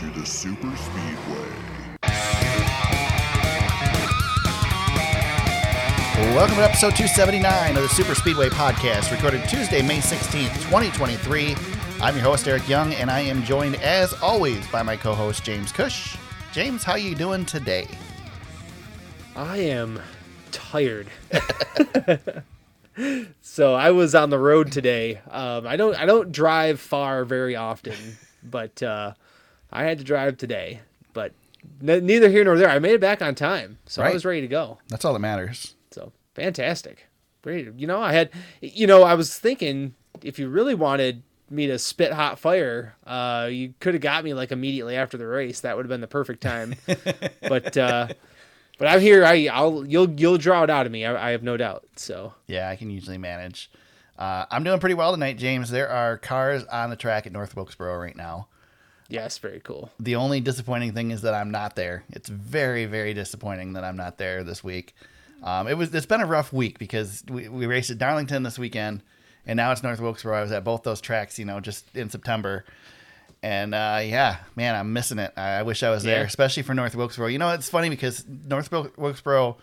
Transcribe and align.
to 0.00 0.06
the 0.18 0.24
Super 0.24 0.74
Speedway. 0.78 1.50
Welcome 6.34 6.56
to 6.56 6.62
episode 6.62 6.96
279 6.96 7.76
of 7.76 7.82
the 7.82 7.88
Super 7.90 8.14
Speedway 8.14 8.48
Podcast, 8.48 9.12
recorded 9.12 9.46
Tuesday, 9.46 9.82
May 9.82 9.98
16th, 9.98 10.54
2023. 10.62 11.54
I'm 12.00 12.14
your 12.14 12.24
host, 12.24 12.48
Eric 12.48 12.66
Young, 12.66 12.94
and 12.94 13.10
I 13.10 13.20
am 13.20 13.42
joined, 13.42 13.76
as 13.76 14.14
always, 14.22 14.66
by 14.68 14.82
my 14.82 14.96
co-host, 14.96 15.44
James 15.44 15.70
Kuch. 15.70 16.18
James, 16.50 16.82
how 16.82 16.94
you 16.94 17.14
doing 17.14 17.44
today? 17.44 17.86
I 19.36 19.58
am 19.58 20.00
tired. 20.50 21.08
so 23.42 23.74
I 23.74 23.90
was 23.90 24.14
on 24.14 24.30
the 24.30 24.38
road 24.38 24.72
today. 24.72 25.20
Um, 25.30 25.66
I 25.66 25.76
don't 25.76 25.94
I 25.94 26.06
don't 26.06 26.32
drive 26.32 26.80
far 26.80 27.26
very 27.26 27.54
often, 27.54 28.16
but 28.42 28.82
uh, 28.82 29.12
I 29.72 29.84
had 29.84 29.98
to 29.98 30.04
drive 30.04 30.36
today. 30.36 30.80
But 31.12 31.32
n- 31.86 32.06
neither 32.06 32.28
here 32.28 32.44
nor 32.44 32.56
there. 32.56 32.68
I 32.70 32.78
made 32.78 32.92
it 32.94 33.00
back 33.00 33.22
on 33.22 33.34
time, 33.34 33.78
so 33.86 34.02
Right. 34.02 34.10
I 34.10 34.14
was 34.14 34.24
ready 34.24 34.40
to 34.42 34.46
go. 34.48 34.78
That's 34.88 35.04
all 35.04 35.12
that 35.12 35.18
matters. 35.18 35.74
So 35.90 36.12
fantastic. 36.34 37.06
Great. 37.42 37.72
You 37.76 37.86
know, 37.86 38.00
I 38.00 38.12
had, 38.12 38.30
you 38.60 38.86
know, 38.86 39.02
I 39.02 39.14
was 39.14 39.38
thinking 39.38 39.94
if 40.22 40.38
you 40.38 40.48
really 40.48 40.74
wanted 40.74 41.22
me 41.48 41.66
to 41.66 41.78
spit 41.78 42.12
hot 42.12 42.38
fire, 42.38 42.94
uh, 43.06 43.48
you 43.50 43.74
could 43.80 43.94
have 43.94 44.02
got 44.02 44.22
me 44.24 44.34
like 44.34 44.52
immediately 44.52 44.94
after 44.96 45.16
the 45.16 45.26
race. 45.26 45.60
That 45.60 45.76
would 45.76 45.84
have 45.84 45.88
been 45.90 46.00
the 46.02 46.06
perfect 46.06 46.42
time. 46.42 46.74
but, 47.40 47.76
uh, 47.76 48.08
but 48.78 48.88
I'm 48.88 49.00
here. 49.00 49.24
I, 49.24 49.48
I'll, 49.52 49.84
you'll, 49.86 50.10
you'll 50.10 50.38
draw 50.38 50.62
it 50.62 50.70
out 50.70 50.86
of 50.86 50.92
me. 50.92 51.04
I, 51.04 51.28
I 51.28 51.30
have 51.30 51.42
no 51.42 51.56
doubt. 51.56 51.86
So 51.96 52.34
Yeah, 52.46 52.68
I 52.68 52.76
can 52.76 52.90
usually 52.90 53.18
manage. 53.18 53.70
Uh, 54.18 54.44
I'm 54.50 54.62
doing 54.62 54.78
pretty 54.78 54.94
well 54.94 55.12
tonight, 55.12 55.38
James. 55.38 55.70
There 55.70 55.88
are 55.88 56.18
cars 56.18 56.64
on 56.66 56.90
the 56.90 56.96
track 56.96 57.26
at 57.26 57.32
North 57.32 57.56
Wilkesboro 57.56 57.96
right 57.98 58.16
now. 58.16 58.48
Yes, 59.10 59.38
very 59.38 59.60
cool. 59.60 59.90
The 60.00 60.16
only 60.16 60.40
disappointing 60.40 60.92
thing 60.94 61.10
is 61.10 61.22
that 61.22 61.34
I'm 61.34 61.50
not 61.50 61.76
there. 61.76 62.04
It's 62.10 62.28
very, 62.28 62.86
very 62.86 63.12
disappointing 63.14 63.74
that 63.74 63.84
I'm 63.84 63.96
not 63.96 64.16
there 64.18 64.42
this 64.44 64.64
week. 64.64 64.94
Um, 65.42 65.68
it 65.68 65.76
was. 65.76 65.94
It's 65.94 66.06
been 66.06 66.20
a 66.20 66.26
rough 66.26 66.52
week 66.52 66.78
because 66.78 67.22
we, 67.28 67.48
we 67.48 67.66
raced 67.66 67.90
at 67.90 67.98
Darlington 67.98 68.42
this 68.42 68.58
weekend, 68.58 69.02
and 69.46 69.56
now 69.56 69.72
it's 69.72 69.82
North 69.82 70.00
Wilkesboro. 70.00 70.36
I 70.38 70.42
was 70.42 70.52
at 70.52 70.64
both 70.64 70.82
those 70.82 71.00
tracks, 71.00 71.38
you 71.38 71.44
know, 71.46 71.60
just 71.60 71.84
in 71.96 72.10
September, 72.10 72.64
and 73.42 73.74
uh, 73.74 74.00
yeah, 74.02 74.38
man, 74.54 74.74
I'm 74.74 74.92
missing 74.92 75.18
it. 75.18 75.32
I, 75.36 75.52
I 75.52 75.62
wish 75.62 75.82
I 75.82 75.90
was 75.90 76.02
there, 76.02 76.20
Yeah. 76.20 76.26
especially 76.26 76.62
for 76.62 76.74
North 76.74 76.94
Wilkesboro. 76.94 77.28
You 77.28 77.38
know, 77.38 77.50
it's 77.54 77.70
funny 77.70 77.88
because 77.88 78.24
North 78.28 78.70
Wil- 78.70 78.90
Wilkesboro, 78.98 79.56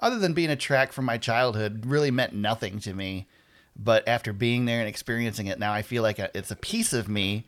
other 0.00 0.18
than 0.18 0.34
being 0.34 0.50
a 0.50 0.56
track 0.56 0.92
from 0.92 1.06
my 1.06 1.16
childhood, 1.16 1.86
really 1.86 2.10
meant 2.10 2.34
nothing 2.34 2.78
to 2.80 2.92
me. 2.92 3.26
But 3.74 4.06
after 4.06 4.34
being 4.34 4.66
there 4.66 4.80
and 4.80 4.88
experiencing 4.88 5.46
it, 5.46 5.58
now 5.58 5.72
I 5.72 5.80
feel 5.80 6.02
like 6.02 6.18
a, 6.18 6.30
it's 6.36 6.50
a 6.50 6.56
piece 6.56 6.92
of 6.92 7.08
me, 7.08 7.46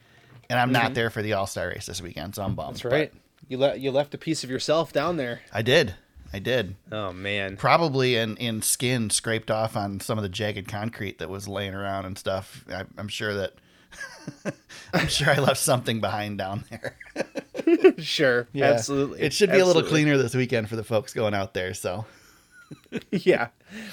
and 0.49 0.59
I'm 0.59 0.73
not 0.73 0.95
there 0.95 1.11
for 1.11 1.23
the 1.23 1.35
All 1.35 1.47
Star 1.47 1.69
race 1.69 1.87
this 1.87 2.01
weekend, 2.03 2.35
so 2.35 2.43
I'm 2.43 2.55
bummed. 2.55 2.77
Mm-hmm. 2.77 2.89
That's 2.89 3.01
right. 3.01 3.13
You 3.49 3.59
let, 3.59 3.81
you 3.81 3.91
left 3.91 4.15
a 4.15 4.19
piece 4.19 4.43
of 4.43 4.51
yourself 4.51 4.93
down 4.93 5.17
there. 5.17 5.41
I 5.53 5.63
did, 5.63 5.95
I 6.33 6.39
did. 6.39 6.77
Oh 6.91 7.13
man. 7.13 7.57
Probably 7.57 8.17
in, 8.17 8.37
in 8.39 8.63
skin 8.63 9.11
scraped 9.11 9.51
off 9.51 9.77
on 9.77 10.01
some 10.01 10.19
of 10.19 10.23
the 10.23 10.29
jagged 10.29 10.67
concrete 10.69 11.19
that 11.19 11.29
was 11.29 11.47
laying 11.47 11.75
around 11.75 12.07
and 12.07 12.19
stuff. 12.19 12.65
I, 12.71 12.85
I'm 12.97 13.09
sure 13.09 13.35
that 13.35 13.55
I'm 14.95 15.09
sure 15.09 15.31
I 15.31 15.39
left 15.39 15.61
something 15.61 16.01
behind 16.01 16.39
down 16.39 16.65
there. 16.71 16.97
Sure. 17.99 18.49
Yeah. 18.53 18.67
Absolutely. 18.67 19.21
It 19.21 19.33
should 19.33 19.51
be 19.51 19.59
a 19.59 19.65
little 19.65 19.83
Absolutely. 19.83 20.05
cleaner 20.05 20.19
this 20.19 20.35
weekend 20.35 20.69
for 20.69 20.77
the 20.77 20.85
folks 20.85 21.13
going 21.15 21.35
out 21.35 21.55
there. 21.55 21.75
So 21.75 22.05
yeah. 23.11 23.49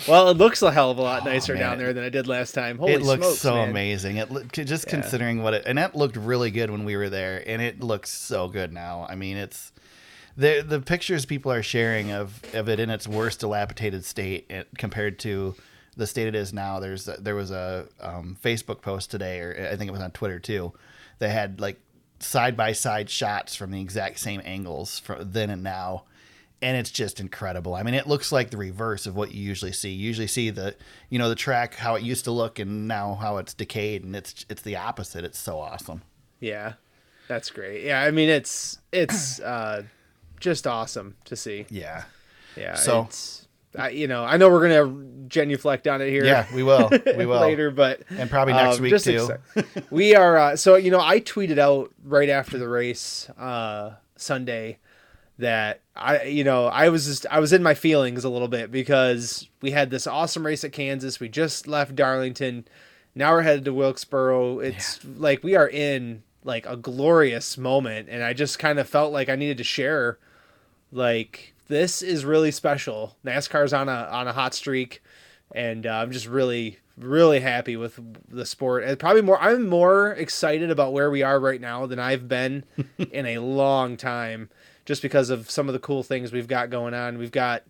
Well, 0.08 0.30
it 0.30 0.38
looks 0.38 0.62
a 0.62 0.72
hell 0.72 0.92
of 0.92 0.98
a 0.98 1.02
lot 1.02 1.26
nicer 1.26 1.56
Oh, 1.56 1.60
down 1.60 1.78
there 1.78 1.94
than 1.94 2.04
it 2.04 2.12
did 2.12 2.28
last 2.28 2.54
time. 2.54 2.78
Holy 2.78 2.94
it 2.94 3.02
looks 3.02 3.24
smokes, 3.26 3.40
so 3.40 3.56
man. 3.56 3.70
amazing. 3.70 4.18
It 4.18 4.32
look, 4.32 4.52
just 4.52 4.86
Yeah. 4.86 4.92
considering 4.92 5.42
what 5.44 5.54
it 5.54 5.64
and 5.66 5.78
that 5.78 5.96
looked 5.96 6.16
really 6.16 6.52
good 6.52 6.70
when 6.70 6.86
we 6.86 6.96
were 6.96 7.10
there, 7.10 7.44
and 7.48 7.62
it 7.62 7.82
looks 7.82 8.10
so 8.10 8.48
good 8.48 8.72
now. 8.74 9.06
I 9.10 9.16
mean, 9.16 9.38
it's 9.38 9.72
the 10.38 10.64
the 10.68 10.80
pictures 10.82 11.26
people 11.26 11.52
are 11.52 11.64
sharing 11.64 12.12
of 12.12 12.42
of 12.54 12.70
it 12.70 12.80
in 12.80 12.90
its 12.90 13.08
worst 13.08 13.40
dilapidated 13.42 14.06
state 14.06 14.46
it, 14.50 14.68
compared 14.78 15.20
to 15.20 15.56
the 15.98 16.08
state 16.08 16.28
it 16.28 16.36
is 16.36 16.54
now. 16.54 16.80
There's 16.80 17.06
there 17.06 17.36
was 17.36 17.52
a 17.52 17.88
um, 18.00 18.38
Facebook 18.44 18.82
post 18.82 19.12
today, 19.12 19.40
or 19.40 19.70
I 19.72 19.76
think 19.76 19.90
it 19.90 19.92
was 19.92 20.02
on 20.02 20.12
Twitter 20.12 20.40
too. 20.40 20.74
They 21.20 21.30
had 21.30 21.60
like 21.60 21.80
side 22.20 22.56
by 22.56 22.72
side 22.72 23.10
shots 23.10 23.56
from 23.56 23.72
the 23.72 23.82
exact 23.82 24.20
same 24.20 24.42
angles 24.46 25.00
from 25.00 25.32
then 25.32 25.50
and 25.50 25.64
now 25.64 26.04
and 26.62 26.78
it's 26.78 26.92
just 26.92 27.20
incredible. 27.20 27.74
I 27.76 27.84
mean, 27.84 27.94
it 27.94 28.08
looks 28.08 28.32
like 28.32 28.52
the 28.52 28.58
reverse 28.58 29.06
of 29.08 29.16
what 29.16 29.34
you 29.34 29.42
usually 29.44 29.72
see. 29.72 29.90
You 29.90 30.06
usually 30.08 30.28
see 30.28 30.50
the, 30.52 30.76
you 31.10 31.18
know, 31.18 31.30
the 31.30 31.36
track 31.36 31.76
how 31.76 31.96
it 31.96 32.04
used 32.04 32.26
to 32.26 32.32
look 32.32 32.60
and 32.60 32.88
now 32.88 33.16
how 33.16 33.38
it's 33.38 33.54
decayed, 33.54 34.04
and 34.04 34.16
it's 34.16 34.46
it's 34.50 34.62
the 34.62 34.76
opposite. 34.76 35.26
It's 35.26 35.40
so 35.40 35.60
awesome. 35.60 36.04
Yeah, 36.40 36.74
that's 37.28 37.50
great. 37.50 37.84
Yeah, 37.84 38.02
I 38.02 38.12
mean 38.12 38.30
it's 38.30 38.80
it's 38.92 39.40
uh, 39.42 39.84
just 40.40 40.68
awesome 40.68 41.16
to 41.26 41.36
see. 41.36 41.66
Yeah, 41.70 42.04
Yeah, 42.56 42.76
So- 42.76 43.04
it's, 43.04 43.48
I, 43.74 43.90
you 43.92 44.08
know, 44.08 44.26
I 44.26 44.36
know 44.36 44.50
we're 44.50 44.68
gonna 44.68 45.28
genuflect 45.30 45.88
on 45.88 46.02
it 46.02 46.10
here. 46.10 46.26
yeah, 46.26 46.46
we 46.54 46.62
will, 46.62 46.90
we 47.18 47.26
will 47.26 47.40
later, 47.40 47.72
but 47.72 48.02
and 48.10 48.30
probably 48.30 48.54
next 48.54 48.78
um, 48.78 48.84
week 48.84 48.98
too. 49.02 49.30
we 49.90 50.14
are 50.14 50.38
uh, 50.38 50.56
so 50.58 50.76
you 50.76 50.92
know 50.92 51.00
I 51.00 51.22
tweeted 51.22 51.58
out 51.58 51.90
right 52.04 52.28
after 52.28 52.58
the 52.58 52.68
race 52.68 53.30
uh, 53.38 53.92
Sunday 54.18 54.80
that 55.40 55.80
I 56.02 56.24
you 56.24 56.44
know 56.44 56.66
I 56.66 56.90
was 56.90 57.06
just 57.06 57.26
I 57.30 57.40
was 57.40 57.54
in 57.54 57.64
my 57.64 57.74
feelings 57.74 58.24
a 58.24 58.30
little 58.30 58.48
bit 58.48 58.72
because 58.72 59.48
we 59.62 59.72
had 59.72 59.90
this 59.90 60.08
awesome 60.08 60.46
race 60.46 60.64
at 60.64 60.72
Kansas. 60.72 61.20
We 61.20 61.30
just 61.30 61.68
left 61.68 61.96
Darlington. 61.96 62.66
Now 63.14 63.32
we're 63.34 63.42
headed 63.42 63.66
to 63.66 63.74
Wilkesboro. 63.74 64.60
It's 64.60 65.04
like 65.06 65.44
we 65.44 65.56
are 65.56 65.68
in 65.68 66.24
like 66.44 66.66
a 66.66 66.76
glorious 66.76 67.58
moment 67.58 68.10
and 68.10 68.24
I 68.24 68.34
just 68.34 68.58
kind 68.58 68.80
of 68.80 68.90
felt 68.90 69.14
like 69.14 69.30
I 69.30 69.36
needed 69.36 69.58
to 69.58 69.64
share 69.64 70.18
like 70.92 71.54
this 71.68 72.02
is 72.02 72.26
really 72.26 72.52
special. 72.52 73.16
NASCAR's 73.26 73.74
on 73.74 73.88
a 73.88 74.08
on 74.12 74.28
a 74.28 74.34
hot 74.34 74.54
streak 74.54 75.04
and 75.54 75.86
uh, 75.86 75.92
I'm 75.92 76.12
just 76.12 76.28
really 76.28 76.80
really 76.98 77.40
happy 77.40 77.78
with 77.78 78.00
the 78.28 78.46
sport. 78.46 78.84
And 78.84 78.98
probably 79.00 79.22
more 79.22 79.40
I'm 79.40 79.68
more 79.68 80.12
excited 80.12 80.72
about 80.72 80.94
where 80.94 81.12
we 81.12 81.22
are 81.24 81.40
right 81.40 81.62
now 81.62 81.86
than 81.86 82.00
I've 82.00 82.28
been 82.28 82.64
in 83.12 83.26
a 83.26 83.40
long 83.40 83.98
time 83.98 84.50
just 84.86 85.02
because 85.02 85.30
of 85.30 85.50
some 85.50 85.68
of 85.68 85.74
the 85.74 85.80
cool 85.80 86.04
things 86.04 86.32
we've 86.32 86.48
got 86.48 86.70
going 86.70 86.94
on. 86.94 87.18
We've 87.18 87.32
got 87.32 87.64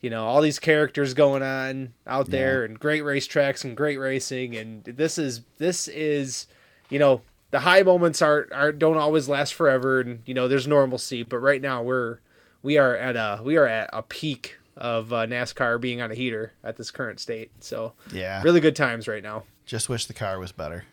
you 0.00 0.10
know 0.10 0.24
all 0.24 0.42
these 0.42 0.58
characters 0.58 1.14
going 1.14 1.42
on 1.42 1.94
out 2.06 2.28
there 2.30 2.64
and 2.64 2.78
great 2.78 3.02
racetracks 3.02 3.64
and 3.64 3.76
great 3.76 3.98
racing. 3.98 4.56
And 4.56 4.84
this 4.84 5.16
is 5.18 5.42
this 5.58 5.88
is 5.88 6.46
you 6.90 6.98
know 6.98 7.22
the 7.50 7.60
high 7.60 7.82
moments 7.82 8.20
are, 8.22 8.48
are 8.52 8.72
don't 8.72 8.96
always 8.96 9.28
last 9.28 9.54
forever. 9.54 10.00
And 10.00 10.20
you 10.26 10.34
know 10.34 10.48
there's 10.48 10.66
normalcy 10.66 11.22
but 11.22 11.38
right 11.38 11.62
now 11.62 11.82
we're 11.82 12.18
we 12.62 12.78
are 12.78 12.96
at 12.96 13.16
a 13.16 13.40
we 13.42 13.56
are 13.56 13.66
at 13.66 13.90
a 13.92 14.02
peak 14.02 14.58
of 14.76 15.12
uh, 15.12 15.26
NASCAR 15.26 15.80
being 15.80 16.00
on 16.00 16.10
a 16.10 16.14
heater 16.14 16.52
at 16.64 16.76
this 16.76 16.90
current 16.90 17.20
state. 17.20 17.50
So 17.60 17.92
Yeah, 18.12 18.42
really 18.42 18.60
good 18.60 18.76
times 18.76 19.06
right 19.06 19.22
now. 19.22 19.44
Just 19.66 19.88
wish 19.88 20.06
the 20.06 20.14
car 20.14 20.38
was 20.38 20.52
better. 20.52 20.84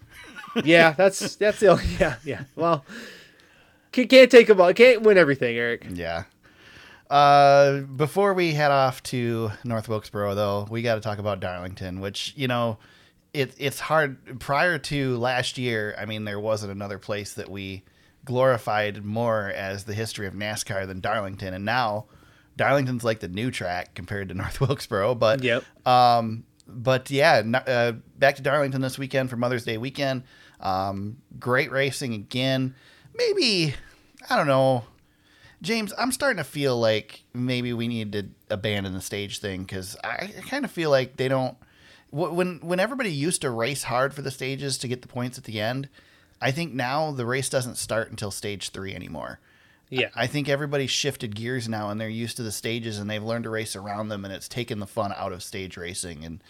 yeah 0.63 0.91
that's 0.91 1.35
that's 1.35 1.59
the 1.59 1.67
only 1.67 1.85
yeah 1.99 2.15
yeah. 2.23 2.43
Well 2.55 2.85
can't, 3.91 4.31
take 4.31 4.47
them 4.47 4.61
all 4.61 4.73
can't 4.73 5.01
win 5.01 5.17
everything 5.17 5.55
Eric 5.55 5.85
Yeah. 5.91 6.23
Uh, 7.09 7.79
before 7.79 8.35
we 8.35 8.53
head 8.53 8.69
off 8.69 9.01
to 9.01 9.49
North 9.63 9.89
Wilkesboro, 9.89 10.35
though, 10.35 10.67
we 10.69 10.83
got 10.83 10.95
to 10.95 11.01
talk 11.01 11.17
about 11.17 11.39
Darlington, 11.39 12.01
which 12.01 12.33
you 12.35 12.47
know, 12.47 12.77
it 13.33 13.53
it's 13.57 13.79
hard. 13.79 14.39
Prior 14.39 14.77
to 14.77 15.17
last 15.17 15.57
year, 15.57 15.95
I 15.97 16.05
mean, 16.05 16.25
there 16.25 16.39
wasn't 16.39 16.71
another 16.71 16.99
place 16.99 17.33
that 17.33 17.49
we 17.49 17.83
glorified 18.25 19.03
more 19.03 19.47
as 19.47 19.85
the 19.85 19.95
history 19.95 20.27
of 20.27 20.35
NASCAR 20.35 20.85
than 20.85 20.99
Darlington, 20.99 21.55
and 21.55 21.65
now 21.65 22.05
Darlington's 22.57 23.03
like 23.03 23.21
the 23.21 23.27
new 23.27 23.49
track 23.49 23.95
compared 23.95 24.29
to 24.29 24.35
North 24.35 24.61
Wilkesboro. 24.61 25.15
But 25.15 25.43
yep 25.43 25.63
um, 25.87 26.43
but 26.67 27.09
yeah, 27.09 27.41
uh, 27.65 27.93
back 28.17 28.35
to 28.35 28.41
Darlington 28.41 28.81
this 28.81 28.97
weekend 28.99 29.29
for 29.29 29.35
Mother's 29.37 29.65
Day 29.65 29.77
weekend. 29.77 30.23
Um, 30.59 31.17
great 31.39 31.71
racing 31.71 32.13
again. 32.13 32.75
Maybe 33.19 33.75
I 34.29 34.35
don't 34.35 34.47
know, 34.47 34.85
James. 35.61 35.93
I'm 35.97 36.11
starting 36.11 36.37
to 36.37 36.43
feel 36.43 36.79
like 36.79 37.23
maybe 37.33 37.73
we 37.73 37.87
need 37.87 38.13
to 38.13 38.27
abandon 38.49 38.93
the 38.93 39.01
stage 39.01 39.39
thing 39.39 39.63
because 39.63 39.97
I, 40.03 40.31
I 40.37 40.41
kind 40.47 40.65
of 40.65 40.71
feel 40.71 40.89
like 40.89 41.17
they 41.17 41.27
don't. 41.27 41.57
When 42.11 42.59
when 42.61 42.79
everybody 42.79 43.11
used 43.11 43.41
to 43.41 43.49
race 43.51 43.83
hard 43.83 44.13
for 44.13 44.21
the 44.21 44.31
stages 44.31 44.77
to 44.79 44.87
get 44.87 45.01
the 45.01 45.07
points 45.07 45.37
at 45.37 45.43
the 45.43 45.59
end, 45.59 45.89
I 46.41 46.51
think 46.51 46.73
now 46.73 47.11
the 47.11 47.25
race 47.25 47.49
doesn't 47.49 47.75
start 47.75 48.09
until 48.09 48.31
stage 48.31 48.69
three 48.69 48.95
anymore. 48.95 49.39
Yeah 49.89 50.09
I 50.15 50.27
think 50.27 50.47
everybody's 50.47 50.91
shifted 50.91 51.35
gears 51.35 51.67
now 51.67 51.89
and 51.89 51.99
they're 51.99 52.09
used 52.09 52.37
to 52.37 52.43
the 52.43 52.51
stages 52.51 52.99
and 52.99 53.09
they've 53.09 53.23
learned 53.23 53.43
to 53.45 53.49
race 53.49 53.75
around 53.75 54.09
them 54.09 54.23
and 54.23 54.33
it's 54.33 54.47
taken 54.47 54.79
the 54.79 54.87
fun 54.87 55.13
out 55.15 55.33
of 55.33 55.43
stage 55.43 55.77
racing. 55.77 56.23
And 56.23 56.43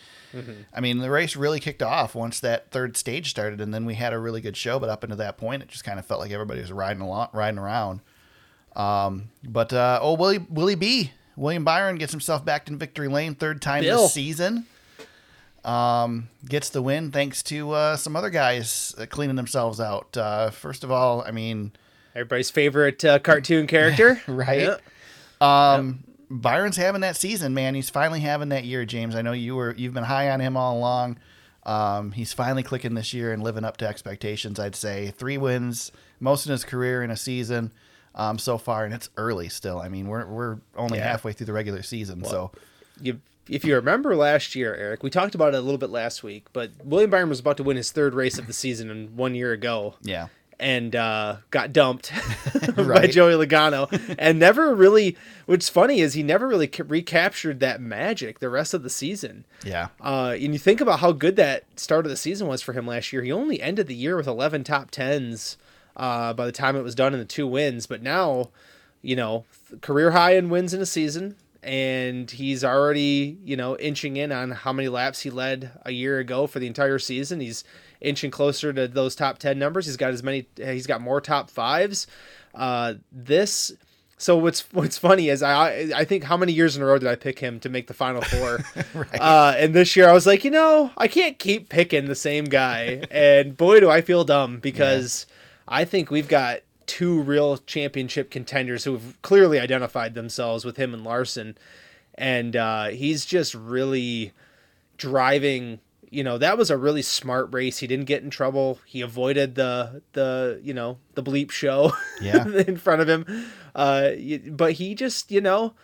I 0.73 0.79
mean, 0.79 0.99
the 0.99 1.09
race 1.09 1.35
really 1.35 1.59
kicked 1.59 1.81
off 1.81 2.15
once 2.15 2.39
that 2.41 2.71
third 2.71 2.97
stage 2.97 3.29
started 3.29 3.61
and 3.61 3.73
then 3.73 3.85
we 3.85 3.95
had 3.95 4.13
a 4.13 4.19
really 4.19 4.41
good 4.41 4.57
show. 4.57 4.79
But 4.79 4.89
up 4.89 5.03
until 5.03 5.17
that 5.17 5.37
point, 5.37 5.63
it 5.63 5.69
just 5.69 5.83
kind 5.83 5.99
of 5.99 6.05
felt 6.05 6.19
like 6.19 6.31
everybody 6.31 6.61
was 6.61 6.71
riding 6.71 7.01
along, 7.01 7.29
riding 7.33 7.59
around. 7.59 8.01
Um, 8.75 9.29
but 9.43 9.73
uh, 9.73 9.99
oh, 10.01 10.13
Willy 10.13 10.39
Willy 10.49 10.75
B. 10.75 11.11
William 11.35 11.63
Byron 11.63 11.95
gets 11.97 12.11
himself 12.11 12.43
back 12.43 12.67
in 12.67 12.77
victory 12.77 13.07
lane 13.07 13.33
third 13.33 13.61
time 13.61 13.81
Bill. 13.81 14.03
this 14.03 14.13
season. 14.13 14.65
Um, 15.63 16.29
gets 16.47 16.69
the 16.69 16.81
win 16.81 17.11
thanks 17.11 17.43
to 17.43 17.71
uh, 17.71 17.97
some 17.97 18.15
other 18.15 18.29
guys 18.29 18.95
uh, 18.97 19.05
cleaning 19.05 19.35
themselves 19.35 19.79
out. 19.79 20.15
Uh, 20.15 20.49
first 20.51 20.83
of 20.83 20.91
all, 20.91 21.21
I 21.21 21.31
mean, 21.31 21.73
everybody's 22.19 22.49
favorite 22.51 23.03
uh, 23.05 23.19
cartoon 23.19 23.67
character, 23.67 24.21
right? 24.27 24.69
Yeah. 25.41 25.73
Um, 25.73 26.03
Byron's 26.29 26.77
having 26.77 27.01
that 27.01 27.15
season, 27.15 27.53
man. 27.53 27.73
He's 27.75 27.89
finally 27.89 28.19
having 28.19 28.49
that 28.49 28.65
year, 28.65 28.85
James. 28.85 29.15
I 29.15 29.21
know 29.21 29.31
you 29.31 29.55
were 29.55 29.73
you've 29.77 29.93
been 29.93 30.03
high 30.03 30.29
on 30.29 30.39
him 30.39 30.55
all 30.57 30.77
along. 30.77 31.17
Um, 31.63 32.11
he's 32.11 32.33
finally 32.33 32.63
clicking 32.63 32.93
this 32.93 33.13
year 33.13 33.31
and 33.33 33.43
living 33.43 33.63
up 33.63 33.77
to 33.77 33.87
expectations. 33.87 34.59
I'd 34.59 34.75
say 34.75 35.11
three 35.17 35.37
wins, 35.37 35.91
most 36.19 36.45
in 36.45 36.51
his 36.51 36.63
career 36.63 37.03
in 37.03 37.11
a 37.11 37.17
season 37.17 37.71
um, 38.15 38.37
so 38.39 38.57
far, 38.57 38.85
and 38.85 38.93
it's 38.93 39.09
early 39.17 39.49
still. 39.49 39.79
I 39.79 39.89
mean, 39.89 40.07
we're 40.07 40.25
we're 40.25 40.57
only 40.75 40.97
Yeah. 40.99 41.05
halfway 41.05 41.33
through 41.33 41.47
the 41.47 41.53
regular 41.53 41.81
season, 41.83 42.23
so 42.25 42.51
You, 43.01 43.19
if 43.47 43.65
you 43.65 43.75
remember 43.75 44.15
last 44.15 44.55
year, 44.55 44.75
Eric, 44.75 45.01
we 45.03 45.09
talked 45.09 45.33
about 45.35 45.53
it 45.53 45.57
a 45.57 45.61
little 45.61 45.77
bit 45.79 45.89
last 45.89 46.21
week, 46.23 46.45
but 46.53 46.71
William 46.83 47.09
Byron 47.09 47.29
was 47.29 47.39
about 47.39 47.57
to 47.57 47.63
win 47.63 47.77
his 47.77 47.91
third 47.91 48.13
race 48.13 48.37
of 48.37 48.45
the 48.47 48.53
season 48.53 48.89
and 48.91 49.15
one 49.17 49.33
year 49.35 49.51
ago. 49.51 49.95
yeah, 50.01 50.27
and 50.59 50.95
uh, 50.95 51.37
got 51.51 51.71
dumped 51.73 52.11
by 52.75 53.07
Joey 53.07 53.33
Logano, 53.33 54.15
and 54.19 54.39
never 54.39 54.75
really. 54.75 55.17
What's 55.45 55.69
funny 55.69 56.01
is 56.01 56.13
he 56.13 56.21
never 56.23 56.47
really 56.47 56.67
ca- 56.67 56.83
recaptured 56.87 57.59
that 57.61 57.81
magic 57.81 58.39
the 58.39 58.49
rest 58.49 58.73
of 58.73 58.83
the 58.83 58.89
season. 58.89 59.45
yeah, 59.65 59.87
Uh, 59.99 60.33
and 60.39 60.53
you 60.53 60.59
think 60.59 60.79
about 60.81 60.99
how 60.99 61.11
good 61.11 61.35
that 61.37 61.63
start 61.75 62.05
of 62.05 62.09
the 62.11 62.17
season 62.17 62.47
was 62.47 62.61
for 62.61 62.73
him 62.73 62.85
last 62.85 63.11
year. 63.11 63.23
He 63.23 63.31
only 63.31 63.59
ended 63.61 63.87
the 63.87 63.95
year 63.95 64.15
with 64.15 64.27
11 64.27 64.63
top 64.65 64.91
tens 64.91 65.57
uh, 65.95 66.33
by 66.33 66.45
the 66.45 66.51
time 66.51 66.75
it 66.75 66.83
was 66.83 66.93
done 66.93 67.13
in 67.13 67.19
the 67.19 67.25
two 67.25 67.47
wins. 67.47 67.87
But 67.87 68.03
now, 68.03 68.49
you 69.01 69.15
know, 69.15 69.45
career 69.81 70.11
high 70.11 70.35
in 70.35 70.49
wins 70.49 70.73
in 70.73 70.81
a 70.81 70.85
season, 70.85 71.35
and 71.63 72.29
he's 72.31 72.63
already 72.63 73.37
you 73.43 73.57
know 73.57 73.77
inching 73.77 74.17
in 74.17 74.31
on 74.31 74.51
how 74.51 74.73
many 74.73 74.87
laps 74.87 75.21
he 75.21 75.29
led 75.29 75.71
a 75.85 75.91
year 75.91 76.19
ago 76.19 76.47
for 76.47 76.59
the 76.59 76.67
entire 76.67 76.99
season. 76.99 77.39
He's 77.39 77.63
inching 78.01 78.31
closer 78.31 78.71
to 78.73 78.87
those 78.87 79.15
top 79.15 79.39
10 79.39 79.59
numbers. 79.59 79.85
He's 79.85 79.97
got 79.97 80.11
as 80.11 80.23
many. 80.23 80.47
He's 80.55 80.87
got 80.87 81.01
more 81.01 81.21
top 81.21 81.49
fives. 81.49 82.07
Uh, 82.55 82.95
this. 83.11 83.73
So 84.17 84.37
what's 84.37 84.61
what's 84.73 84.97
funny 84.97 85.29
is 85.29 85.41
I 85.41 85.91
I 85.95 86.03
think 86.03 86.25
how 86.25 86.35
many 86.35 86.51
years 86.51 86.75
in 86.75 86.83
a 86.83 86.85
row 86.85 86.97
did 86.97 87.07
I 87.07 87.15
pick 87.15 87.39
him 87.39 87.59
to 87.61 87.69
make 87.69 87.87
the 87.87 87.93
final 87.93 88.21
four? 88.21 88.59
uh, 89.19 89.55
and 89.57 89.73
this 89.73 89.95
year 89.95 90.09
I 90.09 90.13
was 90.13 90.27
like, 90.27 90.43
you 90.43 90.51
know, 90.51 90.91
I 90.97 91.07
can't 91.07 91.39
keep 91.39 91.69
picking 91.69 92.05
the 92.05 92.15
same 92.15 92.45
guy, 92.45 93.03
and 93.11 93.55
boy 93.55 93.79
do 93.79 93.89
I 93.89 94.01
feel 94.01 94.25
dumb 94.25 94.59
because 94.59 95.25
I 95.69 95.85
think 95.85 96.11
we've 96.11 96.27
got 96.27 96.59
two 96.89 97.21
real 97.21 97.57
championship 97.59 98.31
contenders 98.31 98.83
who've 98.83 99.15
clearly 99.21 99.59
identified 99.59 100.15
themselves 100.15 100.65
with 100.65 100.77
him 100.77 100.93
and 100.93 101.03
Larson, 101.03 101.55
and 102.15 102.55
uh, 102.55 102.87
he's 102.87 103.25
just 103.25 103.53
really 103.53 104.33
driving. 104.97 105.79
You 106.11 106.23
know 106.23 106.39
that 106.39 106.57
was 106.57 106.71
a 106.71 106.77
really 106.77 107.03
smart 107.03 107.53
race. 107.53 107.77
He 107.77 107.85
didn't 107.87 108.05
get 108.05 108.23
in 108.23 108.31
trouble. 108.31 108.79
He 108.85 109.01
avoided 109.01 109.53
the 109.53 110.01
the 110.13 110.59
you 110.63 110.73
know 110.73 110.97
the 111.13 111.21
bleep 111.21 111.51
show 111.51 111.93
Yeah. 112.21 112.47
in 112.47 112.77
front 112.77 113.01
of 113.01 113.07
him. 113.07 113.25
Uh, 113.75 114.11
but 114.49 114.73
he 114.73 114.95
just 114.95 115.31
you 115.31 115.39
know 115.41 115.75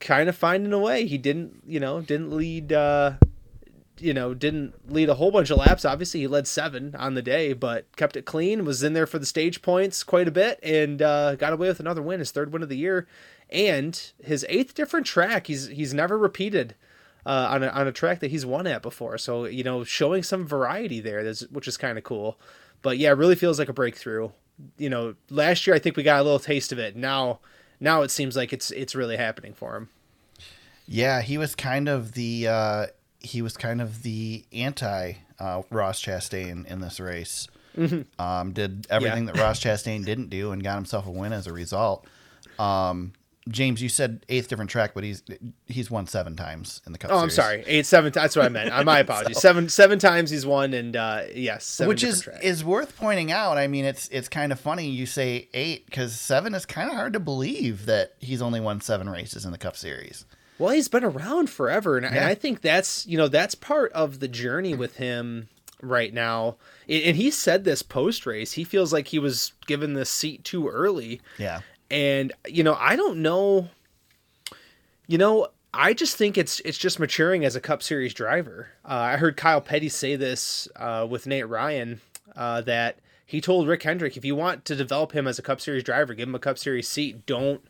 kind 0.00 0.28
of 0.30 0.36
finding 0.36 0.72
a 0.72 0.78
way. 0.78 1.06
He 1.06 1.18
didn't 1.18 1.62
you 1.66 1.80
know 1.80 2.00
didn't 2.00 2.30
lead. 2.34 2.72
Uh, 2.72 3.12
you 4.00 4.14
know, 4.14 4.34
didn't 4.34 4.92
lead 4.92 5.08
a 5.08 5.14
whole 5.14 5.30
bunch 5.30 5.50
of 5.50 5.58
laps. 5.58 5.84
Obviously, 5.84 6.20
he 6.20 6.26
led 6.26 6.46
seven 6.46 6.94
on 6.96 7.14
the 7.14 7.22
day, 7.22 7.52
but 7.52 7.84
kept 7.96 8.16
it 8.16 8.24
clean. 8.24 8.64
Was 8.64 8.82
in 8.82 8.92
there 8.92 9.06
for 9.06 9.18
the 9.18 9.26
stage 9.26 9.62
points 9.62 10.02
quite 10.02 10.28
a 10.28 10.32
bit, 10.32 10.58
and 10.62 11.02
uh, 11.02 11.34
got 11.36 11.52
away 11.52 11.68
with 11.68 11.80
another 11.80 12.02
win, 12.02 12.20
his 12.20 12.30
third 12.30 12.52
win 12.52 12.62
of 12.62 12.68
the 12.68 12.76
year, 12.76 13.06
and 13.50 14.12
his 14.22 14.44
eighth 14.48 14.74
different 14.74 15.06
track. 15.06 15.46
He's 15.46 15.68
he's 15.68 15.94
never 15.94 16.16
repeated 16.18 16.74
uh, 17.26 17.48
on 17.50 17.62
a, 17.62 17.68
on 17.68 17.86
a 17.86 17.92
track 17.92 18.20
that 18.20 18.30
he's 18.30 18.46
won 18.46 18.66
at 18.66 18.82
before. 18.82 19.18
So 19.18 19.44
you 19.44 19.64
know, 19.64 19.84
showing 19.84 20.22
some 20.22 20.46
variety 20.46 21.00
there, 21.00 21.32
which 21.50 21.68
is 21.68 21.76
kind 21.76 21.98
of 21.98 22.04
cool. 22.04 22.38
But 22.82 22.98
yeah, 22.98 23.10
it 23.10 23.18
really 23.18 23.34
feels 23.34 23.58
like 23.58 23.68
a 23.68 23.72
breakthrough. 23.72 24.30
You 24.76 24.90
know, 24.90 25.14
last 25.30 25.66
year 25.66 25.76
I 25.76 25.78
think 25.78 25.96
we 25.96 26.02
got 26.02 26.20
a 26.20 26.22
little 26.22 26.38
taste 26.38 26.72
of 26.72 26.78
it. 26.78 26.96
Now, 26.96 27.40
now 27.80 28.02
it 28.02 28.10
seems 28.10 28.36
like 28.36 28.52
it's 28.52 28.70
it's 28.70 28.94
really 28.94 29.16
happening 29.16 29.54
for 29.54 29.76
him. 29.76 29.88
yeah. 30.86 31.20
He 31.22 31.38
was 31.38 31.54
kind 31.54 31.88
of 31.88 32.12
the 32.12 32.48
uh, 32.48 32.86
he 33.20 33.42
was 33.42 33.56
kind 33.56 33.80
of 33.80 34.02
the 34.02 34.44
anti 34.52 35.14
uh, 35.38 35.62
Ross 35.70 36.02
Chastain 36.02 36.66
in 36.66 36.80
this 36.80 37.00
race. 37.00 37.48
Um, 38.18 38.52
did 38.52 38.86
everything 38.90 39.26
Yeah. 39.26 39.32
that 39.32 39.40
Ross 39.40 39.60
Chastain 39.62 40.04
didn't 40.04 40.30
do 40.30 40.50
and 40.50 40.62
got 40.64 40.74
himself 40.74 41.06
a 41.06 41.10
win 41.12 41.32
as 41.32 41.46
a 41.46 41.52
result. 41.52 42.04
Um, 42.58 43.12
James, 43.48 43.80
you 43.80 43.88
said 43.88 44.26
eighth 44.28 44.48
different 44.48 44.70
track, 44.70 44.92
but 44.94 45.04
he's 45.04 45.22
he's 45.66 45.90
won 45.90 46.06
seven 46.06 46.36
times 46.36 46.82
in 46.86 46.92
the 46.92 46.98
Cup 46.98 47.08
series. 47.10 47.20
Oh, 47.20 47.22
I'm 47.22 47.30
sorry. 47.30 47.62
Eight, 47.66 47.86
seven. 47.86 48.12
That's 48.12 48.36
what 48.36 48.44
I 48.44 48.48
meant. 48.50 48.70
Uh, 48.72 48.82
My 48.84 48.98
apologies. 49.06 49.38
Seven, 49.40 49.68
seven 49.70 49.98
times 49.98 50.28
he's 50.30 50.44
won, 50.44 50.74
and 50.74 50.94
uh, 50.96 51.22
yes, 51.34 51.64
seven 51.64 51.88
which 51.88 52.02
is 52.04 52.22
tracks. 52.22 52.44
is 52.44 52.62
worth 52.64 52.96
pointing 52.96 53.32
out. 53.32 53.56
I 53.56 53.66
mean, 53.68 53.84
it's 53.86 54.08
it's 54.08 54.28
kind 54.28 54.52
of 54.52 54.60
funny 54.60 54.90
you 54.90 55.06
say 55.06 55.48
eight 55.54 55.86
because 55.86 56.18
seven 56.20 56.54
is 56.54 56.66
kind 56.66 56.90
of 56.90 56.96
hard 56.96 57.14
to 57.14 57.20
believe 57.20 57.86
that 57.86 58.14
he's 58.18 58.42
only 58.42 58.60
won 58.60 58.80
seven 58.82 59.08
races 59.08 59.44
in 59.46 59.52
the 59.52 59.58
Cup 59.58 59.76
Series. 59.76 60.26
Well, 60.58 60.72
he's 60.72 60.88
been 60.88 61.04
around 61.04 61.50
forever, 61.50 61.96
and, 61.96 62.14
Yeah. 62.14 62.26
I 62.26 62.34
think 62.34 62.60
that's 62.60 63.06
you 63.06 63.16
know 63.18 63.28
that's 63.28 63.54
part 63.54 63.92
of 63.92 64.20
the 64.20 64.28
journey 64.28 64.74
with 64.74 64.96
him 64.96 65.48
right 65.82 66.12
now. 66.12 66.56
And 66.88 67.02
and 67.02 67.16
he 67.16 67.30
said 67.30 67.64
this 67.64 67.82
post 67.82 68.26
race. 68.26 68.52
He 68.52 68.64
feels 68.64 68.92
like 68.92 69.08
he 69.08 69.18
was 69.18 69.52
given 69.66 69.94
the 69.94 70.04
seat 70.04 70.44
too 70.44 70.68
early, 70.68 71.20
Yeah, 71.38 71.60
and 71.90 72.32
you 72.46 72.62
know 72.64 72.74
I 72.78 72.96
don't 72.96 73.18
know. 73.22 73.68
You 75.06 75.16
know, 75.16 75.48
I 75.72 75.94
just 75.94 76.16
think 76.16 76.36
it's 76.36 76.60
it's 76.60 76.78
just 76.78 76.98
maturing 76.98 77.44
as 77.44 77.56
a 77.56 77.60
Cup 77.60 77.82
Series 77.82 78.12
driver. 78.12 78.68
Uh, 78.84 78.94
I 78.94 79.16
heard 79.16 79.36
Kyle 79.36 79.60
Petty 79.60 79.88
say 79.88 80.16
this 80.16 80.68
uh, 80.76 81.06
with 81.08 81.26
Nate 81.26 81.48
Ryan 81.48 82.00
uh, 82.36 82.60
that 82.62 82.98
he 83.24 83.40
told 83.40 83.68
Rick 83.68 83.82
Hendrick, 83.82 84.16
if 84.16 84.24
you 84.24 84.34
want 84.34 84.64
to 84.66 84.74
develop 84.76 85.12
him 85.12 85.26
as 85.26 85.38
a 85.38 85.42
Cup 85.42 85.60
Series 85.60 85.82
driver, 85.84 86.14
give 86.14 86.28
him 86.28 86.34
a 86.34 86.38
Cup 86.38 86.58
Series 86.58 86.88
seat. 86.88 87.24
Don't 87.26 87.62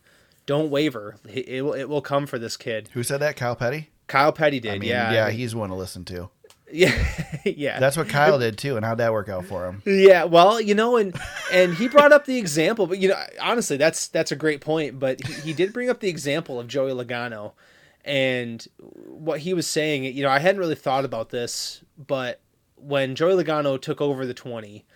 don't 0.49 0.71
waver. 0.71 1.17
It, 1.29 1.47
it 1.47 1.63
will 1.63 1.75
it 1.75 1.89
will 1.89 2.01
come 2.01 2.27
for 2.27 2.39
this 2.39 2.57
kid. 2.57 2.89
who 2.95 3.05
said 3.05 3.21
that? 3.21 3.37
Kyle 3.37 3.55
Petty. 3.55 3.91
Kyle 4.09 4.33
Petty 4.33 4.59
did. 4.59 4.73
I 4.73 4.79
mean, 4.79 4.89
yeah, 4.89 5.13
yeah, 5.13 5.31
he's 5.31 5.55
one 5.55 5.69
to 5.69 5.77
listen 5.77 6.05
to. 6.07 6.31
yeah, 6.73 7.07
yeah. 7.45 7.79
That's 7.79 7.97
what 7.97 8.09
Kyle 8.09 8.39
did 8.39 8.57
too, 8.59 8.77
and 8.77 8.85
how'd 8.85 8.99
that 8.99 9.13
work 9.13 9.29
out 9.29 9.45
for 9.45 9.67
him? 9.67 9.83
Yeah, 9.85 10.25
well, 10.25 10.61
you 10.61 10.75
know, 10.75 10.97
and 10.97 11.15
and 11.53 11.75
he 11.75 11.87
brought 11.87 12.13
up 12.13 12.25
the 12.25 12.39
example, 12.39 12.87
but 12.87 12.99
you 12.99 13.09
know, 13.09 13.23
honestly, 13.41 13.77
that's 13.77 14.09
that's 14.09 14.33
a 14.33 14.37
great 14.37 14.63
point. 14.63 14.99
But 14.99 15.25
he, 15.25 15.33
he 15.35 15.53
did 15.53 15.73
bring 15.73 15.91
up 15.91 16.01
the 16.01 16.09
example 16.09 16.59
of 16.59 16.67
Joey 16.67 16.93
Logano, 16.93 17.53
and 18.05 18.67
what 19.07 19.41
he 19.41 19.53
was 19.53 19.67
saying. 19.67 20.05
You 20.05 20.23
know, 20.23 20.31
I 20.31 20.39
hadn't 20.39 20.61
really 20.61 20.75
thought 20.75 21.05
about 21.05 21.29
this, 21.29 21.85
but 21.99 22.41
when 22.77 23.15
Joey 23.15 23.43
Logano 23.43 23.81
took 23.81 24.01
over 24.01 24.25
the 24.25 24.35
twenty, 24.35 24.87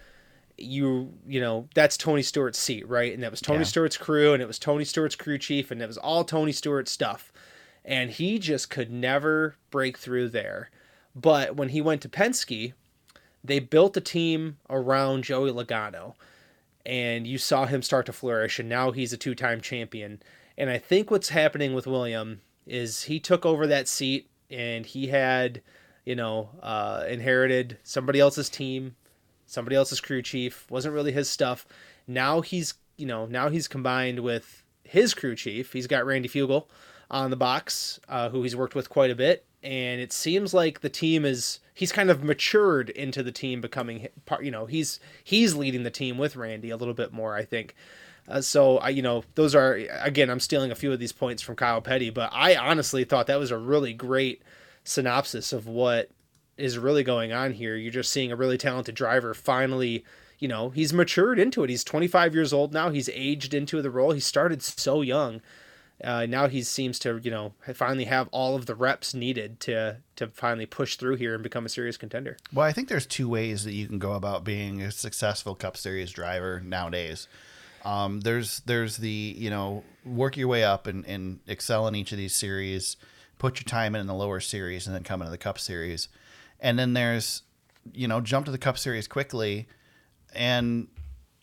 you 0.58 1.12
you 1.26 1.40
know 1.40 1.68
that's 1.74 1.96
Tony 1.96 2.22
Stewart's 2.22 2.58
seat, 2.58 2.88
right? 2.88 3.12
And 3.12 3.22
that 3.22 3.30
was 3.30 3.40
Tony 3.40 3.60
Yeah. 3.60 3.64
Stewart's 3.64 3.96
crew, 3.96 4.32
and 4.32 4.42
it 4.42 4.46
was 4.46 4.58
Tony 4.58 4.84
Stewart's 4.84 5.16
crew 5.16 5.38
chief, 5.38 5.70
and 5.70 5.82
it 5.82 5.86
was 5.86 5.98
all 5.98 6.24
Tony 6.24 6.52
Stewart 6.52 6.88
stuff, 6.88 7.32
and 7.84 8.10
he 8.10 8.38
just 8.38 8.70
could 8.70 8.90
never 8.90 9.56
break 9.70 9.98
through 9.98 10.28
there. 10.28 10.70
But 11.14 11.56
when 11.56 11.70
he 11.70 11.80
went 11.80 12.00
to 12.02 12.08
Penske, 12.08 12.72
they 13.44 13.58
built 13.58 13.96
a 13.96 14.00
team 14.00 14.58
around 14.70 15.24
Joey 15.24 15.50
Logano, 15.50 16.14
and 16.86 17.26
you 17.26 17.38
saw 17.38 17.66
him 17.66 17.82
start 17.82 18.06
to 18.06 18.12
flourish, 18.12 18.58
and 18.58 18.68
now 18.68 18.92
he's 18.92 19.12
a 19.12 19.16
two-time 19.18 19.60
champion. 19.60 20.22
And 20.56 20.70
I 20.70 20.78
think 20.78 21.10
what's 21.10 21.30
happening 21.30 21.74
with 21.74 21.86
William 21.86 22.40
is 22.66 23.04
he 23.04 23.18
took 23.18 23.44
over 23.44 23.66
that 23.66 23.88
seat, 23.88 24.28
and 24.50 24.86
he 24.86 25.08
had, 25.08 25.60
you 26.04 26.14
know, 26.14 26.50
uh, 26.62 27.04
inherited 27.08 27.78
somebody 27.82 28.20
else's 28.20 28.48
team, 28.48 28.94
somebody 29.52 29.76
else's 29.76 30.00
crew 30.00 30.22
chief. 30.22 30.70
wasn't 30.70 30.94
really 30.94 31.12
his 31.12 31.28
stuff. 31.28 31.66
Now 32.06 32.40
he's, 32.40 32.74
you 32.96 33.06
know, 33.06 33.26
now 33.26 33.50
he's 33.50 33.68
combined 33.68 34.20
with 34.20 34.64
his 34.82 35.12
crew 35.12 35.36
chief. 35.36 35.72
He's 35.72 35.86
got 35.86 36.06
Randy 36.06 36.28
Fugle 36.28 36.68
on 37.10 37.30
the 37.30 37.36
box, 37.36 38.00
uh, 38.08 38.30
who 38.30 38.42
he's 38.42 38.56
worked 38.56 38.74
with 38.74 38.88
quite 38.88 39.10
a 39.10 39.14
bit, 39.14 39.44
and 39.62 40.00
it 40.00 40.12
seems 40.12 40.54
like 40.54 40.80
the 40.80 40.88
team 40.88 41.26
is 41.26 41.60
he's 41.74 41.92
kind 41.92 42.10
of 42.10 42.24
matured 42.24 42.88
into 42.90 43.22
the 43.22 43.30
team 43.30 43.60
becoming 43.60 44.08
part. 44.24 44.42
You 44.42 44.50
know, 44.50 44.64
he's 44.64 44.98
he's 45.22 45.54
leading 45.54 45.82
the 45.82 45.90
team 45.90 46.16
with 46.16 46.34
Randy 46.34 46.70
a 46.70 46.76
little 46.76 46.94
bit 46.94 47.12
more, 47.12 47.36
I 47.36 47.44
think. 47.44 47.74
Uh, 48.26 48.40
so 48.40 48.78
I, 48.78 48.88
you 48.88 49.02
know, 49.02 49.24
those 49.34 49.54
are 49.54 49.74
again, 50.00 50.30
I'm 50.30 50.40
stealing 50.40 50.70
a 50.70 50.76
few 50.76 50.92
of 50.92 50.98
these 50.98 51.12
points 51.12 51.42
from 51.42 51.56
Kyle 51.56 51.82
Petty, 51.82 52.08
but 52.08 52.30
I 52.32 52.56
honestly 52.56 53.04
thought 53.04 53.26
that 53.26 53.38
was 53.38 53.50
a 53.50 53.58
really 53.58 53.92
great 53.92 54.42
synopsis 54.84 55.52
of 55.52 55.66
what 55.66 56.10
is 56.56 56.78
really 56.78 57.02
going 57.02 57.32
on 57.32 57.52
here. 57.52 57.76
You're 57.76 57.92
just 57.92 58.12
seeing 58.12 58.32
a 58.32 58.36
really 58.36 58.58
talented 58.58 58.94
driver 58.94 59.34
finally, 59.34 60.04
you 60.38 60.48
know, 60.48 60.70
he's 60.70 60.92
matured 60.92 61.38
into 61.38 61.64
it. 61.64 61.70
He's 61.70 61.84
25 61.84 62.34
years 62.34 62.52
old 62.52 62.72
now. 62.72 62.90
He's 62.90 63.08
aged 63.10 63.54
into 63.54 63.80
the 63.82 63.90
role. 63.90 64.12
He 64.12 64.20
started 64.20 64.62
so 64.62 65.02
young. 65.02 65.40
Uh, 66.02 66.26
now 66.26 66.48
he 66.48 66.62
seems 66.62 66.98
to, 66.98 67.20
you 67.22 67.30
know, 67.30 67.52
finally 67.74 68.06
have 68.06 68.28
all 68.32 68.56
of 68.56 68.66
the 68.66 68.74
reps 68.74 69.14
needed 69.14 69.60
to 69.60 69.98
to 70.16 70.26
finally 70.26 70.66
push 70.66 70.96
through 70.96 71.16
here 71.16 71.34
and 71.34 71.42
become 71.44 71.64
a 71.64 71.68
serious 71.68 71.96
contender. 71.96 72.36
Well, 72.52 72.66
I 72.66 72.72
think 72.72 72.88
there's 72.88 73.06
two 73.06 73.28
ways 73.28 73.64
that 73.64 73.72
you 73.72 73.86
can 73.86 74.00
go 74.00 74.14
about 74.14 74.42
being 74.42 74.82
a 74.82 74.90
successful 74.90 75.54
Cup 75.54 75.76
Series 75.76 76.10
driver 76.10 76.60
nowadays. 76.60 77.28
Um, 77.84 78.20
there's 78.20 78.60
there's 78.60 78.96
the 78.96 79.34
you 79.38 79.50
know 79.50 79.84
work 80.04 80.36
your 80.36 80.48
way 80.48 80.64
up 80.64 80.88
and, 80.88 81.06
and 81.06 81.38
excel 81.46 81.86
in 81.86 81.94
each 81.94 82.10
of 82.10 82.18
these 82.18 82.34
series, 82.34 82.96
put 83.38 83.60
your 83.60 83.64
time 83.64 83.94
in 83.94 84.00
in 84.00 84.06
the 84.08 84.14
lower 84.14 84.40
series, 84.40 84.86
and 84.86 84.96
then 84.96 85.04
come 85.04 85.20
into 85.20 85.30
the 85.30 85.38
Cup 85.38 85.58
Series, 85.58 86.08
and 86.62 86.78
then 86.78 86.94
there's 86.94 87.42
you 87.92 88.08
know 88.08 88.20
jump 88.22 88.46
to 88.46 88.52
the 88.52 88.58
Cup 88.58 88.78
Series 88.78 89.06
quickly, 89.06 89.66
and 90.34 90.88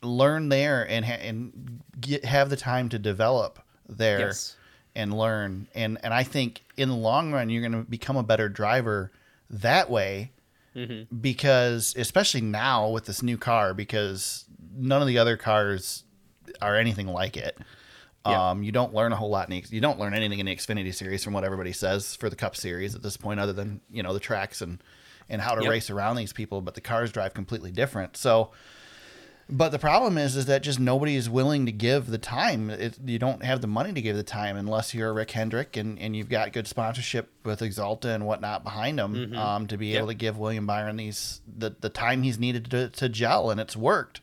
learn 0.01 0.49
there 0.49 0.89
and 0.89 1.05
ha- 1.05 1.19
and 1.21 1.81
get, 1.99 2.25
have 2.25 2.49
the 2.49 2.55
time 2.57 2.89
to 2.89 2.97
develop 2.97 3.59
there 3.87 4.19
Yes. 4.19 4.55
and 4.95 5.15
learn. 5.15 5.67
And 5.75 5.97
and 6.01 6.13
I 6.13 6.23
think 6.23 6.63
in 6.77 6.89
the 6.89 6.95
long 6.95 7.31
run, 7.31 7.49
you're 7.49 7.61
going 7.67 7.83
to 7.83 7.89
become 7.89 8.15
a 8.17 8.23
better 8.23 8.49
driver 8.49 9.11
that 9.49 9.89
way. 9.89 10.31
Mm-hmm. 10.75 11.13
Because 11.19 11.95
especially 11.97 12.41
now 12.41 12.89
with 12.89 13.05
this 13.05 13.21
new 13.23 13.37
car, 13.37 13.73
because 13.73 14.45
none 14.73 15.01
of 15.01 15.07
the 15.07 15.17
other 15.17 15.35
cars 15.35 16.03
are 16.61 16.77
anything 16.77 17.07
like 17.07 17.35
it. 17.35 17.57
Yeah. 18.25 18.51
Um, 18.51 18.63
you 18.63 18.71
don't 18.71 18.93
learn 18.93 19.11
a 19.11 19.15
whole 19.15 19.29
lot 19.31 19.49
in 19.49 19.59
the, 19.59 19.63
you 19.69 19.81
don't 19.81 19.99
learn 19.99 20.13
anything 20.13 20.39
in 20.39 20.45
the 20.45 20.55
Xfinity 20.55 20.93
series 20.93 21.23
from 21.23 21.33
what 21.33 21.43
everybody 21.43 21.73
says 21.73 22.15
for 22.15 22.29
the 22.29 22.35
Cup 22.35 22.55
series 22.55 22.93
at 22.93 23.01
this 23.01 23.17
point, 23.17 23.39
other 23.39 23.51
than 23.53 23.81
you 23.89 24.03
know 24.03 24.13
the 24.13 24.19
tracks 24.19 24.61
and 24.61 24.81
and 25.29 25.41
how 25.41 25.55
to 25.55 25.61
Yep. 25.63 25.69
race 25.71 25.89
around 25.89 26.15
these 26.15 26.33
people. 26.33 26.61
But 26.61 26.75
the 26.75 26.81
cars 26.81 27.11
drive 27.11 27.33
completely 27.33 27.71
different. 27.71 28.17
So, 28.17 28.51
but 29.51 29.69
the 29.69 29.79
problem 29.79 30.17
is, 30.19 30.35
is 30.35 30.45
that 30.45 30.61
just 30.61 30.79
nobody 30.79 31.15
is 31.15 31.27
willing 31.27 31.65
to 31.65 31.71
give 31.71 32.07
the 32.07 32.19
time. 32.19 32.69
It, 32.69 32.99
you 33.03 33.17
don't 33.17 33.43
have 33.43 33.61
the 33.61 33.67
money 33.67 33.91
to 33.93 34.01
give 34.01 34.15
the 34.15 34.21
time 34.23 34.55
unless 34.57 34.93
you're 34.93 35.11
Rick 35.11 35.31
Hendrick 35.31 35.75
and, 35.75 35.97
and 35.97 36.15
you've 36.15 36.29
got 36.29 36.53
good 36.53 36.67
sponsorship 36.67 37.31
with 37.43 37.59
Axalta 37.61 38.13
and 38.13 38.27
whatnot 38.27 38.63
behind 38.63 38.99
him 38.99 39.35
um, 39.35 39.65
to 39.67 39.75
be 39.77 39.87
Mm-hmm. 39.87 39.93
Yep. 39.93 39.97
able 39.97 40.07
to 40.09 40.13
give 40.13 40.37
William 40.37 40.67
Byron 40.67 40.97
these 40.97 41.41
the, 41.47 41.75
the 41.81 41.89
time 41.89 42.21
he's 42.21 42.37
needed 42.37 42.69
to, 42.71 42.89
to 42.89 43.09
gel, 43.09 43.49
and 43.49 43.59
it's 43.59 43.75
worked. 43.75 44.21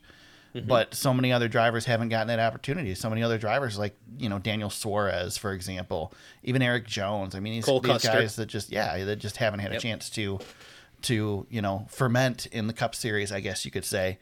Mm-hmm. 0.55 0.65
But 0.69 0.95
so 0.95 1.13
many 1.13 1.33
other 1.33 1.49
drivers 1.49 1.83
haven't 1.83 2.07
gotten 2.07 2.29
that 2.29 2.39
opportunity. 2.39 2.95
So 2.95 3.09
many 3.09 3.21
other 3.21 3.37
drivers, 3.37 3.77
like 3.77 3.97
you 4.17 4.29
know 4.29 4.39
Daniel 4.39 4.69
Suarez, 4.69 5.37
for 5.37 5.51
example, 5.51 6.13
even 6.41 6.61
Erik 6.61 6.87
Jones. 6.87 7.35
I 7.35 7.41
mean, 7.41 7.51
these, 7.51 7.65
these 7.81 8.03
guys 8.13 8.37
that 8.37 8.45
just 8.45 8.71
yeah, 8.71 9.03
that 9.03 9.17
just 9.17 9.35
haven't 9.37 9.59
had 9.59 9.71
Yep. 9.73 9.79
a 9.79 9.83
chance 9.83 10.09
to 10.11 10.39
to 11.07 11.45
you 11.49 11.61
know 11.61 11.85
ferment 11.89 12.45
in 12.47 12.67
the 12.67 12.73
Cup 12.73 12.95
Series, 12.95 13.31
I 13.31 13.39
guess 13.39 13.65
you 13.65 13.71
could 13.71 13.85
say. 13.85 14.17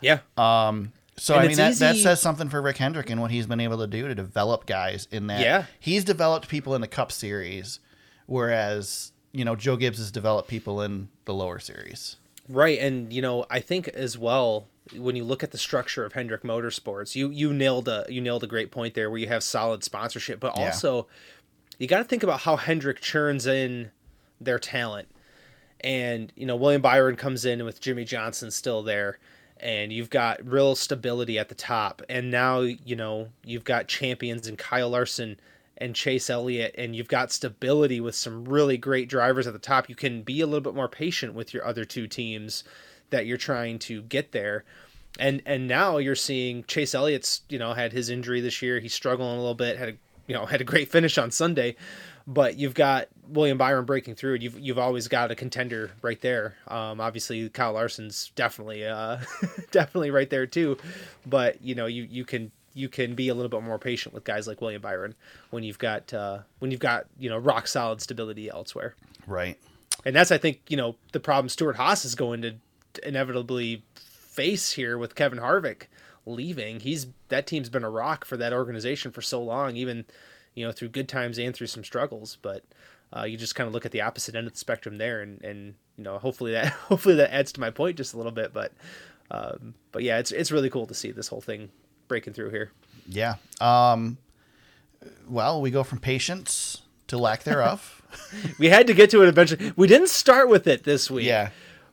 Yeah. 0.00 0.20
Um, 0.36 0.92
so 1.16 1.34
And 1.34 1.44
I 1.44 1.48
mean 1.48 1.56
that, 1.58 1.76
that 1.76 1.96
says 1.96 2.20
something 2.22 2.48
for 2.48 2.62
Rick 2.62 2.78
Hendrick 2.78 3.10
and 3.10 3.20
what 3.20 3.30
he's 3.30 3.46
been 3.46 3.60
able 3.60 3.78
to 3.78 3.86
do 3.86 4.08
to 4.08 4.14
develop 4.14 4.64
guys 4.66 5.06
in 5.10 5.26
that. 5.26 5.40
Yeah. 5.42 5.64
he's 5.78 6.04
developed 6.04 6.48
people 6.48 6.74
in 6.74 6.80
the 6.80 6.88
Cup 6.88 7.12
Series, 7.12 7.80
whereas 8.26 9.12
you 9.32 9.44
know 9.44 9.54
Joe 9.56 9.76
Gibbs 9.76 9.98
has 9.98 10.10
developed 10.10 10.48
people 10.48 10.80
in 10.82 11.08
the 11.26 11.34
lower 11.34 11.58
series. 11.58 12.16
Right, 12.48 12.78
and 12.80 13.12
you 13.12 13.22
know, 13.22 13.46
I 13.50 13.60
think 13.60 13.88
as 13.88 14.16
well 14.18 14.66
when 14.96 15.14
you 15.14 15.22
look 15.22 15.44
at 15.44 15.52
the 15.52 15.58
structure 15.58 16.04
of 16.04 16.14
Hendrick 16.14 16.42
Motorsports, 16.42 17.14
you 17.14 17.30
you 17.30 17.52
nailed 17.52 17.86
a 17.88 18.06
you 18.08 18.20
nailed 18.20 18.42
a 18.42 18.46
great 18.48 18.70
point 18.70 18.94
there 18.94 19.10
where 19.10 19.18
you 19.20 19.28
have 19.28 19.42
solid 19.42 19.84
sponsorship, 19.84 20.40
but 20.40 20.54
Yeah. 20.56 20.64
also 20.66 21.06
you 21.78 21.86
got 21.86 21.98
to 21.98 22.04
think 22.04 22.22
about 22.22 22.40
how 22.40 22.56
Hendrick 22.56 23.00
churns 23.00 23.46
in 23.46 23.90
their 24.40 24.58
talent. 24.58 25.08
And 25.82 26.32
you 26.36 26.46
know, 26.46 26.56
William 26.56 26.82
Byron 26.82 27.16
comes 27.16 27.44
in 27.44 27.64
with 27.64 27.80
Jimmie 27.80 28.04
Johnson 28.04 28.50
still 28.50 28.82
there, 28.82 29.18
and 29.58 29.92
you've 29.92 30.10
got 30.10 30.44
real 30.46 30.74
stability 30.74 31.38
at 31.38 31.48
the 31.48 31.54
top. 31.54 32.02
And 32.08 32.30
now 32.30 32.60
you 32.60 32.96
know 32.96 33.28
you've 33.44 33.64
got 33.64 33.88
champions 33.88 34.46
and 34.46 34.58
Kyle 34.58 34.90
Larson 34.90 35.38
and 35.78 35.94
Chase 35.94 36.28
Elliott, 36.28 36.74
and 36.76 36.94
you've 36.94 37.08
got 37.08 37.32
stability 37.32 38.00
with 38.00 38.14
some 38.14 38.44
really 38.44 38.76
great 38.76 39.08
drivers 39.08 39.46
at 39.46 39.54
the 39.54 39.58
top. 39.58 39.88
You 39.88 39.94
can 39.94 40.22
be 40.22 40.42
a 40.42 40.46
little 40.46 40.60
bit 40.60 40.74
more 40.74 40.88
patient 40.88 41.34
with 41.34 41.54
your 41.54 41.66
other 41.66 41.84
two 41.84 42.06
teams 42.06 42.64
that 43.08 43.26
you're 43.26 43.38
trying 43.38 43.78
to 43.80 44.02
get 44.02 44.32
there. 44.32 44.64
And 45.18 45.42
and 45.46 45.66
now 45.66 45.96
you're 45.96 46.14
seeing 46.14 46.64
Chase 46.64 46.94
Elliott's, 46.94 47.42
you 47.48 47.58
know, 47.58 47.72
had 47.72 47.92
his 47.92 48.10
injury 48.10 48.40
this 48.40 48.62
year. 48.62 48.80
He's 48.80 48.94
struggling 48.94 49.32
a 49.32 49.40
little 49.40 49.54
bit, 49.54 49.78
had 49.78 49.88
a 49.88 49.96
you 50.26 50.36
know, 50.36 50.46
had 50.46 50.60
a 50.60 50.64
great 50.64 50.88
finish 50.88 51.18
on 51.18 51.32
Sunday. 51.32 51.74
But 52.32 52.58
you've 52.58 52.74
got 52.74 53.08
William 53.28 53.58
Byron 53.58 53.84
breaking 53.84 54.14
through. 54.14 54.34
And 54.34 54.42
you've 54.42 54.58
you've 54.58 54.78
always 54.78 55.08
got 55.08 55.30
a 55.30 55.34
contender 55.34 55.90
right 56.02 56.20
there. 56.20 56.54
Um, 56.68 57.00
obviously 57.00 57.48
Kyle 57.48 57.72
Larson's 57.72 58.30
definitely 58.34 58.86
uh, 58.86 59.18
definitely 59.70 60.10
right 60.10 60.30
there 60.30 60.46
too. 60.46 60.78
But 61.26 61.62
you 61.62 61.74
know 61.74 61.86
you 61.86 62.06
you 62.10 62.24
can 62.24 62.52
you 62.74 62.88
can 62.88 63.14
be 63.14 63.28
a 63.28 63.34
little 63.34 63.48
bit 63.48 63.62
more 63.62 63.78
patient 63.78 64.14
with 64.14 64.24
guys 64.24 64.46
like 64.46 64.60
William 64.60 64.80
Byron 64.80 65.14
when 65.50 65.64
you've 65.64 65.78
got 65.78 66.12
uh, 66.14 66.38
when 66.58 66.70
you've 66.70 66.80
got 66.80 67.06
you 67.18 67.28
know 67.28 67.38
rock 67.38 67.66
solid 67.66 68.00
stability 68.00 68.48
elsewhere. 68.48 68.94
Right. 69.26 69.58
And 70.04 70.14
that's 70.14 70.30
I 70.30 70.38
think 70.38 70.60
you 70.68 70.76
know 70.76 70.96
the 71.12 71.20
problem 71.20 71.48
Stewart-Haas 71.48 72.04
is 72.04 72.14
going 72.14 72.42
to 72.42 72.54
inevitably 73.04 73.82
face 73.94 74.72
here 74.72 74.96
with 74.96 75.14
Kevin 75.14 75.38
Harvick 75.38 75.84
leaving. 76.26 76.80
He's 76.80 77.08
that 77.28 77.46
team's 77.46 77.68
been 77.68 77.84
a 77.84 77.90
rock 77.90 78.24
for 78.24 78.36
that 78.36 78.52
organization 78.52 79.10
for 79.10 79.22
so 79.22 79.42
long, 79.42 79.76
even 79.76 80.04
you 80.54 80.64
know 80.66 80.72
through 80.72 80.88
good 80.88 81.08
times 81.08 81.38
and 81.38 81.54
through 81.54 81.66
some 81.68 81.84
struggles. 81.84 82.38
But 82.42 82.64
uh, 83.16 83.24
you 83.24 83.36
just 83.36 83.54
kind 83.54 83.66
of 83.66 83.74
look 83.74 83.84
at 83.86 83.92
the 83.92 84.00
opposite 84.02 84.34
end 84.34 84.46
of 84.46 84.52
the 84.52 84.58
spectrum 84.58 84.98
there, 84.98 85.20
and 85.22 85.42
and 85.42 85.74
you 85.96 86.04
know 86.04 86.18
hopefully 86.18 86.52
that 86.52 86.66
hopefully 86.88 87.14
that 87.16 87.32
adds 87.34 87.52
to 87.52 87.60
my 87.60 87.70
point 87.70 87.96
just 87.96 88.14
a 88.14 88.16
little 88.16 88.32
bit. 88.32 88.52
But 88.52 88.72
um, 89.30 89.74
but 89.92 90.02
yeah, 90.02 90.18
it's 90.18 90.32
it's 90.32 90.50
really 90.52 90.70
cool 90.70 90.86
to 90.86 90.94
see 90.94 91.10
this 91.10 91.28
whole 91.28 91.40
thing 91.40 91.70
breaking 92.08 92.32
through 92.32 92.50
here. 92.50 92.72
Yeah. 93.08 93.36
Um, 93.60 94.18
well, 95.28 95.60
we 95.60 95.70
go 95.70 95.82
from 95.82 95.98
patience 95.98 96.82
to 97.08 97.18
lack 97.18 97.44
thereof. 97.44 97.96
We 98.58 98.68
had 98.68 98.88
to 98.88 98.92
get 98.94 99.10
to 99.10 99.22
it 99.22 99.28
eventually. 99.28 99.72
We 99.76 99.86
didn't 99.86 100.08
start 100.08 100.48
with 100.48 100.66
it 100.66 100.82
this 100.82 101.08
week. 101.10 101.26
yeah. 101.26 101.50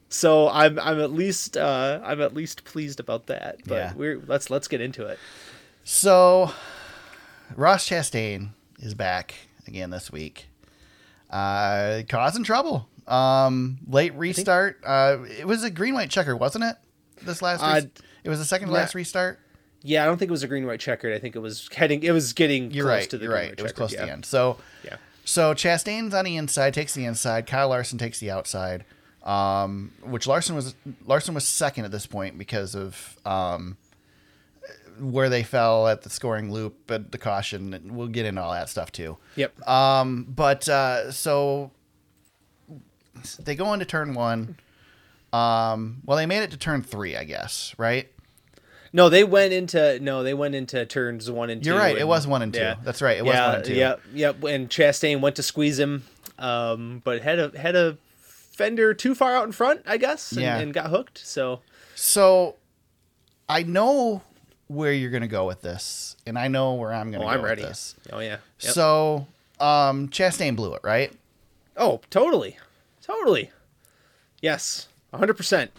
So 0.10 0.50
I'm 0.50 0.80
I'm 0.80 1.00
at 1.00 1.12
least 1.12 1.56
uh, 1.58 2.00
I'm 2.04 2.22
at 2.22 2.34
least 2.34 2.64
pleased 2.64 3.00
about 3.00 3.28
that. 3.28 3.60
But 3.68 3.76
Yeah. 3.76 3.94
we're 3.96 4.20
let's 4.26 4.50
let's 4.50 4.68
get 4.68 4.82
into 4.82 5.06
it. 5.06 5.20
So, 5.84 6.52
Ross 7.56 7.88
Chastain 7.88 8.50
is 8.80 8.94
back 8.94 9.36
again 9.68 9.90
this 9.90 10.12
week, 10.12 10.48
uh, 11.30 12.02
causing 12.08 12.44
trouble. 12.44 12.88
Um, 13.08 13.78
late 13.88 14.14
restart. 14.16 14.80
Uh, 14.86 15.20
it 15.40 15.48
was 15.48 15.64
a 15.64 15.70
green 15.70 15.94
white 15.94 16.10
checker, 16.10 16.36
wasn't 16.36 16.66
it? 16.66 16.76
This 17.24 17.42
last. 17.42 17.62
Uh, 17.62 17.82
it 18.24 18.30
was 18.30 18.40
the 18.40 18.46
second 18.46 18.68
yeah. 18.70 18.76
last 18.76 18.96
restart. 18.96 19.40
Yeah, 19.82 20.04
I 20.04 20.06
don't 20.06 20.18
think 20.18 20.30
it 20.30 20.32
was 20.32 20.44
a 20.44 20.48
green 20.48 20.66
white 20.66 20.80
checkered. 20.80 21.14
I 21.14 21.20
think 21.20 21.36
it 21.36 21.40
was 21.40 21.70
heading. 21.74 22.04
It 22.04 22.12
was 22.12 22.34
getting 22.34 22.72
You're 22.72 22.86
close 22.86 23.02
right. 23.02 23.10
to 23.12 23.18
the 23.18 23.26
you're 23.26 23.34
right. 23.34 23.52
It 23.52 23.62
was 23.62 23.72
close 23.72 23.94
yeah. 23.94 24.02
to 24.02 24.06
the 24.06 24.12
end. 24.12 24.26
So, 24.26 24.58
Yeah. 24.84 24.98
so 25.24 25.54
Chastain's 25.54 26.14
on 26.14 26.26
the 26.26 26.36
inside, 26.36 26.74
takes 26.74 26.94
the 26.94 27.06
inside. 27.06 27.48
Kyle 27.48 27.70
Larson 27.70 27.98
takes 27.98 28.20
the 28.20 28.30
outside. 28.32 28.84
Um, 29.24 29.92
which 30.04 30.26
Larson 30.26 30.56
was 30.56 30.74
Larson 31.06 31.34
was 31.36 31.46
second 31.46 31.84
at 31.86 31.92
this 31.92 32.06
point 32.06 32.38
because 32.38 32.76
of 32.76 33.18
um, 33.26 33.78
where 35.00 35.30
they 35.30 35.44
fell 35.44 35.88
at 35.88 36.02
the 36.02 36.10
scoring 36.10 36.52
loop 36.52 36.90
at 36.92 37.12
the 37.12 37.18
caution. 37.18 37.74
And 37.74 37.96
We'll 37.96 38.08
get 38.08 38.26
into 38.26 38.42
all 38.42 38.52
that 38.54 38.70
stuff 38.70 38.92
too. 38.92 39.18
Yep. 39.36 39.68
Um, 39.68 40.26
but 40.30 40.68
uh, 40.70 41.12
so 41.12 41.72
they 43.40 43.56
go 43.56 43.74
into 43.74 43.86
turn 43.86 44.14
one. 44.14 44.58
Um, 45.34 45.98
well, 46.06 46.18
they 46.18 46.26
made 46.26 46.44
it 46.44 46.52
to 46.52 46.58
turn 46.58 46.84
three, 46.84 47.16
I 47.18 47.24
guess, 47.24 47.74
right? 47.78 48.10
No, 48.94 49.10
they 49.10 49.24
went 49.24 49.52
into 49.54 50.00
no, 50.00 50.24
they 50.24 50.34
went 50.34 50.56
into 50.56 50.86
turns 50.86 51.30
one 51.30 51.50
and 51.50 51.62
2 51.62 51.70
You're 51.72 51.78
right. 51.78 51.98
It 51.98 52.08
was 52.08 52.26
one 52.26 52.42
and 52.42 52.54
two. 52.54 52.62
yeah. 52.62 52.76
That's 52.84 53.02
right. 53.02 53.18
It 53.18 53.26
was 53.26 53.34
yeah, 53.34 53.48
one 53.48 53.56
and 53.58 53.66
two. 53.66 53.74
Yep, 53.76 54.02
yep. 54.14 54.44
And 54.46 54.70
Chastain 54.70 55.20
went 55.20 55.36
to 55.36 55.44
squeeze 55.44 55.78
him, 55.78 56.04
um, 56.40 57.02
but 57.04 57.22
had 57.22 57.38
a 57.38 57.52
had 57.60 57.76
a 57.76 57.98
fender 58.20 58.94
too 58.94 59.14
far 59.14 59.36
out 59.36 59.46
in 59.46 59.52
front, 59.52 59.82
I 59.86 59.98
guess, 59.98 60.32
and, 60.32 60.42
Yeah. 60.42 60.58
and 60.58 60.74
got 60.74 60.90
hooked. 60.90 61.20
So 61.28 61.60
So 61.96 62.56
I 63.50 63.64
know 63.64 64.24
where 64.68 64.94
you're 64.94 65.12
going 65.12 65.22
to 65.22 65.28
go 65.28 65.46
with 65.46 65.62
this, 65.62 66.16
and 66.26 66.38
I 66.38 66.48
know 66.48 66.74
where 66.74 66.94
I'm 66.94 67.12
going 67.12 67.24
oh, 67.24 67.28
go 67.28 67.32
I'm 67.32 67.42
ready. 67.42 67.62
with 67.62 67.72
this. 67.72 67.96
Oh 68.12 68.20
yeah. 68.20 68.38
Yep. 68.60 68.74
So 68.74 69.28
um, 69.60 70.10
Chastain 70.10 70.56
blew 70.56 70.74
it, 70.74 70.82
right? 70.84 71.12
Oh, 71.76 72.02
totally. 72.10 72.58
Totally. 73.02 73.52
Yes. 74.42 74.88
100%. 75.14 75.70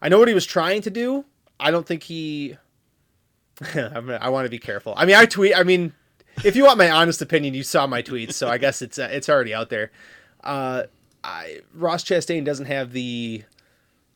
I 0.00 0.08
know 0.08 0.18
what 0.18 0.28
he 0.28 0.34
was 0.34 0.46
trying 0.46 0.82
to 0.82 0.90
do. 0.90 1.24
I 1.60 1.70
don't 1.70 1.86
think 1.86 2.02
he 2.02 2.56
I 3.74 4.28
want 4.28 4.46
to 4.46 4.50
be 4.50 4.58
careful. 4.58 4.94
I 4.96 5.04
mean, 5.04 5.16
I 5.16 5.26
tweet 5.26 5.56
I 5.56 5.62
mean, 5.62 5.92
if 6.44 6.56
you 6.56 6.64
want 6.64 6.78
my 6.78 6.90
honest 6.90 7.22
opinion, 7.22 7.54
you 7.54 7.62
saw 7.62 7.86
my 7.86 8.02
tweets, 8.02 8.32
so 8.32 8.48
I 8.48 8.58
guess 8.58 8.82
it's 8.82 8.98
uh, 8.98 9.08
it's 9.10 9.28
already 9.28 9.54
out 9.54 9.70
there. 9.70 9.90
Uh 10.42 10.84
I 11.22 11.60
Ross 11.72 12.04
Chastain 12.04 12.44
doesn't 12.44 12.66
have 12.66 12.92
the 12.92 13.44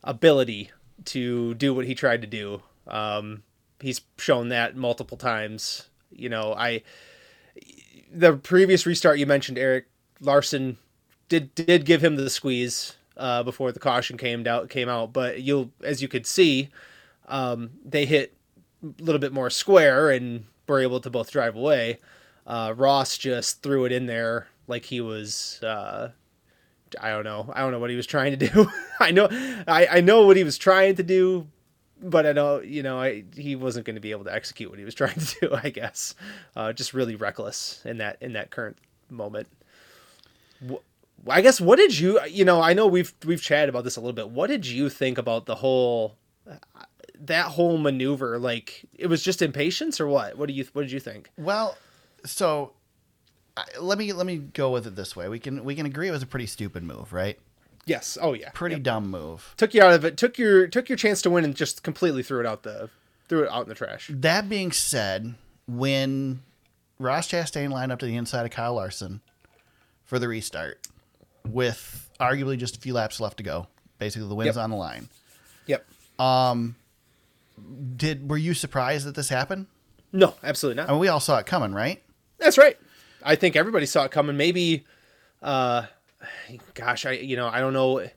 ability 0.03 0.71
to 1.05 1.53
do 1.55 1.73
what 1.73 1.85
he 1.85 1.95
tried 1.95 2.21
to 2.21 2.27
do. 2.27 2.61
Um 2.87 3.43
he's 3.81 4.01
shown 4.17 4.49
that 4.49 4.75
multiple 4.75 5.17
times. 5.17 5.87
You 6.11 6.29
know, 6.29 6.53
I 6.53 6.83
the 8.11 8.33
previous 8.33 8.85
restart 8.85 9.19
you 9.19 9.25
mentioned, 9.25 9.57
Eric 9.57 9.87
Larson 10.19 10.77
did 11.27 11.53
did 11.55 11.85
give 11.85 12.03
him 12.03 12.15
the 12.15 12.29
squeeze 12.29 12.97
uh, 13.17 13.43
before 13.43 13.71
the 13.71 13.79
caution 13.79 14.17
came 14.17 14.45
out 14.47 14.69
came 14.69 14.89
out, 14.89 15.13
but 15.13 15.41
you'll 15.41 15.71
as 15.83 16.01
you 16.01 16.07
could 16.07 16.25
see, 16.25 16.69
um, 17.27 17.71
they 17.85 18.05
hit 18.05 18.35
a 18.83 19.03
little 19.03 19.19
bit 19.19 19.33
more 19.33 19.49
square 19.49 20.09
and 20.09 20.45
were 20.67 20.79
able 20.79 20.99
to 21.01 21.09
both 21.09 21.31
drive 21.31 21.55
away. 21.55 21.99
Uh, 22.47 22.73
Ross 22.75 23.17
just 23.17 23.61
threw 23.61 23.85
it 23.85 23.91
in 23.91 24.05
there 24.05 24.47
like 24.67 24.85
he 24.85 25.01
was. 25.01 25.61
Uh, 25.61 26.11
I 26.99 27.09
don't 27.11 27.23
know. 27.23 27.51
I 27.53 27.59
don't 27.59 27.71
know 27.71 27.79
what 27.79 27.91
he 27.91 27.95
was 27.95 28.07
trying 28.07 28.37
to 28.37 28.47
do. 28.47 28.67
I 28.99 29.11
know. 29.11 29.27
I, 29.67 29.87
I 29.91 30.01
know 30.01 30.25
what 30.25 30.37
he 30.37 30.43
was 30.43 30.57
trying 30.57 30.95
to 30.95 31.03
do, 31.03 31.47
but 32.01 32.25
I 32.25 32.31
know 32.31 32.59
you 32.61 32.83
know 32.83 32.99
I, 32.99 33.23
he 33.35 33.55
wasn't 33.55 33.85
going 33.85 33.95
to 33.95 34.01
be 34.01 34.11
able 34.11 34.25
to 34.25 34.33
execute 34.33 34.69
what 34.69 34.79
he 34.79 34.85
was 34.85 34.95
trying 34.95 35.19
to 35.19 35.35
do. 35.41 35.55
I 35.55 35.69
guess, 35.69 36.15
uh, 36.55 36.73
just 36.73 36.93
really 36.93 37.15
reckless 37.15 37.81
in 37.85 37.97
that 37.97 38.17
in 38.21 38.33
that 38.33 38.51
current 38.51 38.77
moment. 39.09 39.47
I 41.27 41.41
guess 41.41 41.59
what 41.59 41.77
did 41.77 41.97
you 41.97 42.19
you 42.27 42.45
know 42.45 42.61
I 42.61 42.73
know 42.73 42.87
we've 42.87 43.13
we've 43.25 43.41
chatted 43.41 43.69
about 43.69 43.83
this 43.83 43.97
a 43.97 44.01
little 44.01 44.13
bit. 44.13 44.29
What 44.29 44.47
did 44.47 44.65
you 44.65 44.89
think 44.89 45.17
about 45.17 45.45
the 45.45 45.55
whole 45.55 46.15
that 47.21 47.45
whole 47.47 47.77
maneuver, 47.77 48.39
like 48.39 48.85
it 48.97 49.07
was 49.07 49.23
just 49.23 49.41
impatience 49.41 49.99
or 49.99 50.07
what? 50.07 50.37
What 50.37 50.47
do 50.47 50.53
you 50.53 50.65
what 50.73 50.83
did 50.83 50.91
you 50.91 50.99
think? 50.99 51.29
Well, 51.37 51.77
so 52.25 52.73
let 53.79 53.97
me 53.97 54.13
let 54.13 54.25
me 54.25 54.37
go 54.37 54.71
with 54.71 54.87
it 54.87 54.95
this 54.95 55.15
way. 55.15 55.27
We 55.27 55.39
can 55.39 55.63
we 55.63 55.75
can 55.75 55.85
agree 55.85 56.07
it 56.07 56.11
was 56.11 56.23
a 56.23 56.27
pretty 56.27 56.47
stupid 56.47 56.83
move, 56.83 57.11
right? 57.13 57.37
Yes. 57.89 58.17
Oh 58.21 58.33
yeah. 58.33 58.49
Pretty 58.53 58.75
Yep. 58.75 58.83
dumb 58.83 59.09
move. 59.09 59.53
Took 59.57 59.73
you 59.73 59.81
out 59.81 59.93
of 59.93 60.05
it. 60.05 60.15
Took 60.15 60.37
your 60.37 60.67
took 60.67 60.87
your 60.89 60.97
chance 60.97 61.21
to 61.23 61.29
win 61.29 61.43
and 61.43 61.55
just 61.55 61.81
completely 61.83 62.21
threw 62.23 62.39
it 62.39 62.45
out 62.45 62.63
the 62.63 62.89
threw 63.27 63.43
it 63.43 63.49
out 63.51 63.63
in 63.63 63.69
the 63.69 63.75
trash. 63.75 64.09
That 64.13 64.47
being 64.47 64.71
said, 64.71 65.33
when 65.67 66.41
Ross 66.99 67.27
Chastain 67.27 67.71
lined 67.71 67.91
up 67.91 67.99
to 67.99 68.05
the 68.05 68.15
inside 68.15 68.45
of 68.45 68.51
Kyle 68.51 68.75
Larson 68.75 69.21
for 70.05 70.19
the 70.19 70.27
restart, 70.27 70.87
with 71.47 72.09
arguably 72.19 72.57
just 72.57 72.77
a 72.77 72.79
few 72.79 72.93
laps 72.93 73.19
left 73.19 73.37
to 73.37 73.43
go, 73.43 73.67
basically 73.97 74.27
the 74.27 74.35
win's 74.35 74.55
Yep. 74.55 74.63
on 74.63 74.69
the 74.69 74.75
line. 74.75 75.09
Yep. 75.65 75.85
Um 76.19 76.75
did 77.97 78.29
were 78.29 78.37
you 78.37 78.53
surprised 78.53 79.05
that 79.07 79.15
this 79.15 79.29
happened? 79.29 79.67
No, 80.11 80.35
absolutely 80.43 80.81
not. 80.81 80.89
I 80.89 80.93
mean, 80.93 81.01
we 81.01 81.07
all 81.07 81.19
saw 81.19 81.37
it 81.39 81.45
coming, 81.45 81.73
right? 81.73 82.01
That's 82.37 82.57
right. 82.57 82.77
I 83.23 83.35
think 83.35 83.55
everybody 83.55 83.85
saw 83.85 84.05
it 84.05 84.11
coming. 84.11 84.37
Maybe, 84.37 84.85
uh, 85.41 85.83
gosh, 86.73 87.05
I 87.05 87.11
you 87.11 87.35
know 87.35 87.47
I 87.47 87.59
don't 87.59 87.73
know. 87.73 88.07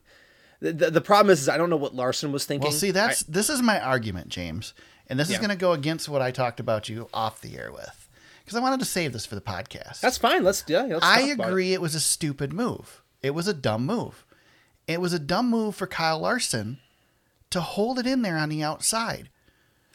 The, 0.59 0.71
the, 0.71 0.91
the 0.91 1.01
problem 1.01 1.31
is, 1.31 1.41
is 1.41 1.49
I 1.49 1.57
don't 1.57 1.69
know 1.69 1.77
what 1.77 1.93
Larson 1.93 2.31
was 2.31 2.45
thinking. 2.45 2.69
Well, 2.69 2.71
see, 2.71 2.91
that's 2.91 3.23
this 3.23 3.49
is 3.49 3.61
my 3.61 3.81
argument, 3.81 4.29
James, 4.29 4.73
and 5.07 5.19
this 5.19 5.29
is 5.29 5.37
going 5.37 5.49
to 5.49 5.55
go 5.55 5.73
against 5.73 6.07
what 6.07 6.21
I 6.21 6.31
talked 6.31 6.59
about 6.59 6.87
you 6.87 7.09
off 7.13 7.41
the 7.41 7.57
air 7.57 7.71
with, 7.71 8.07
because 8.43 8.57
I 8.57 8.61
wanted 8.61 8.79
to 8.79 8.85
save 8.85 9.11
this 9.11 9.25
for 9.25 9.35
the 9.35 9.41
podcast. 9.41 9.99
that's 9.99 10.17
fine. 10.17 10.43
Let's 10.43 10.63
yeah. 10.67 10.83
Let's 10.83 11.05
I 11.05 11.21
talk 11.21 11.33
about 11.33 11.47
it. 11.47 11.51
agree. 11.51 11.73
It. 11.73 11.81
was 11.81 11.95
a 11.95 11.99
stupid 11.99 12.53
move. 12.53 13.01
It 13.21 13.31
was 13.31 13.47
a 13.47 13.53
dumb 13.53 13.85
move. 13.85 14.25
It 14.87 15.01
was 15.01 15.13
a 15.13 15.19
dumb 15.19 15.49
move 15.49 15.75
for 15.75 15.87
Kyle 15.87 16.19
Larson 16.19 16.79
to 17.49 17.61
hold 17.61 17.99
it 17.99 18.07
in 18.07 18.21
there 18.21 18.37
on 18.37 18.49
the 18.49 18.63
outside. 18.63 19.29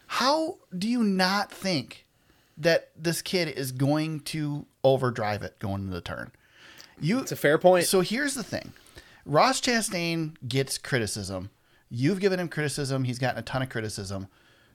How 0.07 0.59
do 0.77 0.88
you 0.88 1.03
not 1.03 1.50
think 1.53 2.07
that 2.57 2.91
this 2.97 3.21
kid 3.21 3.49
is 3.49 3.73
going 3.73 4.21
to 4.21 4.67
overdrive 4.83 5.43
it 5.43 5.59
going 5.59 5.83
into 5.83 5.93
the 5.93 6.00
turn? 6.00 6.33
You 7.00 7.19
It's 7.21 7.33
a 7.33 7.37
fair 7.37 7.59
point. 7.59 7.87
so 7.87 8.00
here's 8.00 8.35
the 8.35 8.43
thing. 8.43 8.73
Ross 9.25 9.61
Chastain 9.61 10.35
gets 10.47 10.78
criticism. 10.78 11.50
You've 11.90 12.21
given 12.21 12.40
him 12.40 12.49
criticism. 12.49 13.05
He's 13.05 13.19
gotten 13.19 13.38
a 13.38 13.43
ton 13.43 13.62
of 13.62 13.69
criticism 13.69 14.28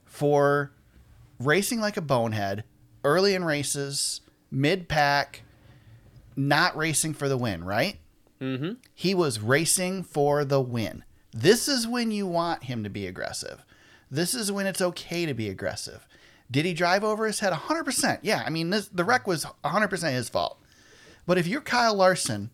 for 0.04 0.72
racing 1.38 1.80
like 1.80 1.96
a 1.96 2.00
bonehead, 2.02 2.64
early 3.02 3.34
in 3.34 3.44
races, 3.44 4.20
mid 4.50 4.88
pack, 4.88 5.42
not 6.36 6.76
racing 6.76 7.14
for 7.14 7.28
the 7.28 7.36
win, 7.36 7.64
right? 7.64 7.98
Mm-hmm. 8.40 8.74
He 8.94 9.14
was 9.14 9.40
racing 9.40 10.02
for 10.04 10.44
the 10.44 10.60
win. 10.60 11.04
This 11.32 11.68
is 11.68 11.86
when 11.86 12.10
you 12.10 12.26
want 12.26 12.64
him 12.64 12.84
to 12.84 12.90
be 12.90 13.06
aggressive. 13.06 13.64
This 14.10 14.34
is 14.34 14.52
when 14.52 14.66
it's 14.66 14.80
okay 14.80 15.26
to 15.26 15.34
be 15.34 15.48
aggressive. 15.48 16.06
Did 16.50 16.64
he 16.64 16.74
drive 16.74 17.02
over 17.02 17.26
his 17.26 17.40
head? 17.40 17.52
100%. 17.52 18.20
Yeah, 18.22 18.42
I 18.46 18.50
mean, 18.50 18.70
this, 18.70 18.88
the 18.88 19.04
wreck 19.04 19.26
was 19.26 19.46
100% 19.64 20.12
his 20.12 20.28
fault. 20.28 20.60
But 21.26 21.38
if 21.38 21.46
you're 21.46 21.60
Kyle 21.60 21.94
Larson 21.94 22.50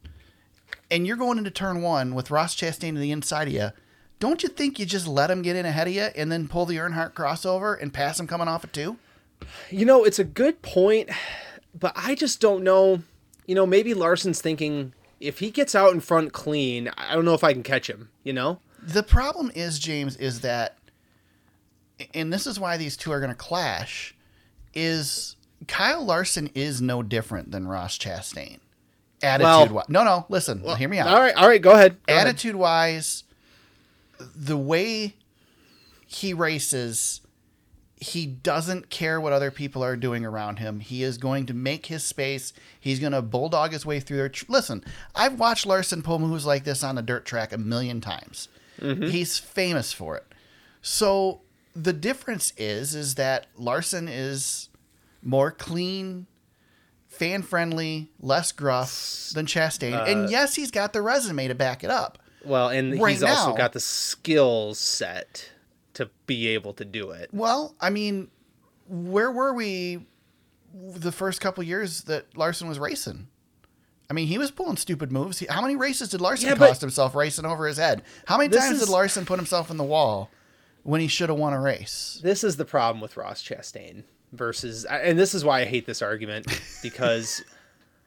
and 0.90 1.06
you're 1.06 1.16
going 1.16 1.38
into 1.38 1.50
turn 1.50 1.82
one 1.82 2.14
with 2.14 2.30
Ross 2.30 2.54
Chastain 2.54 2.94
to 2.94 3.00
the 3.00 3.10
inside 3.12 3.48
of 3.48 3.54
you, 3.54 3.70
don't 4.18 4.42
you 4.42 4.48
think 4.48 4.78
you 4.78 4.86
just 4.86 5.06
let 5.06 5.30
him 5.30 5.42
get 5.42 5.56
in 5.56 5.64
ahead 5.66 5.88
of 5.88 5.94
you 5.94 6.08
and 6.14 6.30
then 6.30 6.46
pull 6.46 6.66
the 6.66 6.76
Earnhardt 6.76 7.14
crossover 7.14 7.80
and 7.80 7.92
pass 7.92 8.20
him 8.20 8.26
coming 8.26 8.48
off 8.48 8.64
at 8.64 8.72
two? 8.72 8.98
You 9.70 9.86
know, 9.86 10.04
it's 10.04 10.18
a 10.18 10.24
good 10.24 10.60
point, 10.62 11.08
but 11.78 11.92
I 11.96 12.14
just 12.14 12.40
don't 12.40 12.62
know. 12.62 13.02
You 13.46 13.54
know, 13.54 13.66
maybe 13.66 13.94
Larson's 13.94 14.40
thinking 14.40 14.92
if 15.18 15.38
he 15.38 15.50
gets 15.50 15.74
out 15.74 15.92
in 15.92 16.00
front 16.00 16.32
clean, 16.32 16.90
I 16.96 17.14
don't 17.14 17.24
know 17.24 17.34
if 17.34 17.42
I 17.44 17.52
can 17.52 17.62
catch 17.62 17.88
him. 17.88 18.10
You 18.22 18.32
know, 18.32 18.60
The 18.82 19.02
problem 19.02 19.50
is, 19.54 19.78
James, 19.78 20.16
is 20.16 20.40
that, 20.40 20.78
and 22.14 22.32
this 22.32 22.46
is 22.46 22.60
why 22.60 22.76
these 22.76 22.96
two 22.96 23.10
are 23.10 23.20
going 23.20 23.30
to 23.32 23.36
clash, 23.36 24.14
is 24.74 25.36
Kyle 25.68 26.04
Larson 26.04 26.50
is 26.54 26.80
no 26.80 27.02
different 27.02 27.50
than 27.50 27.68
Ross 27.68 27.98
Chastain. 27.98 28.58
Attitude 29.22 29.72
wise. 29.72 29.88
No, 29.88 30.02
no, 30.02 30.24
listen, 30.28 30.64
hear 30.76 30.88
me 30.88 30.98
out. 30.98 31.08
All 31.08 31.20
right, 31.20 31.34
all 31.34 31.48
right, 31.48 31.60
go 31.60 31.72
ahead. 31.72 31.98
Go 32.06 32.14
ahead. 32.14 32.26
attitude 32.26 32.56
wise, 32.56 33.24
the 34.18 34.56
way 34.56 35.14
he 36.06 36.32
races, 36.32 37.20
he 37.96 38.24
doesn't 38.24 38.88
care 38.88 39.20
what 39.20 39.34
other 39.34 39.50
people 39.50 39.84
are 39.84 39.94
doing 39.94 40.24
around 40.24 40.58
him. 40.58 40.80
He 40.80 41.02
is 41.02 41.18
going 41.18 41.44
to 41.46 41.54
make 41.54 41.86
his 41.86 42.02
space. 42.02 42.54
He's 42.80 42.98
going 42.98 43.12
to 43.12 43.20
bulldog 43.20 43.72
his 43.72 43.84
way 43.84 44.00
through 44.00 44.16
there. 44.16 44.32
Listen, 44.48 44.82
I've 45.14 45.38
watched 45.38 45.66
Larson 45.66 46.02
pull 46.02 46.18
moves 46.18 46.46
like 46.46 46.64
this 46.64 46.82
on 46.82 46.96
a 46.96 47.02
dirt 47.02 47.26
track 47.26 47.52
a 47.52 47.58
million 47.58 48.00
times. 48.00 48.48
Mm-hmm. 48.80 49.08
He's 49.10 49.38
famous 49.38 49.92
for 49.92 50.16
it. 50.16 50.24
So 50.80 51.42
the 51.76 51.92
difference 51.92 52.54
is, 52.56 52.94
is 52.94 53.16
that 53.16 53.48
Larson 53.56 54.08
is 54.08 54.69
more 55.22 55.50
clean, 55.50 56.26
fan 57.08 57.42
friendly, 57.42 58.10
less 58.20 58.52
gruff 58.52 59.30
than 59.34 59.46
Chastain. 59.46 60.06
and 60.08 60.26
uh, 60.26 60.28
yes, 60.30 60.54
he's 60.54 60.70
got 60.70 60.92
the 60.92 61.02
resume 61.02 61.48
to 61.48 61.54
back 61.54 61.84
it 61.84 61.90
up. 61.90 62.18
Well, 62.44 62.68
and 62.70 63.00
Right 63.00 63.10
he's 63.12 63.22
also 63.22 63.54
got 63.54 63.72
the 63.74 63.80
skill 63.80 64.74
set 64.74 65.50
to 65.94 66.08
be 66.26 66.48
able 66.48 66.72
to 66.74 66.84
do 66.84 67.10
it. 67.10 67.28
Well, 67.32 67.74
I 67.80 67.90
mean, 67.90 68.28
where 68.88 69.30
were 69.30 69.52
we 69.52 70.06
the 70.74 71.12
first 71.12 71.40
couple 71.40 71.62
years 71.64 72.02
that 72.04 72.36
Larson 72.36 72.68
was 72.68 72.78
racing? 72.78 73.28
I 74.08 74.12
mean, 74.12 74.26
he 74.26 74.38
was 74.38 74.50
pulling 74.50 74.76
stupid 74.76 75.12
moves. 75.12 75.38
He- 75.38 75.46
How 75.50 75.60
many 75.60 75.76
races 75.76 76.08
did 76.08 76.20
Larson 76.20 76.48
Yeah, 76.48 76.54
cost 76.56 76.80
himself 76.80 77.14
racing 77.14 77.44
over 77.44 77.66
his 77.66 77.76
head? 77.76 78.02
How 78.26 78.38
many 78.38 78.48
times 78.48 78.76
is- 78.80 78.86
did 78.86 78.88
Larson 78.92 79.24
put 79.26 79.38
himself 79.38 79.70
in 79.70 79.76
the 79.76 79.84
wall 79.84 80.30
when 80.82 81.00
he 81.00 81.06
should 81.08 81.28
have 81.28 81.38
won 81.38 81.52
a 81.52 81.60
race? 81.60 82.18
This 82.22 82.42
is 82.42 82.56
the 82.56 82.64
problem 82.64 83.00
with 83.00 83.16
Ross 83.16 83.42
Chastain 83.42 84.04
versus, 84.32 84.84
and 84.84 85.18
this 85.18 85.34
is 85.34 85.44
why 85.44 85.60
I 85.60 85.64
hate 85.64 85.86
this 85.86 86.02
argument 86.02 86.46
because 86.82 87.42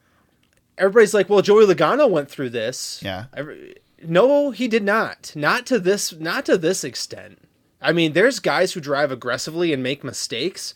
everybody's 0.77 1.13
like, 1.13 1.29
"Well, 1.29 1.41
Joey 1.41 1.65
Logano 1.65 2.09
went 2.09 2.29
through 2.29 2.49
this." 2.51 3.01
Yeah. 3.03 3.25
Every, 3.33 3.75
no, 4.05 4.51
he 4.51 4.67
did 4.67 4.83
not. 4.83 5.31
Not 5.36 5.65
to 5.67 5.79
this. 5.79 6.13
Not 6.13 6.45
to 6.45 6.57
this 6.57 6.83
extent. 6.83 7.39
I 7.81 7.91
mean, 7.91 8.13
there's 8.13 8.39
guys 8.39 8.73
who 8.73 8.79
drive 8.79 9.12
aggressively 9.12 9.73
and 9.73 9.83
make 9.83 10.03
mistakes. 10.03 10.73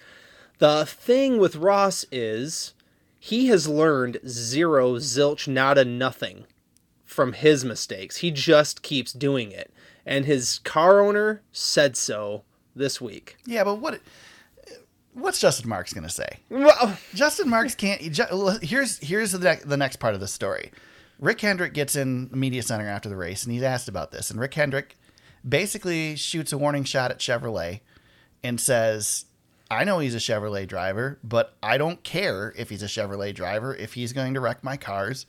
The 0.59 0.85
thing 0.85 1.37
with 1.37 1.55
Ross 1.55 2.05
is 2.11 2.73
he 3.19 3.47
has 3.47 3.67
learned 3.67 4.19
zero, 4.27 4.95
zilch, 4.95 5.47
nada, 5.47 5.85
nothing 5.85 6.45
from 7.05 7.33
his 7.33 7.63
mistakes. 7.63 8.17
He 8.17 8.31
just 8.31 8.81
keeps 8.81 9.13
doing 9.13 9.51
it. 9.51 9.73
And 10.05 10.25
his 10.25 10.59
car 10.59 10.99
owner 10.99 11.41
said 11.51 11.97
so 11.97 12.43
this 12.75 13.01
week. 13.01 13.37
Yeah, 13.45 13.63
but 13.63 13.75
what? 13.75 13.99
What's 15.17 15.39
Justin 15.39 15.67
Marks 15.67 15.93
going 15.93 16.03
to 16.03 16.13
say? 16.13 16.27
Well, 16.49 16.95
Justin 17.15 17.49
Marks 17.49 17.73
can't. 17.73 17.99
Here's 18.61 18.99
here's 18.99 19.31
the 19.31 19.59
the 19.65 19.75
next 19.75 19.95
part 19.95 20.13
of 20.13 20.19
the 20.19 20.27
story. 20.27 20.71
Rick 21.19 21.41
Hendrick 21.41 21.73
gets 21.73 21.95
in 21.95 22.29
the 22.29 22.37
media 22.37 22.61
center 22.61 22.87
after 22.87 23.09
the 23.09 23.15
race, 23.15 23.43
and 23.43 23.51
he's 23.51 23.63
asked 23.63 23.87
about 23.87 24.11
this. 24.11 24.29
And 24.29 24.39
Rick 24.39 24.53
Hendrick 24.53 24.95
basically 25.47 26.15
shoots 26.15 26.53
a 26.53 26.57
warning 26.59 26.83
shot 26.83 27.09
at 27.09 27.17
Chevrolet 27.17 27.79
and 28.43 28.61
says, 28.61 29.25
"I 29.71 29.83
know 29.85 29.97
he's 29.97 30.13
a 30.13 30.19
Chevrolet 30.19 30.67
driver, 30.67 31.17
but 31.23 31.57
I 31.63 31.79
don't 31.79 32.03
care 32.03 32.53
if 32.55 32.69
he's 32.69 32.83
a 32.83 32.87
Chevrolet 32.87 33.33
driver. 33.33 33.73
If 33.73 33.95
he's 33.95 34.13
going 34.13 34.35
to 34.35 34.39
wreck 34.39 34.63
my 34.63 34.77
cars, 34.77 35.25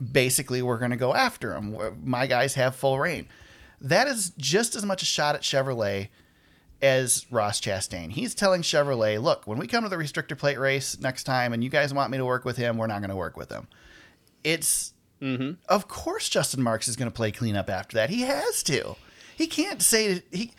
basically 0.00 0.62
we're 0.62 0.78
going 0.78 0.92
to 0.92 0.96
go 0.96 1.14
after 1.14 1.54
him. 1.54 1.76
My 2.02 2.26
guys 2.26 2.54
have 2.54 2.74
full 2.74 2.98
reign." 2.98 3.28
That 3.78 4.08
is 4.08 4.32
just 4.38 4.74
as 4.74 4.86
much 4.86 5.02
a 5.02 5.06
shot 5.06 5.34
at 5.34 5.42
Chevrolet 5.42 6.08
as 6.80 7.26
Ross 7.30 7.60
Chastain. 7.60 8.10
He's 8.10 8.34
telling 8.34 8.62
Chevrolet, 8.62 9.20
look, 9.20 9.46
when 9.46 9.58
we 9.58 9.66
come 9.66 9.82
to 9.84 9.90
the 9.90 9.96
restrictor 9.96 10.38
plate 10.38 10.58
race 10.58 10.98
next 11.00 11.24
time 11.24 11.52
and 11.52 11.62
you 11.64 11.70
guys 11.70 11.92
want 11.92 12.10
me 12.10 12.18
to 12.18 12.24
work 12.24 12.44
with 12.44 12.56
him, 12.56 12.76
we're 12.76 12.86
not 12.86 13.00
going 13.00 13.10
to 13.10 13.16
work 13.16 13.36
with 13.36 13.50
him. 13.50 13.66
It's, 14.44 14.92
mm-hmm. 15.20 15.52
of 15.68 15.88
course, 15.88 16.28
Justin 16.28 16.62
Marks 16.62 16.88
is 16.88 16.96
going 16.96 17.10
to 17.10 17.14
play 17.14 17.32
cleanup 17.32 17.68
after 17.68 17.96
that. 17.96 18.10
He 18.10 18.22
has 18.22 18.62
to. 18.64 18.96
He 19.36 19.46
can't 19.46 19.82
say, 19.82 20.22
he, 20.30 20.52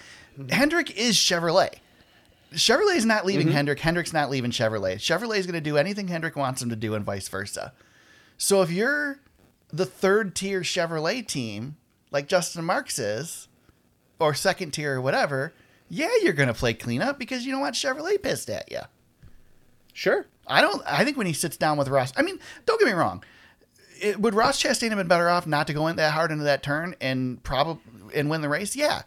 Hendrick 0.50 0.98
is 0.98 1.16
Chevrolet. 1.16 1.76
Chevrolet's 2.54 3.06
not 3.06 3.26
leaving 3.26 3.48
mm-hmm. 3.48 3.56
Hendrick. 3.56 3.80
Hendrick's 3.80 4.14
not 4.14 4.30
leaving 4.30 4.52
Chevrolet. 4.52 4.96
Chevrolet's 4.96 5.46
going 5.46 5.54
to 5.54 5.62
do 5.62 5.78
anything 5.78 6.08
Hendrick 6.08 6.36
wants 6.36 6.62
him 6.62 6.70
to 6.70 6.76
do 6.76 6.96
and 6.96 7.06
vice 7.06 7.28
versa. 7.28 7.74
So 8.38 8.62
if 8.62 8.72
you're 8.72 9.20
the 9.72 9.86
third 9.86 10.36
tier 10.36 10.62
Chevrolet 10.62 11.26
team, 11.28 11.78
like 12.12 12.28
Justin 12.28 12.66
Marks 12.66 12.98
is, 12.98 13.48
or 14.20 14.34
second 14.34 14.72
tier 14.72 14.96
or 14.96 15.02
whatever, 15.02 15.54
yeah, 15.90 16.10
you're 16.22 16.34
gonna 16.34 16.54
play 16.54 16.74
cleanup 16.74 17.20
because 17.20 17.46
you 17.46 17.52
don't 17.52 17.62
want 17.62 17.76
Chevrolet 17.76 18.22
pissed 18.22 18.50
at 18.50 18.72
you. 18.72 18.82
sure. 19.94 20.26
I 20.48 20.62
don't. 20.62 20.82
I 20.88 21.06
think 21.06 21.16
when 21.16 21.28
he 21.28 21.34
sits 21.34 21.58
down 21.58 21.78
with 21.78 21.88
Ross, 21.88 22.12
I 22.18 22.24
mean, 22.24 22.40
don't 22.66 22.80
get 22.80 22.88
me 22.88 22.94
wrong. 22.94 23.24
It, 24.02 24.20
would 24.20 24.34
Ross 24.34 24.62
Chastain 24.62 24.90
have 24.90 24.98
been 24.98 25.08
better 25.08 25.30
off 25.30 25.46
not 25.46 25.68
to 25.68 25.74
go 25.74 25.86
in 25.88 25.98
that 25.98 26.14
hard 26.14 26.32
into 26.32 26.46
that 26.46 26.64
turn 26.64 26.96
and 27.00 27.44
probably 27.44 27.84
and 28.16 28.30
win 28.30 28.42
the 28.42 28.50
race? 28.50 28.76
Yeah, 28.76 29.04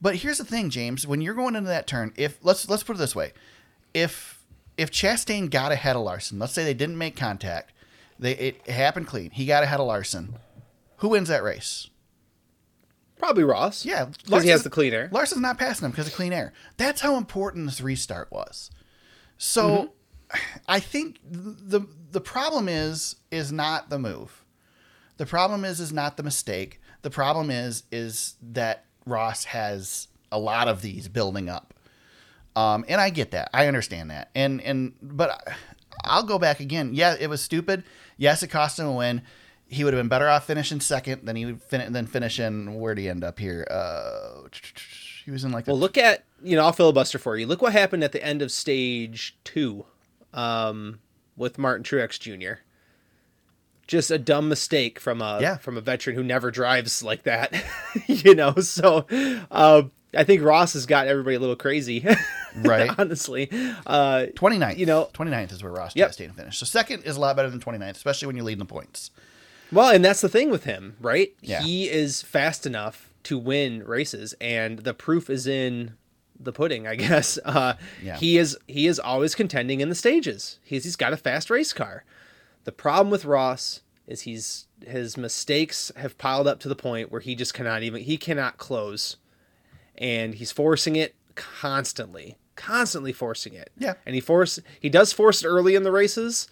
but 0.00 0.16
here's 0.16 0.38
the 0.38 0.44
thing, 0.44 0.70
James. 0.70 1.06
When 1.06 1.20
you're 1.20 1.34
going 1.34 1.54
into 1.54 1.68
that 1.68 1.86
turn, 1.86 2.14
if 2.16 2.38
let's 2.42 2.68
let's 2.68 2.82
put 2.82 2.96
it 2.96 2.98
this 2.98 3.14
way, 3.14 3.32
if 3.92 4.42
if 4.78 4.90
Chastain 4.90 5.50
got 5.50 5.72
ahead 5.72 5.96
of 5.96 6.02
Larson, 6.02 6.38
let's 6.38 6.54
say 6.54 6.64
they 6.64 6.74
didn't 6.74 6.96
make 6.96 7.16
contact, 7.16 7.72
they 8.18 8.32
it 8.32 8.66
happened 8.68 9.06
clean. 9.06 9.30
He 9.30 9.44
got 9.44 9.64
ahead 9.64 9.80
of 9.80 9.86
Larson. 9.86 10.36
Who 10.98 11.08
wins 11.08 11.28
that 11.28 11.42
race? 11.42 11.90
Probably 13.18 13.44
Ross. 13.44 13.84
Yeah, 13.84 14.06
because 14.24 14.42
he 14.42 14.50
has 14.50 14.62
the 14.62 14.70
clean 14.70 14.92
air. 14.92 15.08
Larson's 15.10 15.40
not 15.40 15.58
passing 15.58 15.84
him 15.84 15.90
because 15.90 16.06
of 16.06 16.12
clean 16.14 16.32
air. 16.32 16.52
That's 16.76 17.00
how 17.00 17.16
important 17.16 17.66
this 17.66 17.80
restart 17.80 18.30
was. 18.30 18.70
So, 19.38 19.68
Mm-hmm. 19.68 19.86
I 20.66 20.80
think 20.80 21.20
the 21.24 21.86
the 22.10 22.20
problem 22.20 22.68
is 22.68 23.14
is 23.30 23.52
not 23.52 23.90
the 23.90 23.98
move. 23.98 24.44
The 25.18 25.26
problem 25.26 25.64
is 25.64 25.78
is 25.78 25.92
not 25.92 26.16
the 26.16 26.22
mistake. 26.24 26.80
The 27.02 27.10
problem 27.10 27.50
is 27.50 27.84
is 27.92 28.34
that 28.42 28.84
Ross 29.06 29.44
has 29.44 30.08
a 30.32 30.38
lot 30.38 30.66
of 30.66 30.82
these 30.82 31.06
building 31.08 31.48
up. 31.48 31.72
Um, 32.56 32.84
and 32.88 33.00
I 33.00 33.10
get 33.10 33.30
that. 33.30 33.50
I 33.54 33.68
understand 33.68 34.10
that. 34.10 34.30
And 34.34 34.60
and 34.62 34.94
but 35.00 35.46
I'll 36.04 36.24
go 36.24 36.38
back 36.40 36.58
again. 36.58 36.90
Yeah, 36.92 37.14
it 37.18 37.28
was 37.30 37.40
stupid. 37.40 37.84
Yes, 38.16 38.42
it 38.42 38.48
cost 38.48 38.78
him 38.78 38.86
a 38.86 38.92
win. 38.92 39.22
He 39.68 39.82
would 39.82 39.92
have 39.92 40.00
been 40.00 40.08
better 40.08 40.28
off 40.28 40.46
finishing 40.46 40.80
second 40.80 41.26
than 41.26 41.34
he 41.36 41.44
would 41.46 41.62
fin- 41.62 41.92
than 41.92 42.06
finishing. 42.06 42.78
Where'd 42.78 42.98
he 42.98 43.08
end 43.08 43.24
up 43.24 43.38
here? 43.38 43.66
Uh, 43.70 44.48
he 45.24 45.30
was 45.30 45.42
in 45.44 45.50
like. 45.52 45.66
Well, 45.66 45.76
the, 45.76 45.80
look 45.82 45.98
at 45.98 46.24
you 46.42 46.54
know 46.56 46.64
I'll 46.64 46.72
filibuster 46.72 47.18
for 47.18 47.36
you. 47.36 47.46
Look 47.46 47.62
what 47.62 47.72
happened 47.72 48.04
at 48.04 48.12
the 48.12 48.24
end 48.24 48.42
of 48.42 48.52
stage 48.52 49.36
two, 49.42 49.84
um, 50.32 51.00
with 51.36 51.58
Martin 51.58 51.82
Truex 51.84 52.18
Jr. 52.20 52.60
Just 53.88 54.10
a 54.10 54.18
dumb 54.18 54.48
mistake 54.48 54.98
from 54.98 55.22
a 55.22 55.38
Yeah. 55.40 55.56
from 55.58 55.76
a 55.76 55.80
veteran 55.80 56.16
who 56.16 56.22
never 56.24 56.50
drives 56.50 57.02
like 57.02 57.22
that, 57.24 57.52
you 58.06 58.34
know. 58.34 58.54
So, 58.54 59.06
uh, 59.50 59.82
I 60.16 60.24
think 60.24 60.42
Ross 60.42 60.72
has 60.72 60.86
got 60.86 61.06
everybody 61.06 61.36
a 61.36 61.40
little 61.40 61.54
crazy, 61.56 62.04
Right. 62.56 62.90
honestly, 62.98 63.48
uh, 63.86 64.26
29th. 64.34 64.78
you 64.78 64.86
know- 64.86 65.08
29th 65.12 65.52
is 65.52 65.62
where 65.62 65.72
Ross 65.72 65.94
Yep. 65.94 66.10
Chastain 66.10 66.34
finished. 66.34 66.58
So 66.58 66.66
second 66.66 67.02
is 67.04 67.16
a 67.16 67.20
lot 67.20 67.36
better 67.36 67.50
than 67.50 67.60
29th, 67.60 67.96
especially 67.96 68.26
when 68.26 68.34
you're 68.36 68.44
leading 68.44 68.58
the 68.60 68.64
points. 68.64 69.10
Well, 69.72 69.90
and 69.90 70.04
that's 70.04 70.20
the 70.20 70.28
thing 70.28 70.50
with 70.50 70.64
him, 70.64 70.96
right? 71.00 71.34
Yeah. 71.40 71.62
He 71.62 71.88
is 71.88 72.22
fast 72.22 72.66
enough 72.66 73.10
to 73.24 73.36
win 73.38 73.82
races, 73.84 74.34
and 74.40 74.78
the 74.80 74.94
proof 74.94 75.28
is 75.28 75.46
in 75.46 75.94
the 76.38 76.52
pudding, 76.52 76.86
I 76.86 76.94
guess. 77.06 77.38
Uh, 77.44 77.74
Yeah. 78.02 78.16
He 78.16 78.38
is 78.38 78.56
he 78.68 78.86
is 78.86 78.98
always 79.00 79.34
contending 79.34 79.80
in 79.80 79.88
the 79.88 79.94
stages. 79.94 80.58
He's 80.62 80.84
he's 80.84 80.96
got 80.96 81.12
a 81.12 81.16
fast 81.16 81.50
race 81.50 81.72
car. 81.72 82.04
The 82.64 82.72
problem 82.72 83.10
with 83.10 83.24
Ross 83.24 83.80
is 84.06 84.22
he's 84.22 84.66
his 84.86 85.16
mistakes 85.16 85.90
have 85.96 86.16
piled 86.18 86.46
up 86.46 86.60
to 86.60 86.68
the 86.68 86.76
point 86.76 87.10
where 87.10 87.20
he 87.20 87.34
just 87.34 87.54
cannot 87.54 87.82
even 87.82 88.02
he 88.02 88.16
cannot 88.16 88.58
close, 88.58 89.16
and 89.96 90.34
he's 90.34 90.52
forcing 90.52 90.94
it 90.96 91.14
constantly, 91.34 92.36
constantly 92.54 93.12
forcing 93.12 93.54
it. 93.54 93.70
Yeah. 93.78 93.94
and 94.04 94.14
he 94.14 94.20
force 94.20 94.60
he 94.80 94.88
does 94.88 95.12
force 95.12 95.42
it 95.42 95.48
early 95.48 95.74
in 95.74 95.82
the 95.82 95.90
races, 95.92 96.46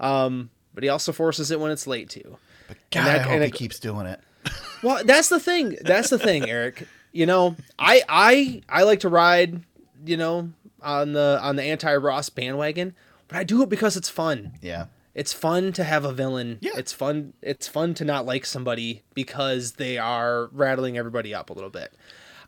um, 0.00 0.50
but 0.72 0.82
he 0.82 0.88
also 0.88 1.12
forces 1.12 1.50
it 1.50 1.60
when 1.60 1.70
it's 1.70 1.86
late 1.86 2.08
too. 2.08 2.38
But 2.68 2.76
And 2.92 3.06
that- 3.06 3.14
I 3.20 3.22
hope 3.22 3.32
and 3.32 3.42
he 3.42 3.48
it- 3.48 3.54
keeps 3.54 3.78
doing 3.78 4.06
it. 4.06 4.20
Well, 4.82 5.02
that's 5.02 5.30
the 5.30 5.40
thing. 5.40 5.78
That's 5.80 6.10
the 6.10 6.18
thing, 6.18 6.48
Eric. 6.50 6.86
You 7.10 7.24
know, 7.24 7.56
I 7.78 8.02
I 8.06 8.62
I 8.68 8.82
like 8.82 9.00
to 9.00 9.08
ride, 9.08 9.62
you 10.04 10.18
know, 10.18 10.50
on 10.82 11.12
the 11.14 11.38
on 11.42 11.56
the 11.56 11.62
anti 11.62 11.94
Ross 11.96 12.28
bandwagon, 12.28 12.94
but 13.28 13.38
I 13.38 13.44
do 13.44 13.62
it 13.62 13.70
because 13.70 13.96
it's 13.96 14.10
fun. 14.10 14.52
Yeah. 14.60 14.86
It's 15.14 15.32
fun 15.32 15.72
to 15.74 15.84
have 15.84 16.04
a 16.04 16.12
villain. 16.12 16.58
Yeah. 16.60 16.72
It's 16.76 16.92
fun 16.92 17.32
it's 17.40 17.66
fun 17.66 17.94
to 17.94 18.04
not 18.04 18.26
like 18.26 18.44
somebody 18.44 19.04
because 19.14 19.72
they 19.72 19.96
are 19.96 20.50
rattling 20.52 20.98
everybody 20.98 21.34
up 21.34 21.48
a 21.48 21.54
little 21.54 21.70
bit. 21.70 21.94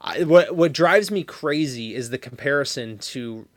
I, 0.03 0.25
what 0.25 0.55
what 0.55 0.75
drives 0.75 1.11
me 1.11 1.23
crazy 1.25 1.95
is 1.95 2.11
the 2.11 2.19
comparison 2.19 2.99
to 2.99 3.49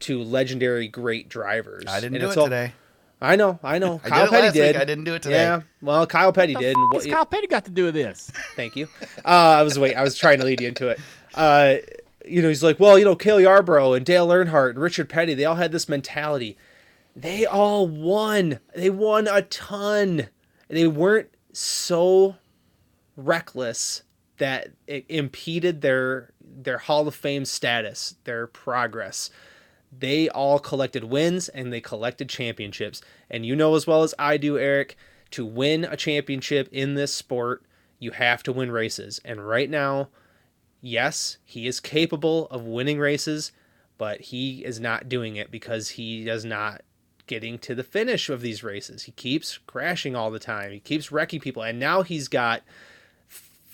to 0.00 0.22
legendary 0.22 0.88
great 0.88 1.28
drivers. 1.28 1.84
I 1.86 2.00
didn't 2.00 2.14
And 2.16 2.24
do 2.24 2.30
it 2.30 2.38
all- 2.38 2.44
today. 2.44 2.72
I 3.20 3.36
know, 3.36 3.58
I 3.62 3.78
know. 3.78 4.00
I 4.04 4.08
Kyle 4.08 4.18
did 4.20 4.26
it 4.26 4.30
Petty 4.30 4.46
last 4.46 4.54
week. 4.54 4.62
did. 4.62 4.76
I 4.76 4.84
didn't 4.84 5.04
do 5.04 5.14
it 5.14 5.22
today. 5.22 5.42
Yeah, 5.42 5.62
well, 5.82 6.06
Kyle 6.06 6.32
Petty 6.32 6.54
did. 6.54 6.76
And 6.76 6.92
what, 6.92 7.08
Kyle 7.08 7.26
Petty 7.26 7.46
got 7.46 7.64
to 7.64 7.70
do 7.70 7.84
with 7.84 7.94
this? 7.94 8.30
Thank 8.56 8.76
you. 8.76 8.88
Uh, 9.24 9.58
I 9.58 9.62
was 9.62 9.78
wait. 9.78 9.94
I 9.94 10.02
was 10.02 10.16
trying 10.16 10.38
to 10.38 10.44
lead 10.44 10.60
you 10.60 10.68
into 10.68 10.88
it. 10.88 11.00
Uh, 11.34 11.76
you 12.24 12.42
know, 12.42 12.48
he's 12.48 12.62
like, 12.62 12.78
well, 12.78 12.98
you 12.98 13.04
know, 13.04 13.16
Cale 13.16 13.40
Yarborough 13.40 13.94
and 13.94 14.04
Dale 14.04 14.28
Earnhardt 14.28 14.70
and 14.70 14.78
Richard 14.78 15.08
Petty, 15.08 15.34
they 15.34 15.44
all 15.44 15.56
had 15.56 15.72
this 15.72 15.88
mentality. 15.88 16.56
They 17.16 17.46
all 17.46 17.88
won. 17.88 18.60
They 18.74 18.90
won 18.90 19.26
a 19.26 19.42
ton. 19.42 20.28
They 20.68 20.86
weren't 20.86 21.30
so 21.52 22.36
reckless 23.16 24.02
that 24.36 24.68
it 24.86 25.04
impeded 25.08 25.80
their 25.80 26.30
their 26.40 26.78
Hall 26.78 27.06
of 27.08 27.14
Fame 27.14 27.44
status, 27.44 28.16
their 28.24 28.46
progress. 28.46 29.30
They 29.96 30.28
all 30.28 30.58
collected 30.58 31.04
wins 31.04 31.48
and 31.48 31.72
they 31.72 31.80
collected 31.80 32.28
championships. 32.28 33.00
And 33.30 33.46
you 33.46 33.56
know 33.56 33.74
as 33.74 33.86
well 33.86 34.02
as 34.02 34.14
I 34.18 34.36
do, 34.36 34.58
Eric, 34.58 34.96
to 35.32 35.44
win 35.44 35.84
a 35.84 35.96
championship 35.96 36.68
in 36.72 36.94
this 36.94 37.12
sport, 37.14 37.62
you 37.98 38.12
have 38.12 38.42
to 38.44 38.52
win 38.52 38.70
races. 38.70 39.20
And 39.24 39.46
right 39.46 39.68
now, 39.68 40.08
yes, 40.80 41.38
he 41.44 41.66
is 41.66 41.80
capable 41.80 42.46
of 42.46 42.64
winning 42.64 42.98
races, 42.98 43.52
but 43.96 44.20
he 44.20 44.64
is 44.64 44.78
not 44.78 45.08
doing 45.08 45.36
it 45.36 45.50
because 45.50 45.90
he 45.90 46.24
does 46.24 46.44
not 46.44 46.82
getting 47.26 47.58
to 47.58 47.74
the 47.74 47.84
finish 47.84 48.30
of 48.30 48.40
these 48.40 48.64
races. 48.64 49.04
He 49.04 49.12
keeps 49.12 49.58
crashing 49.58 50.16
all 50.16 50.30
the 50.30 50.38
time. 50.38 50.72
He 50.72 50.80
keeps 50.80 51.12
wrecking 51.12 51.40
people. 51.40 51.62
And 51.62 51.78
now 51.78 52.02
he's 52.02 52.28
got 52.28 52.62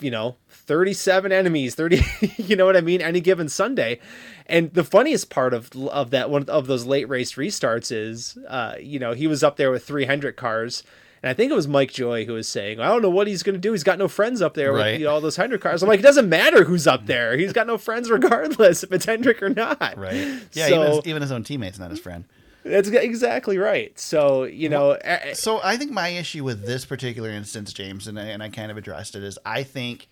you 0.00 0.10
know 0.10 0.36
37 0.48 1.30
enemies 1.32 1.74
30 1.74 2.02
you 2.36 2.56
know 2.56 2.66
what 2.66 2.76
i 2.76 2.80
mean 2.80 3.00
any 3.00 3.20
given 3.20 3.48
sunday 3.48 4.00
and 4.46 4.72
the 4.74 4.84
funniest 4.84 5.30
part 5.30 5.54
of 5.54 5.70
of 5.88 6.10
that 6.10 6.30
one 6.30 6.44
of 6.48 6.66
those 6.66 6.84
late 6.84 7.08
race 7.08 7.34
restarts 7.34 7.92
is 7.92 8.36
uh 8.48 8.74
you 8.80 8.98
know 8.98 9.12
he 9.12 9.26
was 9.26 9.42
up 9.44 9.56
there 9.56 9.70
with 9.70 9.84
300 9.84 10.36
cars 10.36 10.82
and 11.22 11.30
I 11.30 11.32
think 11.32 11.50
it 11.50 11.54
was 11.54 11.66
Mike 11.66 11.90
Joy 11.90 12.26
who 12.26 12.34
was 12.34 12.46
saying, 12.46 12.80
I 12.80 12.88
don't 12.88 13.00
know 13.00 13.08
what 13.08 13.26
he's 13.26 13.42
going 13.42 13.54
to 13.54 13.58
do. 13.58 13.72
He's 13.72 13.82
got 13.82 13.98
no 13.98 14.08
friends 14.08 14.42
up 14.42 14.52
there 14.52 14.74
Right. 14.74 14.92
with 14.92 15.00
you 15.00 15.06
know, 15.06 15.12
all 15.14 15.22
those 15.22 15.36
Hendrick 15.36 15.62
cars. 15.62 15.82
I'm 15.82 15.88
like, 15.88 16.00
it 16.00 16.02
doesn't 16.02 16.28
matter 16.28 16.64
who's 16.64 16.86
up 16.86 17.06
there. 17.06 17.34
He's 17.38 17.54
got 17.54 17.66
no 17.66 17.78
friends 17.78 18.10
regardless 18.10 18.82
if 18.82 18.92
it's 18.92 19.06
Hendrick 19.06 19.42
or 19.42 19.48
not. 19.48 19.96
Right. 19.96 20.38
Yeah. 20.52 20.68
So- 20.68 20.74
even, 20.74 20.86
his, 20.90 21.06
even 21.06 21.22
his 21.22 21.32
own 21.32 21.42
teammate's 21.42 21.78
not 21.78 21.88
his 21.88 21.98
friend. 21.98 22.26
That's 22.64 22.88
exactly 22.88 23.58
right. 23.58 23.96
So, 23.98 24.44
you 24.44 24.68
know, 24.70 24.92
eh, 24.92 25.34
So 25.34 25.60
I 25.62 25.76
think 25.76 25.90
my 25.92 26.08
issue 26.08 26.42
with 26.44 26.64
this 26.66 26.84
particular 26.86 27.28
instance, 27.30 27.72
James, 27.72 28.06
and 28.08 28.18
I, 28.18 28.24
and 28.24 28.42
I 28.42 28.48
kind 28.48 28.70
of 28.70 28.76
addressed 28.78 29.14
it, 29.14 29.22
is 29.22 29.38
I 29.44 29.62
think, 29.64 30.08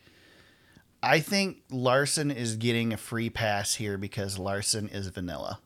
I 1.02 1.20
think 1.20 1.62
Larson 1.70 2.30
is 2.30 2.56
getting 2.56 2.92
a 2.92 2.96
free 2.98 3.30
pass 3.30 3.76
here 3.76 3.96
because 3.96 4.38
Larson 4.38 4.88
is 4.88 5.06
vanilla. 5.08 5.60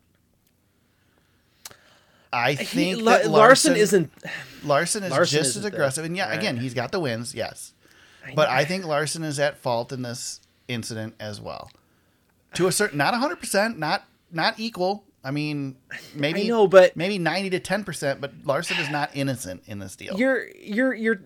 I 2.33 2.53
he- 2.53 2.65
think 2.65 3.03
La- 3.03 3.19
that 3.19 3.31
Larson 3.31 3.77
isn't. 3.77 4.13
Larson 4.65 5.03
is 5.05 5.11
Larson 5.11 5.39
just 5.39 5.57
as 5.57 5.65
aggressive, 5.65 6.05
and 6.05 6.17
yeah, 6.17 6.29
Right. 6.29 6.39
again, 6.39 6.57
he's 6.57 6.75
got 6.75 6.93
the 6.93 7.01
wins, 7.01 7.35
yes, 7.35 7.73
but 8.35 8.49
I 8.49 8.65
think 8.65 8.85
Larson 8.85 9.23
is 9.23 9.39
at 9.39 9.59
fault 9.59 9.93
in 9.93 10.03
this 10.03 10.41
incident 10.69 11.15
as 11.21 11.41
well, 11.41 11.71
to 12.55 12.67
a 12.67 12.73
certain, 12.73 12.99
not 12.99 13.15
hundred 13.15 13.37
percent, 13.41 13.79
not 13.79 14.05
not 14.33 14.55
equal. 14.59 15.05
I 15.27 15.33
mean, 15.33 15.75
maybe 16.15 16.45
I 16.45 16.47
know, 16.49 16.69
but- 16.69 16.97
maybe 16.97 17.19
ninety 17.19 17.51
to 17.51 17.59
ten 17.61 17.83
percent, 17.85 18.21
but 18.21 18.33
Larson 18.45 18.79
is 18.79 18.89
not 18.91 19.11
innocent 19.15 19.65
in 19.67 19.81
this 19.81 19.97
deal. 19.97 20.17
You're 20.17 20.47
you're 20.57 20.95
you're 20.95 21.21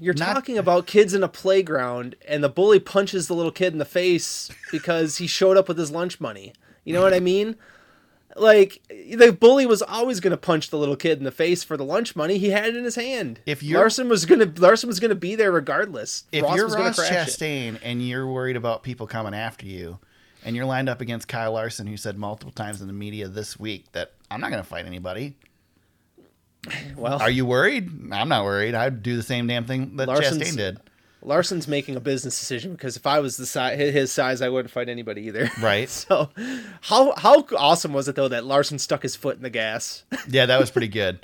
you're 0.00 0.14
Not- 0.14 0.34
talking 0.34 0.58
about 0.58 0.86
kids 0.86 1.14
in 1.14 1.22
a 1.22 1.28
playground 1.28 2.16
and 2.28 2.44
the 2.44 2.48
bully 2.48 2.80
punches 2.80 3.26
the 3.28 3.34
little 3.34 3.52
kid 3.52 3.72
in 3.72 3.78
the 3.78 3.84
face 3.84 4.50
because 4.72 5.18
he 5.18 5.26
showed 5.26 5.56
up 5.56 5.68
with 5.68 5.78
his 5.78 5.90
lunch 5.90 6.20
money. 6.20 6.52
You 6.84 6.92
know 6.92 7.00
what 7.02 7.14
I 7.14 7.20
mean? 7.20 7.56
Like 8.36 8.82
the 8.90 9.32
bully 9.32 9.64
was 9.64 9.80
always 9.80 10.18
going 10.18 10.32
to 10.32 10.36
punch 10.36 10.70
the 10.70 10.76
little 10.78 10.96
kid 10.96 11.18
in 11.18 11.24
the 11.24 11.30
face 11.30 11.62
for 11.62 11.76
the 11.76 11.84
lunch 11.84 12.16
money. 12.16 12.36
He 12.38 12.50
had 12.50 12.66
it 12.66 12.76
in 12.76 12.82
his 12.84 12.96
hand. 12.96 13.38
If 13.46 13.62
you're- 13.62 13.78
Larson 13.80 14.08
was 14.08 14.26
going 14.26 14.40
to 14.40 14.60
Larson 14.60 14.88
was 14.88 14.98
going 14.98 15.10
to 15.10 15.14
be 15.14 15.36
there 15.36 15.52
regardless. 15.52 16.24
if 16.32 16.42
Ross 16.42 16.56
you're 16.56 16.68
Ross 16.68 16.96
crash 16.98 17.10
it. 17.12 17.30
Chastain 17.30 17.78
and 17.82 18.06
you're 18.06 18.26
worried 18.26 18.56
about 18.56 18.82
people 18.82 19.06
coming 19.06 19.32
after 19.34 19.64
you, 19.66 20.00
and 20.44 20.54
you're 20.56 20.64
lined 20.66 20.88
up 20.88 21.00
against 21.00 21.28
Kyle 21.28 21.52
Larson, 21.52 21.86
who 21.86 21.96
said 21.96 22.16
multiple 22.18 22.52
times 22.52 22.80
in 22.80 22.86
the 22.86 22.92
media 22.92 23.28
this 23.28 23.58
week 23.58 23.90
that 23.92 24.12
I'm 24.30 24.40
not 24.40 24.50
going 24.50 24.62
to 24.62 24.68
fight 24.68 24.86
anybody. 24.86 25.36
well, 26.96 27.20
Are 27.20 27.30
you 27.30 27.44
worried? 27.46 27.90
I'm 28.12 28.28
not 28.28 28.44
worried. 28.44 28.74
I'd 28.74 29.02
do 29.02 29.16
the 29.16 29.22
same 29.22 29.46
damn 29.46 29.64
thing 29.64 29.96
that 29.96 30.08
Larson's- 30.08 30.38
Chastain 30.42 30.56
did. 30.56 30.80
Larson's 31.26 31.66
making 31.66 31.96
a 31.96 32.00
business 32.00 32.38
decision 32.38 32.72
because 32.72 32.98
if 32.98 33.06
I 33.06 33.20
was 33.20 33.38
the 33.38 33.46
size 33.46 33.78
his 33.78 34.12
size, 34.12 34.42
I 34.42 34.50
wouldn't 34.50 34.70
fight 34.70 34.90
anybody 34.90 35.22
either. 35.22 35.48
Right. 35.62 35.88
So, 35.88 36.28
how 36.82 37.14
how 37.16 37.46
awesome 37.56 37.94
was 37.94 38.08
it 38.08 38.14
though 38.14 38.28
that 38.28 38.44
Larson 38.44 38.78
stuck 38.78 39.02
his 39.02 39.16
foot 39.16 39.36
in 39.38 39.42
the 39.42 39.48
gas? 39.48 40.04
Yeah, 40.28 40.44
that 40.44 40.60
was 40.60 40.70
pretty 40.70 40.88
good. 40.88 41.20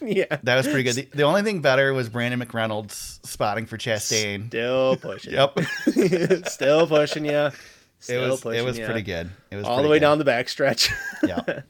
yeah. 0.00 0.38
That 0.42 0.56
was 0.56 0.66
pretty 0.66 0.84
good. 0.84 0.94
The, 0.94 1.08
the 1.18 1.22
only 1.24 1.42
thing 1.42 1.60
better 1.60 1.92
was 1.92 2.08
Brandon 2.08 2.40
McReynolds 2.40 3.24
spotting 3.26 3.66
for 3.66 3.76
Chastain. 3.76 4.46
Still 4.46 4.96
pushing. 4.96 5.34
Yep. 5.34 5.58
Still 6.48 6.86
pushing 6.86 7.26
you. 8.08 8.20
It 8.20 8.28
was 8.28 8.40
pushing 8.40 8.60
it 8.60 8.64
was 8.64 8.78
ya. 8.78 8.84
pretty 8.86 9.02
good. 9.02 9.30
It 9.50 9.56
was 9.56 9.64
All 9.66 9.82
the 9.82 9.88
way 9.88 9.96
good. 9.96 10.00
down 10.00 10.18
the 10.18 10.24
backstretch. 10.24 10.90
Yeah. 11.26 11.62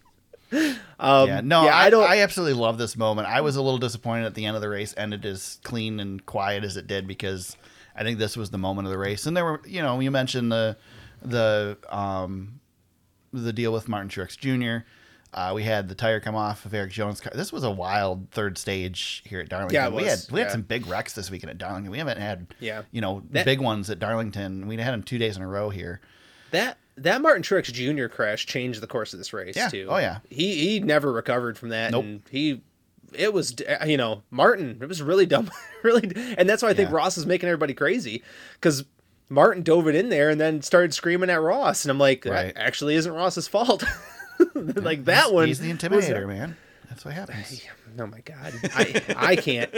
um, 1.01 1.29
Yeah. 1.29 1.41
No, 1.43 1.65
yeah, 1.65 1.77
I, 1.77 1.87
I 1.87 1.91
don't. 1.91 2.05
I 2.09 2.19
absolutely 2.21 2.61
love 2.61 2.79
this 2.79 2.97
moment. 2.97 3.29
I 3.29 3.41
was 3.41 3.57
a 3.57 3.63
little 3.63 3.79
disappointed 3.79 4.27
at 4.27 4.35
the 4.35 4.45
end 4.47 4.57
of 4.57 4.63
the 4.63 4.69
race 4.69 4.95
ended 4.97 5.25
as 5.25 5.59
clean 5.63 6.01
and 6.01 6.25
quiet 6.27 6.65
as 6.65 6.77
it 6.77 6.87
did 6.87 7.07
because 7.07 7.57
I 7.97 8.03
think 8.03 8.19
this 8.19 8.37
was 8.37 8.51
the 8.51 8.59
moment 8.59 8.87
of 8.87 8.93
the 8.93 8.99
race. 8.99 9.27
And 9.27 9.37
there 9.37 9.45
were, 9.45 9.61
you 9.67 9.83
know, 9.83 9.99
you 10.01 10.11
mentioned 10.11 10.53
the 10.53 10.77
the 11.23 11.79
um 11.89 12.61
the 13.33 13.53
deal 13.53 13.73
with 13.73 13.89
Martin 13.89 14.09
Truex 14.11 14.37
Jr. 14.37 14.85
Uh, 15.35 15.53
we 15.55 15.63
had 15.63 15.89
the 15.89 15.95
tire 15.95 16.21
come 16.21 16.35
off 16.35 16.67
of 16.67 16.75
Erik 16.75 16.91
Jones' 16.93 17.19
car. 17.19 17.33
This 17.35 17.51
was 17.51 17.65
a 17.65 17.71
wild 17.71 18.31
third 18.33 18.59
stage 18.59 19.23
here 19.25 19.41
at 19.41 19.49
Darlington. 19.49 19.75
Yeah, 19.75 19.89
we 19.89 20.05
had 20.05 20.19
we 20.31 20.41
had 20.41 20.51
some 20.53 20.61
big 20.61 20.87
wrecks 20.87 21.15
this 21.15 21.31
weekend 21.31 21.49
at 21.51 21.57
Darlington. 21.57 21.91
We 21.91 21.97
haven't 21.97 22.19
had 22.19 22.49
Yeah. 22.61 22.83
you 22.91 23.01
know 23.01 23.23
That- 23.31 23.47
big 23.47 23.59
ones 23.61 23.89
at 23.89 23.99
Darlington. 23.99 24.67
We 24.67 24.77
had 24.77 24.93
them 24.93 25.03
two 25.03 25.17
days 25.17 25.39
in 25.39 25.43
a 25.43 25.49
row 25.49 25.71
here. 25.71 26.03
That 26.53 26.79
that 26.97 27.21
Martin 27.21 27.43
Truex 27.43 27.73
Jr. 27.73 28.07
crash 28.07 28.47
changed 28.47 28.81
the 28.81 28.87
course 28.87 29.13
of 29.13 29.19
this 29.19 29.33
race 29.33 29.57
Yeah. 29.57 29.69
too. 29.69 29.89
Oh, 29.91 29.99
yeah. 29.99 30.19
He 30.31 30.69
he 30.69 30.81
never 30.81 31.13
recovered 31.13 31.59
from 31.59 31.71
that. 31.71 31.91
Nope. 31.93 32.05
And 32.05 32.23
he 32.31 32.63
it 33.13 33.33
was 33.35 33.55
you 33.87 33.97
know 33.99 34.23
Martin. 34.31 34.79
It 34.81 34.87
was 34.89 35.03
really 35.03 35.27
dumb, 35.27 35.51
really, 35.83 36.11
and 36.39 36.49
that's 36.49 36.63
why 36.63 36.69
I 36.71 36.75
think 36.75 36.89
Yeah. 36.91 36.97
Ross 36.97 37.19
is 37.19 37.27
making 37.27 37.49
everybody 37.49 37.75
crazy 37.75 38.23
because 38.55 38.85
Martin 39.29 39.63
dove 39.63 39.89
it 39.89 39.95
in 39.95 40.09
there 40.11 40.31
and 40.31 40.41
then 40.41 40.63
started 40.63 40.95
screaming 40.95 41.29
at 41.31 41.41
Ross, 41.41 41.85
and 41.85 41.91
I'm 41.91 41.99
like, 41.99 42.25
Right. 42.25 42.55
that 42.55 42.59
actually 42.61 42.95
isn't 42.97 43.13
Ross's 43.13 43.49
fault. 43.49 43.83
like 44.55 45.05
that 45.07 45.25
He's- 45.25 45.33
one. 45.33 45.47
He's 45.49 45.59
the 45.61 45.71
intimidator, 45.73 46.27
man. 46.27 46.57
That's 46.89 47.05
what 47.05 47.15
happens. 47.15 47.63
Oh 47.99 48.07
my 48.07 48.21
god, 48.21 48.53
I 48.75 49.03
I 49.17 49.37
can't. 49.37 49.71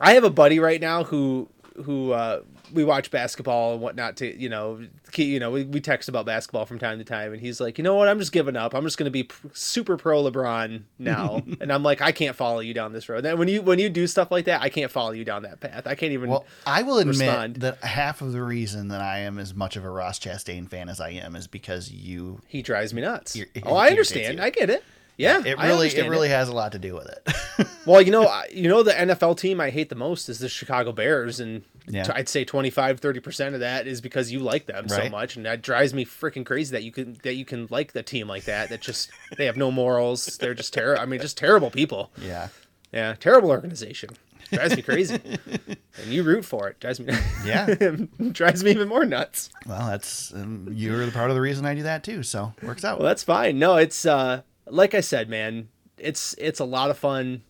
I 0.00 0.14
have 0.14 0.24
a 0.24 0.30
buddy 0.30 0.58
right 0.58 0.80
now 0.80 1.04
who 1.04 1.48
who 1.84 2.12
uh, 2.12 2.40
we 2.74 2.84
watch 2.84 3.10
basketball 3.10 3.72
and 3.74 3.80
whatnot 3.80 4.16
to 4.18 4.38
you 4.40 4.48
know 4.48 4.84
you 5.16 5.38
know 5.40 5.50
we, 5.50 5.64
we 5.64 5.80
text 5.80 6.08
about 6.08 6.26
basketball 6.26 6.66
from 6.66 6.78
time 6.78 6.98
to 6.98 7.04
time 7.04 7.32
and 7.32 7.40
he's 7.40 7.60
like 7.60 7.78
you 7.78 7.84
know 7.84 7.94
what 7.94 8.08
I'm 8.08 8.18
just 8.18 8.32
giving 8.32 8.56
up 8.56 8.74
I'm 8.74 8.84
just 8.84 8.98
gonna 8.98 9.10
be 9.10 9.22
pr- 9.24 9.46
super 9.52 9.96
pro 9.96 10.22
LeBron 10.24 10.82
now 10.98 11.42
and 11.60 11.72
I'm 11.72 11.82
like 11.82 12.00
I 12.02 12.12
can't 12.12 12.36
follow 12.36 12.60
you 12.60 12.74
down 12.74 12.92
this 12.92 13.08
road 13.08 13.24
and 13.24 13.38
when 13.38 13.48
you 13.48 13.62
when 13.62 13.78
you 13.78 13.88
do 13.88 14.06
stuff 14.06 14.30
like 14.30 14.44
that 14.46 14.60
I 14.60 14.68
can't 14.68 14.90
follow 14.90 15.12
you 15.12 15.24
down 15.24 15.42
that 15.44 15.60
path 15.60 15.86
I 15.86 15.94
can't 15.94 16.12
even 16.12 16.28
Well, 16.30 16.44
I 16.66 16.82
will 16.82 16.98
admit 16.98 17.18
respond. 17.20 17.56
that 17.56 17.82
half 17.84 18.20
of 18.20 18.32
the 18.32 18.42
reason 18.42 18.88
that 18.88 19.00
I 19.00 19.20
am 19.20 19.38
as 19.38 19.54
much 19.54 19.76
of 19.76 19.84
a 19.84 19.90
Ross 19.90 20.18
Chastain 20.18 20.68
fan 20.68 20.88
as 20.88 21.00
I 21.00 21.10
am 21.10 21.36
is 21.36 21.46
because 21.46 21.90
you. 21.92 22.40
he 22.48 22.60
drives 22.62 22.92
me 22.92 23.02
nuts 23.02 23.38
oh 23.64 23.74
I 23.76 23.88
understand. 23.90 24.40
I 24.40 24.50
get 24.50 24.68
it 24.70 24.82
yeah 25.16 25.40
It 25.46 25.56
really, 25.58 25.88
it 25.88 26.08
really 26.08 26.28
has 26.30 26.48
a 26.48 26.52
lot 26.52 26.72
to 26.72 26.78
do 26.78 26.94
with 26.94 27.06
it. 27.06 27.28
Well, 27.86 28.00
you 28.00 28.10
know, 28.10 28.32
you 28.50 28.66
know 28.68 28.82
the 28.82 28.92
NFL 28.92 29.36
team 29.38 29.60
I 29.60 29.68
hate 29.68 29.90
the 29.90 29.94
most 29.94 30.30
is 30.30 30.38
the 30.38 30.48
Chicago 30.48 30.90
Bears, 30.90 31.38
and 31.38 31.62
Yeah. 31.86 32.06
I'd 32.14 32.28
say 32.28 32.44
25 32.44 33.00
30 33.00 33.20
percent 33.20 33.54
of 33.54 33.60
that 33.60 33.86
is 33.86 34.00
because 34.00 34.32
you 34.32 34.38
like 34.40 34.66
them 34.66 34.88
so 34.88 35.08
much, 35.10 35.36
and 35.36 35.44
that 35.44 35.62
drives 35.62 35.92
me 35.92 36.04
freaking 36.04 36.46
crazy 36.46 36.72
that 36.72 36.82
you 36.82 36.92
can 36.92 37.18
that 37.22 37.34
you 37.34 37.44
can 37.44 37.66
like 37.70 37.92
the 37.92 38.02
team 38.02 38.26
like 38.28 38.44
that. 38.44 38.70
That 38.70 38.80
just 38.80 39.10
they 39.36 39.44
have 39.46 39.56
no 39.56 39.70
morals. 39.70 40.38
They're 40.38 40.54
just 40.54 40.72
terrible. 40.72 41.02
I 41.02 41.06
mean, 41.06 41.20
just 41.20 41.36
terrible 41.36 41.70
people. 41.70 42.10
yeah. 42.20 42.48
Yeah, 42.92 43.14
terrible 43.18 43.50
organization. 43.50 44.10
Drives 44.52 44.76
me 44.76 44.82
crazy, 44.82 45.18
and 45.66 46.06
you 46.06 46.22
root 46.22 46.44
for 46.44 46.68
it. 46.68 46.78
Drives 46.78 47.00
me. 47.00 47.12
Yeah. 47.44 47.74
drives 48.30 48.62
me 48.62 48.70
even 48.70 48.86
more 48.88 49.04
nuts. 49.04 49.50
Well, 49.66 49.88
that's 49.88 50.32
um, 50.32 50.68
you're 50.70 51.10
part 51.10 51.30
of 51.30 51.34
the 51.34 51.40
reason 51.40 51.66
I 51.66 51.74
do 51.74 51.82
that 51.82 52.04
too. 52.04 52.22
So 52.22 52.52
works 52.62 52.84
out. 52.84 52.98
Well, 53.00 53.08
that's 53.08 53.24
fine. 53.24 53.58
No, 53.58 53.76
it's 53.76 54.06
uh 54.06 54.42
like 54.66 54.94
I 54.94 55.00
said, 55.00 55.28
man. 55.28 55.68
It's 55.98 56.34
it's 56.38 56.60
a 56.60 56.64
lot 56.64 56.90
of 56.90 56.96
fun 56.98 57.42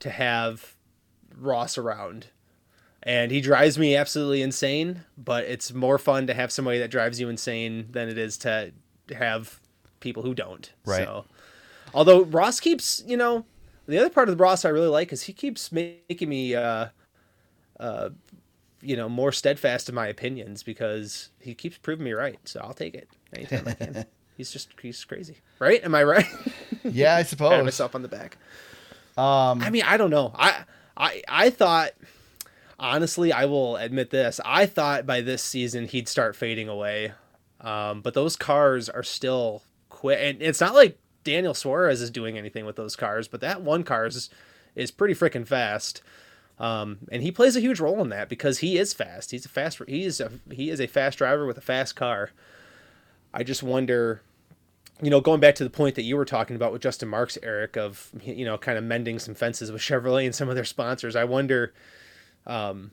to 0.00 0.10
have 0.10 0.74
Ross 1.36 1.78
around. 1.78 2.26
And 3.08 3.30
he 3.30 3.40
drives 3.40 3.78
me 3.78 3.96
absolutely 3.96 4.42
insane, 4.42 5.02
but 5.16 5.44
it's 5.44 5.72
more 5.72 5.96
fun 5.96 6.26
to 6.26 6.34
have 6.34 6.52
somebody 6.52 6.78
that 6.80 6.90
drives 6.90 7.18
you 7.18 7.30
insane 7.30 7.88
than 7.90 8.06
it 8.10 8.18
is 8.18 8.36
to 8.38 8.70
have 9.16 9.60
people 10.00 10.22
who 10.22 10.34
don't. 10.34 10.70
Right. 10.84 11.04
So 11.06 11.24
although 11.94 12.24
Ross 12.24 12.60
keeps, 12.60 13.02
you 13.06 13.16
know, 13.16 13.46
the 13.86 13.96
other 13.96 14.10
part 14.10 14.28
of 14.28 14.36
the 14.36 14.42
Ross 14.44 14.66
I 14.66 14.68
really 14.68 14.88
like 14.88 15.10
is 15.10 15.22
he 15.22 15.32
keeps 15.32 15.72
making 15.72 16.28
me 16.28 16.54
uh 16.54 16.88
uh 17.80 18.10
you 18.82 18.94
know, 18.94 19.08
more 19.08 19.32
steadfast 19.32 19.88
in 19.88 19.94
my 19.94 20.06
opinions 20.06 20.62
because 20.62 21.30
he 21.40 21.54
keeps 21.54 21.78
proving 21.78 22.04
me 22.04 22.12
right. 22.12 22.38
So 22.44 22.60
I'll 22.62 22.74
take 22.74 22.94
it 22.94 23.08
anytime 23.34 23.66
I 23.66 23.72
can. 23.72 24.04
He's 24.36 24.52
just 24.52 24.68
he's 24.82 25.02
crazy, 25.04 25.38
right? 25.58 25.82
Am 25.82 25.94
I 25.96 26.04
right? 26.04 26.26
yeah, 26.84 27.16
I 27.16 27.22
Pat 27.22 27.28
suppose. 27.28 27.64
myself 27.64 27.94
on 27.96 28.02
the 28.02 28.08
back. 28.08 28.36
Um, 29.16 29.62
I 29.62 29.70
mean, 29.70 29.82
I 29.84 29.96
don't 29.96 30.10
know. 30.10 30.32
I 30.38 30.62
I 30.96 31.22
I 31.26 31.50
thought 31.50 31.90
honestly, 32.78 33.32
I 33.32 33.44
will 33.46 33.76
admit 33.76 34.10
this. 34.10 34.40
I 34.44 34.66
thought 34.66 35.06
by 35.06 35.20
this 35.20 35.42
season 35.42 35.86
he'd 35.86 36.08
start 36.08 36.36
fading 36.36 36.68
away. 36.68 37.12
Um, 37.60 38.00
but 38.02 38.14
those 38.14 38.36
cars 38.36 38.88
are 38.88 39.02
still 39.02 39.62
quick, 39.88 40.18
and 40.20 40.40
it's 40.40 40.60
not 40.60 40.74
like 40.74 40.98
Daniel 41.24 41.54
Suarez 41.54 42.00
is 42.00 42.10
doing 42.10 42.38
anything 42.38 42.64
with 42.64 42.76
those 42.76 42.94
cars, 42.96 43.26
but 43.28 43.40
that 43.40 43.62
one 43.62 43.82
car 43.82 44.06
is 44.06 44.30
is 44.74 44.90
pretty 44.90 45.14
freaking 45.14 45.46
fast. 45.46 46.02
Um, 46.58 46.98
and 47.12 47.22
he 47.22 47.30
plays 47.30 47.56
a 47.56 47.60
huge 47.60 47.80
role 47.80 48.00
in 48.00 48.08
that 48.08 48.28
because 48.28 48.58
he 48.58 48.78
is 48.78 48.92
fast. 48.92 49.30
He's 49.30 49.44
a 49.44 49.48
fast. 49.48 49.80
He 49.86 50.04
is 50.04 50.20
a 50.20 50.32
he 50.50 50.70
is 50.70 50.80
a 50.80 50.86
fast 50.86 51.18
driver 51.18 51.46
with 51.46 51.58
a 51.58 51.62
fast 51.62 51.96
car. 51.96 52.30
I 53.32 53.42
just 53.42 53.62
wonder, 53.62 54.22
you 55.02 55.10
know, 55.10 55.20
going 55.20 55.40
back 55.40 55.54
to 55.56 55.64
the 55.64 55.70
point 55.70 55.94
that 55.96 56.02
you 56.02 56.16
were 56.16 56.24
talking 56.24 56.56
about 56.56 56.72
with 56.72 56.82
Justin 56.82 57.08
Marks, 57.08 57.38
Eric, 57.42 57.76
of 57.76 58.10
you 58.22 58.44
know, 58.44 58.56
kind 58.56 58.78
of 58.78 58.84
mending 58.84 59.18
some 59.18 59.34
fences 59.34 59.70
with 59.70 59.82
Chevrolet 59.82 60.24
and 60.24 60.34
some 60.34 60.48
of 60.48 60.54
their 60.54 60.64
sponsors. 60.64 61.14
I 61.14 61.24
wonder, 61.24 61.72
um, 62.48 62.90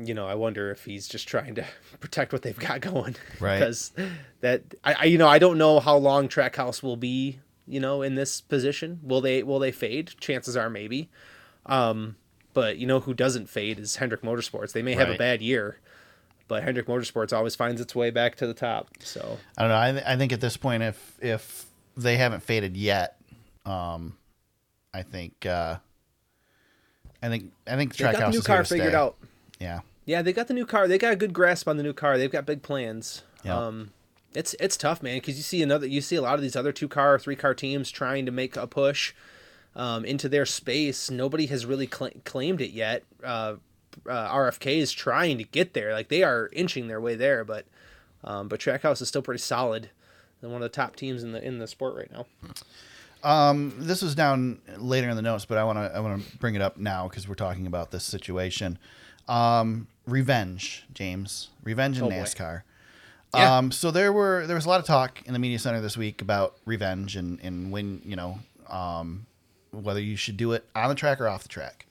you 0.00 0.14
know, 0.14 0.26
I 0.26 0.34
wonder 0.34 0.70
if 0.70 0.84
he's 0.84 1.08
just 1.08 1.26
trying 1.26 1.56
to 1.56 1.64
protect 2.00 2.32
what 2.32 2.42
they've 2.42 2.58
got 2.58 2.80
going, 2.80 3.16
Right. 3.40 3.58
Because 3.58 3.92
that, 4.40 4.62
I, 4.84 4.94
I, 5.00 5.04
you 5.06 5.18
know, 5.18 5.28
I 5.28 5.38
don't 5.38 5.58
know 5.58 5.80
how 5.80 5.96
long 5.96 6.28
Trackhouse 6.28 6.82
will 6.82 6.96
be, 6.96 7.40
you 7.66 7.80
know, 7.80 8.02
in 8.02 8.14
this 8.14 8.40
position. 8.40 9.00
Will 9.02 9.20
they, 9.20 9.42
will 9.42 9.58
they 9.58 9.72
fade? 9.72 10.12
Chances 10.20 10.56
are 10.56 10.70
maybe. 10.70 11.10
Um, 11.66 12.16
but 12.52 12.78
you 12.78 12.86
know 12.86 13.00
who 13.00 13.14
doesn't 13.14 13.48
fade 13.48 13.78
is 13.78 13.96
Hendrick 13.96 14.22
Motorsports. 14.22 14.72
They 14.72 14.82
may 14.82 14.94
have 14.94 15.08
a 15.08 15.16
bad 15.16 15.40
year, 15.40 15.78
but 16.48 16.64
Hendrick 16.64 16.86
Motorsports 16.86 17.32
always 17.36 17.54
finds 17.54 17.80
its 17.80 17.94
way 17.94 18.10
back 18.10 18.34
to 18.36 18.46
the 18.46 18.54
top. 18.54 18.88
So 19.00 19.38
I 19.56 19.62
don't 19.62 19.70
know. 19.70 19.78
I, 19.78 19.92
th- 19.92 20.04
I 20.04 20.16
think 20.16 20.32
at 20.32 20.40
this 20.40 20.56
point, 20.56 20.82
if 20.82 21.18
if 21.22 21.66
they 21.96 22.16
haven't 22.16 22.42
faded 22.42 22.76
yet, 22.76 23.20
um, 23.64 24.16
I 24.92 25.02
think 25.02 25.46
uh, 25.46 25.76
I 27.22 27.28
think 27.28 27.52
I 27.66 27.76
think 27.76 27.96
they 27.96 28.04
got 28.04 28.16
the 28.16 28.30
new 28.30 28.38
is 28.38 28.46
car 28.46 28.64
figured 28.64 28.90
stay. 28.90 28.96
out. 28.96 29.16
Yeah, 29.58 29.80
Yeah, 30.06 30.22
they 30.22 30.32
got 30.32 30.48
the 30.48 30.54
new 30.54 30.66
car. 30.66 30.88
They 30.88 30.98
got 30.98 31.12
a 31.12 31.16
good 31.16 31.32
grasp 31.32 31.68
on 31.68 31.76
the 31.76 31.82
new 31.82 31.92
car. 31.92 32.18
They've 32.18 32.30
got 32.30 32.46
big 32.46 32.62
plans. 32.62 33.22
Yeah. 33.44 33.58
Um, 33.58 33.92
it's 34.34 34.54
it's 34.60 34.76
tough, 34.76 35.02
man, 35.02 35.16
because 35.16 35.36
you 35.36 35.42
see 35.42 35.62
another, 35.62 35.86
you 35.86 36.00
see 36.00 36.16
a 36.16 36.22
lot 36.22 36.34
of 36.34 36.42
these 36.42 36.56
other 36.56 36.72
two 36.72 36.88
car, 36.88 37.18
three 37.18 37.36
car 37.36 37.54
teams 37.54 37.90
trying 37.90 38.26
to 38.26 38.32
make 38.32 38.56
a 38.56 38.66
push 38.66 39.12
um, 39.74 40.04
into 40.04 40.28
their 40.28 40.46
space. 40.46 41.10
Nobody 41.10 41.46
has 41.46 41.66
really 41.66 41.86
cla 41.86 42.10
claimed 42.24 42.60
it 42.60 42.70
yet. 42.70 43.02
Uh, 43.22 43.56
uh, 44.08 44.32
RFK 44.32 44.78
is 44.78 44.92
trying 44.92 45.38
to 45.38 45.44
get 45.44 45.74
there. 45.74 45.92
Like 45.92 46.08
they 46.08 46.22
are 46.22 46.48
inching 46.52 46.88
their 46.88 47.00
way 47.00 47.16
there, 47.16 47.44
but 47.44 47.66
um, 48.22 48.48
but 48.48 48.60
Trackhouse 48.60 49.02
is 49.02 49.08
still 49.08 49.22
pretty 49.22 49.40
solid. 49.40 49.90
They're 50.40 50.50
one 50.50 50.62
of 50.62 50.70
the 50.70 50.76
top 50.76 50.96
teams 50.96 51.22
in 51.22 51.32
the 51.32 51.44
in 51.44 51.58
the 51.58 51.66
sport 51.66 51.96
right 51.96 52.12
now. 52.12 52.26
Um, 53.22 53.74
this 53.78 54.02
was 54.02 54.14
down 54.14 54.60
later 54.78 55.08
in 55.08 55.16
the 55.16 55.22
notes, 55.22 55.44
but 55.44 55.58
I 55.58 55.64
want 55.64 55.78
to 55.78 55.94
I 55.96 56.00
want 56.00 56.24
to 56.24 56.36
bring 56.38 56.54
it 56.54 56.62
up 56.62 56.76
now 56.76 57.08
because 57.08 57.28
we're 57.28 57.34
talking 57.34 57.66
about 57.66 57.90
this 57.90 58.04
situation. 58.04 58.78
Um, 59.28 59.86
revenge, 60.06 60.84
James, 60.94 61.48
revenge 61.62 61.98
in 61.98 62.04
Oh. 62.04 62.08
NASCAR. 62.08 62.62
Yeah. 63.34 63.58
Um, 63.58 63.70
so 63.70 63.90
there 63.90 64.12
were 64.12 64.46
there 64.46 64.56
was 64.56 64.66
a 64.66 64.68
lot 64.68 64.80
of 64.80 64.86
talk 64.86 65.22
in 65.26 65.32
the 65.32 65.38
media 65.38 65.58
center 65.58 65.80
this 65.80 65.96
week 65.96 66.20
about 66.22 66.56
revenge 66.64 67.14
and 67.16 67.38
and 67.42 67.70
when 67.70 68.02
you 68.04 68.16
know 68.16 68.38
um, 68.68 69.26
whether 69.70 70.00
you 70.00 70.16
should 70.16 70.36
do 70.36 70.52
it 70.52 70.64
on 70.74 70.88
the 70.88 70.94
track 70.96 71.20
or 71.20 71.28
off 71.28 71.42
the 71.42 71.48
track. 71.48 71.86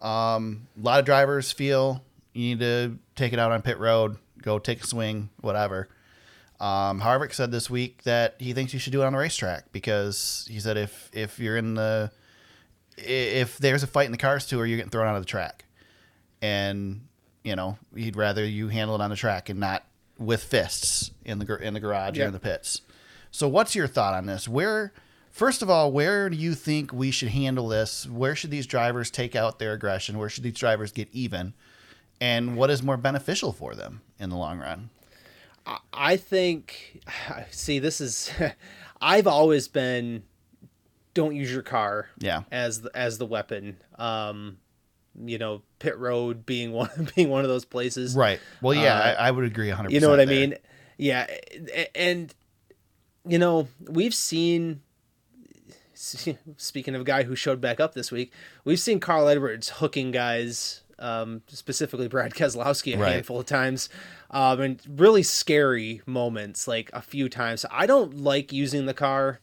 Um, 0.00 0.66
a 0.80 0.82
lot 0.84 0.98
of 1.00 1.04
drivers 1.04 1.52
feel 1.52 2.02
you 2.32 2.42
need 2.54 2.60
to 2.60 2.98
take 3.16 3.32
it 3.34 3.38
out 3.38 3.52
on 3.52 3.60
pit 3.60 3.78
road, 3.78 4.16
go 4.40 4.58
take 4.58 4.82
a 4.82 4.86
swing, 4.86 5.28
whatever. 5.42 5.88
Um, 6.60 7.00
Harvick 7.00 7.32
said 7.32 7.50
this 7.50 7.70
week 7.70 8.02
that 8.02 8.34
he 8.38 8.52
thinks 8.52 8.74
you 8.74 8.78
should 8.78 8.92
do 8.92 9.00
it 9.02 9.06
on 9.06 9.14
the 9.14 9.18
racetrack 9.18 9.72
because 9.72 10.46
he 10.50 10.60
said 10.60 10.76
if 10.76 11.10
if 11.12 11.38
you're 11.38 11.56
in 11.56 11.74
the 11.74 12.10
if 12.98 13.56
there's 13.58 13.82
a 13.82 13.86
fight 13.86 14.06
in 14.06 14.12
the 14.12 14.18
cars 14.18 14.46
tour, 14.46 14.66
you're 14.66 14.76
getting 14.76 14.90
thrown 14.90 15.06
out 15.06 15.16
of 15.16 15.22
the 15.22 15.26
track, 15.26 15.64
and 16.42 17.00
you 17.44 17.56
know 17.56 17.78
he'd 17.96 18.16
rather 18.16 18.44
you 18.44 18.68
handle 18.68 18.94
it 18.94 19.00
on 19.00 19.08
the 19.08 19.16
track 19.16 19.48
and 19.48 19.58
not 19.58 19.84
with 20.18 20.42
fists 20.44 21.10
in 21.24 21.38
the 21.38 21.56
in 21.56 21.72
the 21.72 21.80
garage 21.80 22.18
or 22.18 22.26
in 22.26 22.32
the 22.32 22.40
pits. 22.40 22.82
So 23.30 23.48
what's 23.48 23.74
your 23.74 23.86
thought 23.86 24.12
on 24.12 24.26
this? 24.26 24.46
Where 24.46 24.92
first 25.30 25.62
of 25.62 25.70
all, 25.70 25.90
where 25.90 26.28
do 26.28 26.36
you 26.36 26.54
think 26.54 26.92
we 26.92 27.10
should 27.10 27.28
handle 27.28 27.68
this? 27.68 28.06
Where 28.06 28.36
should 28.36 28.50
these 28.50 28.66
drivers 28.66 29.10
take 29.10 29.34
out 29.34 29.58
their 29.58 29.72
aggression? 29.72 30.18
Where 30.18 30.28
should 30.28 30.42
these 30.42 30.58
drivers 30.58 30.92
get 30.92 31.08
even? 31.12 31.54
And 32.20 32.54
what 32.54 32.68
is 32.68 32.82
more 32.82 32.98
beneficial 32.98 33.52
for 33.52 33.74
them 33.74 34.02
in 34.18 34.28
the 34.28 34.36
long 34.36 34.58
run? 34.58 34.90
I 35.92 36.16
think, 36.16 37.00
see, 37.50 37.78
this 37.78 38.00
is, 38.00 38.30
I've 39.00 39.26
always 39.26 39.68
been, 39.68 40.22
don't 41.14 41.34
use 41.34 41.52
your 41.52 41.62
car 41.62 42.08
Yeah. 42.18 42.42
as 42.50 42.82
the, 42.82 42.90
as 42.96 43.18
the 43.18 43.26
weapon. 43.26 43.76
Um, 43.98 44.58
you 45.22 45.38
know, 45.38 45.62
pit 45.80 45.98
road 45.98 46.46
being 46.46 46.72
one 46.72 47.08
being 47.14 47.28
one 47.28 47.42
of 47.42 47.48
those 47.48 47.64
places, 47.64 48.14
Right. 48.14 48.40
Well, 48.62 48.74
yeah, 48.74 48.94
Uh, 48.94 49.02
I, 49.18 49.28
I 49.28 49.30
would 49.30 49.44
agree 49.44 49.68
100%. 49.68 49.90
You 49.90 50.00
know 50.00 50.08
what 50.08 50.20
I 50.20 50.26
mean? 50.26 50.54
Yeah, 50.96 51.26
and 51.94 52.32
you 53.26 53.38
know 53.38 53.68
we've 53.88 54.14
seen. 54.14 54.82
Speaking 55.94 56.94
of 56.94 57.00
a 57.02 57.04
guy 57.04 57.24
who 57.24 57.34
showed 57.36 57.60
back 57.60 57.80
up 57.80 57.92
this 57.94 58.10
week, 58.10 58.32
we've 58.64 58.80
seen 58.80 59.00
Carl 59.00 59.28
Edwards 59.28 59.68
hooking 59.68 60.10
guys, 60.10 60.82
um, 61.00 61.42
specifically 61.48 62.08
Brad 62.08 62.32
Keselowski, 62.34 62.94
a 62.94 62.98
Right. 62.98 63.12
handful 63.14 63.40
of 63.40 63.46
times, 63.46 63.88
um, 64.30 64.60
and 64.60 64.80
really 64.88 65.22
scary 65.22 66.02
moments, 66.06 66.68
like 66.68 66.90
a 66.92 67.02
few 67.02 67.28
times. 67.28 67.64
I 67.70 67.86
don't 67.86 68.18
like 68.18 68.52
using 68.52 68.86
the 68.86 68.94
car 68.94 69.40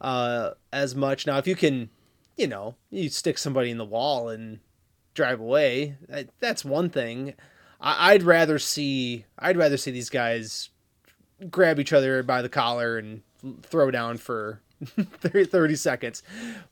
uh, 0.00 0.50
as 0.72 0.94
much. 0.94 1.26
Now, 1.26 1.38
if 1.38 1.46
you 1.46 1.54
can, 1.56 1.90
you 2.36 2.46
know, 2.46 2.74
you 2.90 3.08
stick 3.08 3.38
somebody 3.38 3.70
in 3.70 3.78
the 3.78 3.84
wall 3.84 4.28
and 4.28 4.58
drive 5.14 5.40
away, 5.40 5.96
that's 6.40 6.64
one 6.64 6.90
thing. 6.90 7.34
I, 7.80 8.12
I'd 8.14 8.22
rather 8.22 8.58
see 8.58 9.24
I'd 9.38 9.56
rather 9.56 9.76
see 9.76 9.90
these 9.92 10.10
guys 10.10 10.70
grab 11.50 11.78
each 11.78 11.92
other 11.92 12.22
by 12.22 12.42
the 12.42 12.48
collar 12.48 12.96
and 12.98 13.22
throw 13.62 13.90
down 13.90 14.16
for 14.16 14.60
30 15.20 15.76
seconds. 15.76 16.22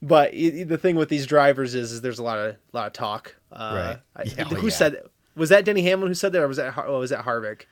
But 0.01 0.33
the 0.33 0.79
thing 0.79 0.97
with 0.97 1.09
these 1.09 1.27
drivers 1.27 1.75
is, 1.75 1.93
is 1.93 2.01
there's 2.01 2.19
a 2.19 2.23
lot 2.23 2.39
of 2.39 2.57
lot 2.73 2.87
of 2.89 2.93
talk. 2.93 3.37
Uh, 3.53 3.97
Right. 4.17 4.25
I- 4.27 4.35
Yeah, 4.39 4.45
who 4.45 4.67
yeah. 4.69 4.73
said 4.73 5.03
was 5.35 5.49
that 5.51 5.65
Denny 5.65 5.83
Hamlin 5.83 6.09
who 6.09 6.15
said 6.15 6.33
that, 6.33 6.43
or 6.43 6.49
was 6.49 6.57
that 6.59 6.75
oh, 6.87 6.99
was 6.99 7.11
that 7.11 7.25
Harvick? 7.25 7.63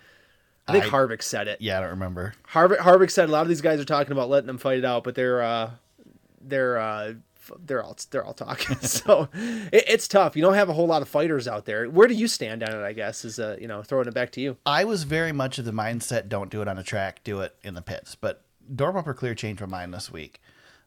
I 0.68 0.72
think 0.72 0.84
I- 0.84 0.88
Harvick 0.88 1.22
said 1.22 1.48
it. 1.48 1.60
Yeah, 1.60 1.78
I 1.78 1.80
don't 1.80 1.90
remember. 1.90 2.34
Harvick, 2.52 2.78
Harvick 2.78 3.10
said 3.10 3.28
a 3.28 3.32
lot 3.32 3.42
of 3.42 3.48
these 3.48 3.60
guys 3.60 3.80
are 3.80 3.84
talking 3.84 4.12
about 4.12 4.28
letting 4.28 4.46
them 4.46 4.58
fight 4.58 4.78
it 4.78 4.84
out, 4.84 5.04
but 5.04 5.14
they're 5.14 5.42
uh, 5.42 5.70
they're 6.40 6.78
uh, 6.78 7.14
they're 7.66 7.82
all 7.82 7.96
they're 8.10 8.24
all 8.24 8.34
talking. 8.34 8.76
so 8.80 9.28
it, 9.34 9.84
it's 9.88 10.06
tough. 10.08 10.36
You 10.36 10.42
don't 10.42 10.54
have 10.54 10.68
a 10.68 10.72
whole 10.72 10.86
lot 10.86 11.02
of 11.02 11.08
fighters 11.08 11.48
out 11.48 11.64
there. 11.64 11.86
Where 11.90 12.06
do 12.06 12.14
you 12.14 12.28
stand 12.28 12.62
on 12.62 12.70
it? 12.70 12.82
I 12.84 12.92
guess 12.92 13.24
is 13.24 13.38
uh, 13.40 13.56
you 13.60 13.66
know 13.68 13.82
throwing 13.82 14.06
it 14.08 14.14
back 14.14 14.30
to 14.32 14.40
you. 14.40 14.56
I 14.64 14.84
was 14.84 15.02
very 15.02 15.32
much 15.32 15.58
of 15.58 15.64
the 15.64 15.72
mindset 15.72 16.28
don't 16.28 16.50
do 16.50 16.62
it 16.62 16.68
on 16.68 16.78
a 16.78 16.82
track, 16.84 17.22
do 17.24 17.40
it 17.40 17.54
in 17.62 17.74
the 17.74 17.82
pits. 17.82 18.14
But 18.14 18.42
Door 18.74 18.92
Bumper 18.92 19.14
Clear 19.14 19.34
changed 19.34 19.60
my 19.60 19.66
mind 19.66 19.94
this 19.94 20.10
week. 20.10 20.40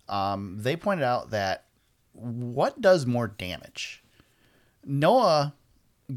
Um, 0.09 0.57
they 0.59 0.75
pointed 0.75 1.03
out 1.03 1.31
that 1.31 1.65
what 2.13 2.79
does 2.81 3.05
more 3.05 3.27
damage? 3.27 4.03
Noah 4.85 5.53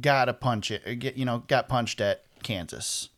got 0.00 0.28
a 0.28 0.32
punch, 0.34 0.70
it, 0.70 0.98
get- 0.98 1.16
you 1.16 1.24
know, 1.24 1.44
got 1.46 1.68
punched 1.68 2.00
at 2.00 2.22
Kansas. 2.42 3.08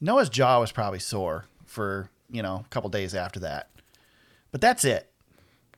Noah's 0.00 0.28
jaw 0.28 0.60
was 0.60 0.72
probably 0.72 0.98
sore 0.98 1.46
for, 1.64 2.10
you 2.30 2.42
know, 2.42 2.64
a 2.64 2.68
couple 2.70 2.90
days 2.90 3.14
after 3.14 3.40
that. 3.40 3.68
But 4.50 4.60
that's 4.60 4.84
it. 4.84 5.10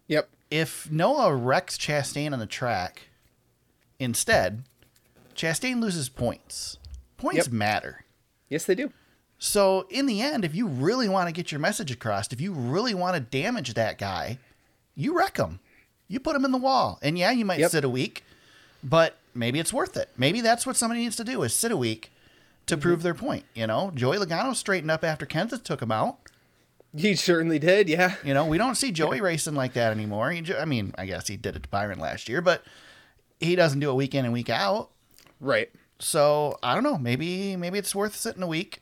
Yep. 0.08 0.28
If 0.50 0.90
Noah 0.90 1.34
wrecks 1.34 1.78
Chastain 1.78 2.32
on 2.32 2.38
the 2.38 2.46
track 2.46 3.08
instead, 3.98 4.64
Chastain 5.34 5.80
loses 5.80 6.08
points. 6.08 6.78
Points 7.16 7.46
Yep. 7.46 7.52
matter. 7.52 8.04
Yes, 8.48 8.64
they 8.64 8.74
do. 8.74 8.92
So 9.42 9.86
in 9.88 10.04
the 10.06 10.20
end, 10.20 10.44
if 10.44 10.54
you 10.54 10.66
really 10.66 11.08
want 11.08 11.26
to 11.28 11.32
get 11.32 11.50
your 11.50 11.58
message 11.60 11.90
across, 11.90 12.30
if 12.32 12.40
you 12.42 12.52
really 12.52 12.92
want 12.94 13.14
to 13.14 13.20
damage 13.20 13.72
that 13.74 13.96
guy, 13.98 14.38
you 14.94 15.16
wreck 15.16 15.38
him. 15.38 15.60
You 16.08 16.20
put 16.20 16.36
him 16.36 16.44
in 16.44 16.52
the 16.52 16.58
wall. 16.58 16.98
And 17.02 17.16
yeah, 17.18 17.30
you 17.30 17.44
might 17.46 17.58
Yep. 17.58 17.70
sit 17.70 17.84
a 17.84 17.88
week, 17.88 18.22
but 18.84 19.16
maybe 19.34 19.58
it's 19.58 19.72
worth 19.72 19.96
it. 19.96 20.10
Maybe 20.16 20.42
that's 20.42 20.66
what 20.66 20.76
somebody 20.76 21.00
needs 21.00 21.16
to 21.16 21.24
do 21.24 21.42
is 21.42 21.54
sit 21.54 21.72
a 21.72 21.76
week 21.76 22.12
to 22.66 22.74
Mm-hmm. 22.76 22.82
prove 22.82 23.02
their 23.02 23.14
point. 23.14 23.44
You 23.54 23.66
know, 23.66 23.90
Joey 23.94 24.18
Logano 24.18 24.54
straightened 24.54 24.90
up 24.90 25.02
after 25.04 25.24
Kenseth 25.24 25.62
took 25.64 25.80
him 25.80 25.90
out. 25.90 26.18
He 26.94 27.14
certainly 27.14 27.58
did. 27.58 27.88
Yeah. 27.88 28.16
You 28.22 28.34
know, 28.34 28.44
we 28.44 28.58
don't 28.58 28.74
see 28.74 28.92
Joey 28.92 29.22
racing 29.22 29.54
like 29.54 29.72
that 29.72 29.90
anymore. 29.92 30.32
He, 30.32 30.54
I 30.54 30.66
mean, 30.66 30.92
I 30.98 31.06
guess 31.06 31.28
he 31.28 31.36
did 31.38 31.56
it 31.56 31.62
to 31.62 31.68
Byron 31.70 31.98
last 31.98 32.28
year, 32.28 32.42
but 32.42 32.62
he 33.38 33.56
doesn't 33.56 33.80
do 33.80 33.90
it 33.90 33.94
week 33.94 34.14
in 34.14 34.24
and 34.26 34.34
week 34.34 34.50
out. 34.50 34.90
Right. 35.40 35.70
So 35.98 36.58
I 36.62 36.74
don't 36.74 36.82
know. 36.82 36.98
Maybe 36.98 37.56
maybe 37.56 37.78
it's 37.78 37.94
worth 37.94 38.14
sitting 38.16 38.42
a 38.42 38.46
week 38.46 38.80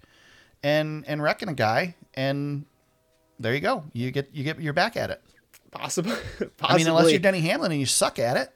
and 0.62 1.05
and 1.07 1.23
wrecking 1.23 1.49
a 1.49 1.55
guy, 1.55 1.94
and 2.14 2.64
there 3.38 3.55
you 3.55 3.61
go. 3.61 3.85
You 3.92 4.11
get 4.11 4.31
you 4.33 4.44
get 4.44 4.61
your 4.61 4.73
back 4.73 4.97
at 4.97 5.11
it. 5.11 5.23
Possible. 5.71 6.11
Possibly. 6.57 6.57
I 6.61 6.77
mean, 6.77 6.87
unless 6.88 7.11
you're 7.11 7.21
Denny 7.21 7.40
Hamlin 7.40 7.71
and 7.73 7.81
you 7.81 7.87
suck 7.87 8.18
at 8.18 8.37
it. 8.37 8.51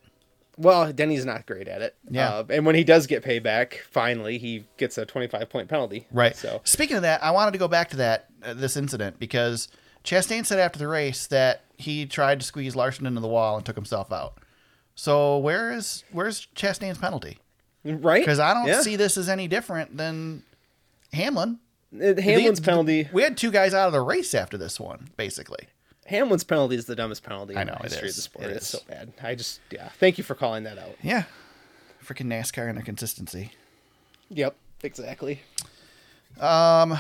well, 0.57 0.93
Denny's 0.93 1.25
not 1.27 1.47
great 1.47 1.69
at 1.69 1.83
it. 1.83 1.95
Yeah. 2.11 2.29
Uh, 2.31 2.45
and 2.51 2.65
when 2.67 2.75
he 2.75 2.85
does 2.85 3.07
get 3.07 3.23
payback, 3.23 3.81
finally, 3.91 4.39
he 4.39 4.65
gets 4.79 4.97
a 4.99 5.05
25 5.07 5.49
point 5.51 5.69
penalty. 5.69 6.07
Right. 6.11 6.35
So 6.37 6.61
Speaking 6.65 6.97
of 6.97 7.03
that, 7.03 7.23
I 7.23 7.31
wanted 7.31 7.53
to 7.53 7.59
go 7.59 7.69
back 7.69 7.91
to 7.91 7.97
that 7.97 8.29
uh, 8.43 8.55
this 8.55 8.77
incident 8.77 9.19
because 9.19 9.69
Chastain 10.05 10.45
said 10.47 10.59
after 10.59 10.79
the 10.79 10.89
race 10.89 11.27
that 11.29 11.65
he 11.77 12.07
tried 12.07 12.41
to 12.41 12.47
squeeze 12.47 12.75
Larson 12.75 13.07
into 13.07 13.21
the 13.21 13.29
wall 13.29 13.57
and 13.57 13.65
took 13.67 13.77
himself 13.77 14.11
out. 14.13 14.39
So 14.95 15.39
where 15.39 15.73
is 15.73 16.05
where's 16.13 16.47
Chastain's 16.57 16.99
penalty? 16.99 17.39
right. 17.85 18.23
Because 18.23 18.39
I 18.39 18.55
don't 18.55 18.67
Yeah. 18.69 18.81
see 18.81 18.97
this 18.97 19.17
as 19.19 19.29
any 19.29 19.49
different 19.49 19.97
than 19.97 20.45
Hamlin. 21.13 21.59
Uh, 21.95 22.21
Hamlin's 22.21 22.61
The- 22.61 22.65
penalty. 22.65 23.09
We 23.13 23.23
had 23.23 23.37
two 23.37 23.51
guys 23.51 23.75
out 23.75 23.87
of 23.87 23.93
the 23.93 24.01
race 24.01 24.35
after 24.35 24.57
this 24.57 24.81
one, 24.81 25.11
basically. 25.17 25.69
Hamlin's 26.07 26.45
penalty 26.45 26.75
is 26.77 26.87
the 26.87 26.97
dumbest 26.97 27.23
penalty 27.23 27.55
I 27.57 27.63
in 27.63 27.67
know, 27.69 27.77
the 27.81 27.89
history 27.89 28.09
is. 28.09 28.15
Of 28.15 28.17
the 28.17 28.23
sport. 28.23 28.45
It 28.47 28.57
it's 28.57 28.75
is. 28.75 28.81
so 28.81 28.87
bad. 28.89 29.13
I 29.23 29.35
just 29.35 29.61
yeah. 29.71 29.89
Thank 30.01 30.19
you 30.19 30.25
for 30.25 30.35
calling 30.35 30.65
that 30.65 30.79
out. 30.79 30.97
Yeah. 31.03 31.25
Freaking 32.05 32.27
NASCAR 32.27 32.69
and 32.69 32.77
their 32.77 32.85
consistency. 32.85 33.53
Yep. 34.31 34.57
Exactly. 34.83 35.41
Um, 36.41 36.99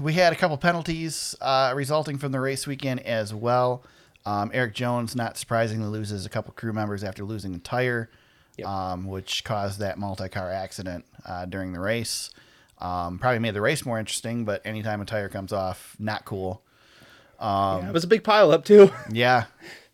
We 0.00 0.14
had 0.14 0.32
a 0.32 0.36
couple 0.36 0.56
penalties 0.56 1.36
uh, 1.42 1.72
resulting 1.76 2.16
from 2.16 2.32
the 2.32 2.40
race 2.40 2.66
weekend 2.66 3.00
as 3.00 3.34
well. 3.34 3.82
Um, 4.24 4.50
Erik 4.54 4.72
Jones, 4.74 5.14
not 5.14 5.36
surprisingly, 5.36 5.86
loses 5.88 6.24
a 6.24 6.28
couple 6.30 6.54
crew 6.54 6.72
members 6.72 7.04
after 7.04 7.24
losing 7.24 7.54
a 7.54 7.58
tire, 7.58 8.08
Yep. 8.56 8.66
um, 8.66 9.04
which 9.06 9.44
caused 9.44 9.80
that 9.80 9.98
multi 9.98 10.28
car 10.28 10.50
accident 10.50 11.04
uh, 11.26 11.44
during 11.44 11.72
the 11.74 11.80
race. 11.80 12.30
Um, 12.82 13.20
probably 13.20 13.38
made 13.38 13.54
the 13.54 13.60
race 13.60 13.86
more 13.86 14.00
interesting, 14.00 14.44
but 14.44 14.60
anytime 14.66 15.00
a 15.00 15.04
tire 15.04 15.28
comes 15.28 15.52
off, 15.52 15.94
not 16.00 16.24
cool. 16.24 16.62
yeah, 17.40 17.88
it 17.88 17.92
was 17.92 18.02
a 18.02 18.08
big 18.08 18.24
pile 18.24 18.50
up 18.50 18.64
too. 18.64 18.90
Yeah. 19.12 19.44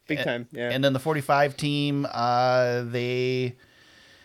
big 0.07 0.20
time. 0.24 0.48
Yeah. 0.53 0.70
And 0.70 0.83
then 0.83 0.94
the 0.94 0.98
45 0.98 1.55
team, 1.59 2.07
uh, 2.11 2.83
they 2.87 3.57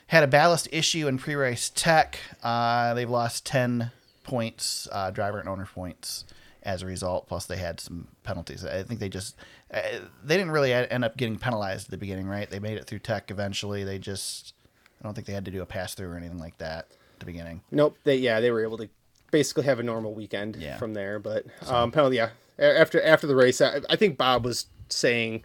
had 0.08 0.24
a 0.24 0.28
ballast 0.28 0.70
issue 0.72 1.10
in 1.10 1.18
pre 1.18 1.36
race 1.36 1.70
tech. 1.76 2.18
Uh, 2.42 2.94
they've 2.94 3.10
lost 3.10 3.46
10 3.46 3.92
points, 4.24 4.88
uh, 4.94 5.12
driver 5.12 5.40
and 5.42 5.50
owner 5.50 5.66
points 5.66 6.24
as 6.64 6.82
a 6.82 6.86
result. 6.86 7.28
Plus, 7.28 7.46
they 7.46 7.58
had 7.58 7.82
some 7.82 8.08
penalties. 8.24 8.64
I 8.64 8.84
think 8.84 9.02
they 9.02 9.10
just, 9.10 9.36
uh, 9.74 9.82
they 10.24 10.38
didn't 10.38 10.52
really 10.52 10.72
end 10.72 11.04
up 11.04 11.18
getting 11.18 11.38
penalized 11.38 11.88
at 11.88 11.92
the 11.92 11.98
beginning, 11.98 12.28
right? 12.28 12.50
They 12.50 12.60
made 12.60 12.78
it 12.78 12.86
through 12.86 13.00
tech 13.00 13.30
eventually. 13.30 13.84
They 13.84 14.00
just, 14.00 14.54
I 15.02 15.04
don't 15.04 15.14
think 15.14 15.28
they 15.28 15.34
had 15.34 15.44
to 15.44 15.52
do 15.52 15.62
a 15.62 15.66
pass 15.66 15.94
through 15.96 16.08
or 16.12 16.16
anything 16.16 16.40
like 16.40 16.58
that 16.60 16.88
at 16.88 16.88
the 17.20 17.26
beginning. 17.26 17.62
nope. 17.72 17.98
They 18.04 18.18
yeah 18.18 18.40
they 18.40 18.52
were 18.52 18.62
able 18.64 18.78
to 18.78 18.90
basically 19.32 19.64
have 19.64 19.80
a 19.80 19.84
normal 19.84 20.14
weekend 20.14 20.56
Yeah. 20.58 20.78
from 20.78 20.94
there. 20.94 21.20
But 21.20 21.46
um, 21.68 21.92
penalty 21.92 22.18
yeah. 22.18 22.30
After 22.60 23.02
after 23.02 23.26
the 23.28 23.36
race, 23.36 23.62
I, 23.62 23.82
I 23.90 23.96
think 23.96 24.18
Bob 24.18 24.46
was 24.46 24.68
saying 24.90 25.44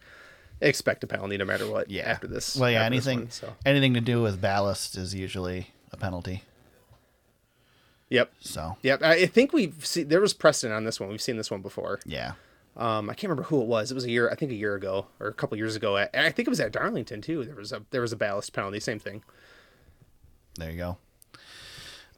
expect 0.60 1.04
a 1.04 1.06
penalty 1.06 1.36
no 1.38 1.44
matter 1.44 1.66
what. 1.70 1.90
Yeah. 1.90 2.02
After 2.02 2.26
this. 2.26 2.56
Well, 2.56 2.70
yeah, 2.70 2.84
anything, 2.84 3.20
one, 3.20 3.30
so 3.30 3.54
anything 3.64 3.94
to 3.94 4.00
do 4.00 4.20
with 4.22 4.40
ballast 4.40 4.96
is 4.96 5.14
usually 5.14 5.70
a 5.92 5.96
penalty. 5.96 6.42
yep. 8.10 8.32
So, 8.40 8.76
Yep. 8.82 9.02
I 9.02 9.12
I 9.14 9.26
think 9.26 9.52
we've 9.52 9.84
seen 9.86 10.08
there 10.08 10.20
was 10.20 10.34
precedent 10.34 10.74
on 10.76 10.84
this 10.84 10.98
one. 11.00 11.08
We've 11.08 11.22
seen 11.22 11.36
this 11.36 11.50
one 11.50 11.62
before. 11.62 12.00
yeah. 12.04 12.32
Um, 12.76 13.10
I 13.10 13.14
can't 13.14 13.24
remember 13.30 13.42
who 13.48 13.60
it 13.60 13.66
was. 13.66 13.90
It 13.90 13.94
was 13.96 14.04
a 14.04 14.10
year, 14.10 14.30
I 14.30 14.36
think 14.36 14.52
a 14.52 14.54
year 14.54 14.76
ago 14.76 15.06
or 15.18 15.26
a 15.26 15.32
couple 15.34 15.58
years 15.58 15.74
ago. 15.74 15.96
At, 15.96 16.10
I 16.14 16.30
think 16.30 16.46
it 16.46 16.50
was 16.50 16.60
at 16.60 16.70
Darlington 16.70 17.20
too. 17.20 17.44
There 17.44 17.56
was 17.56 17.72
a 17.72 17.82
there 17.90 18.02
was 18.02 18.12
a 18.12 18.16
ballast 18.16 18.52
penalty. 18.52 18.78
Same 18.78 19.00
thing. 19.00 19.24
There 20.58 20.70
you 20.70 20.76
go. 20.76 20.96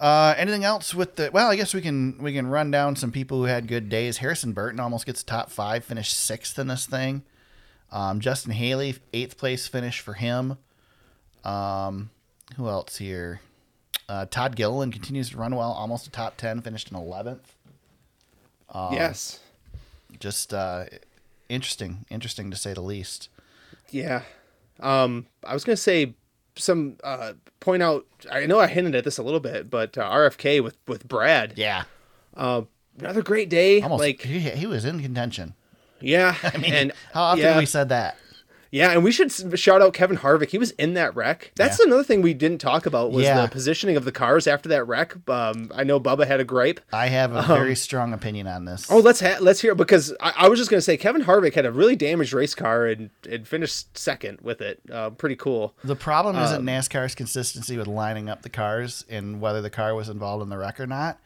Uh, 0.01 0.35
anything 0.39 0.65
else 0.65 0.95
with 0.95 1.17
the? 1.17 1.31
Well, 1.31 1.51
I 1.51 1.57
guess 1.57 1.75
we 1.75 1.83
can 1.83 2.17
we 2.23 2.33
can 2.33 2.47
run 2.47 2.71
down 2.71 2.97
some 2.97 3.13
people 3.13 3.37
who 3.37 3.45
had 3.45 3.69
good 3.69 3.91
days. 3.91 4.17
Harrison 4.17 4.55
Burton 4.55 4.81
almost 4.81 5.05
gets 5.05 5.23
top 5.23 5.51
five, 5.51 5.85
finished 5.85 6.15
sixth 6.15 6.59
in 6.59 6.69
this 6.69 6.87
thing. 6.87 7.23
Um, 7.93 8.21
Justin 8.21 8.53
Haley, 8.53 8.97
eighth 9.13 9.37
place 9.37 9.69
finish 9.69 10.01
for 10.01 10.15
him. 10.15 10.57
Um, 11.45 12.09
who 12.57 12.67
else 12.67 12.97
here? 12.97 13.43
Uh, 14.09 14.25
Todd 14.25 14.57
Gilliland 14.57 14.95
continues 14.95 15.31
to 15.31 15.37
run 15.37 15.55
well, 15.55 15.71
almost 15.71 16.07
a 16.07 16.11
top 16.11 16.39
ten, 16.39 16.63
finished 16.63 16.91
in 16.91 16.97
eleventh. 16.97 17.55
Um, 18.71 18.95
yes. 18.95 19.41
Just 20.19 20.55
uh, 20.55 20.85
interesting, 21.51 22.07
interesting 22.09 22.51
to 22.51 22.57
say 22.57 22.73
the 22.73 22.81
least. 22.81 23.29
Yeah. 23.91 24.23
Um, 24.81 25.27
I 25.45 25.53
was 25.53 25.63
gonna 25.63 25.77
say 25.77 26.15
some 26.57 26.97
uh, 27.05 27.33
point 27.61 27.83
out. 27.83 28.07
I 28.31 28.47
know 28.47 28.59
I 28.61 28.67
hinted 28.67 28.95
at 28.95 29.05
this 29.05 29.19
a 29.19 29.23
little 29.23 29.41
bit, 29.41 29.71
but 29.71 29.97
uh, 29.99 30.09
RFK 30.11 30.63
with 30.63 30.77
with 30.87 31.07
Brad. 31.09 31.55
Yeah, 31.57 31.85
Uh, 32.37 32.63
another 32.99 33.23
great 33.23 33.49
day. 33.49 33.81
almost 33.83 34.01
like 34.01 34.23
he, 34.23 34.41
he 34.41 34.67
was 34.67 34.85
in 34.85 35.01
contention. 35.01 35.55
yeah. 36.01 36.37
I 36.43 36.57
mean, 36.59 36.73
and 36.75 36.93
how 37.13 37.23
often 37.23 37.41
yeah, 37.43 37.49
have 37.53 37.59
we 37.59 37.67
said 37.67 37.89
that? 37.91 38.17
Yeah, 38.70 38.90
and 38.92 39.02
we 39.04 39.11
should 39.12 39.33
shout 39.59 39.83
out 39.83 39.92
Kevin 39.94 40.16
Harvick. 40.18 40.50
He 40.50 40.59
was 40.59 40.70
in 40.72 40.94
that 40.94 41.14
wreck. 41.16 41.52
That's 41.56 41.78
Yeah. 41.78 41.87
another 41.87 42.04
thing 42.04 42.22
we 42.22 42.35
didn't 42.35 42.59
talk 42.60 42.87
about 42.87 43.10
was 43.12 43.25
Yeah. 43.25 43.42
the 43.42 43.48
positioning 43.48 43.96
of 43.96 44.04
the 44.04 44.12
cars 44.12 44.46
after 44.46 44.68
that 44.68 44.85
wreck. 44.87 45.14
Um, 45.29 45.71
I 45.75 45.85
know 45.85 45.98
Bubba 45.98 46.27
had 46.27 46.40
a 46.40 46.44
gripe. 46.44 46.81
I 46.92 47.08
have 47.08 47.33
a 47.33 47.42
very 47.42 47.75
strong 47.75 48.12
opinion 48.12 48.46
on 48.46 48.64
this. 48.64 48.87
Oh, 48.90 48.98
let's 48.98 49.21
ha- 49.21 49.38
let's 49.40 49.60
hear 49.60 49.73
it 49.73 49.77
because 49.79 50.14
I, 50.21 50.33
I 50.37 50.48
was 50.48 50.58
just 50.58 50.71
gonna 50.71 50.81
say 50.81 50.96
Kevin 50.96 51.23
Harvick 51.25 51.54
had 51.54 51.66
a 51.66 51.73
really 51.73 51.96
damaged 51.96 52.33
race 52.33 52.54
car 52.54 52.87
and, 52.87 53.10
and 53.29 53.46
finished 53.46 53.96
second 53.98 54.38
with 54.42 54.60
it. 54.60 54.81
Uh, 54.92 55.10
pretty 55.10 55.37
cool. 55.37 55.75
The 55.85 55.96
problem 55.96 56.37
Um, 56.37 56.44
isn't 56.44 56.64
NASCAR's 56.64 57.14
consistency 57.14 57.77
with 57.77 57.87
lining 57.87 58.29
up 58.29 58.42
the 58.42 58.50
cars 58.50 59.04
and 59.10 59.40
whether 59.40 59.60
the 59.60 59.71
car 59.71 59.94
was 59.94 60.08
involved 60.08 60.42
in 60.42 60.48
the 60.48 60.58
wreck 60.58 60.79
or 60.81 60.87
not. 60.87 61.18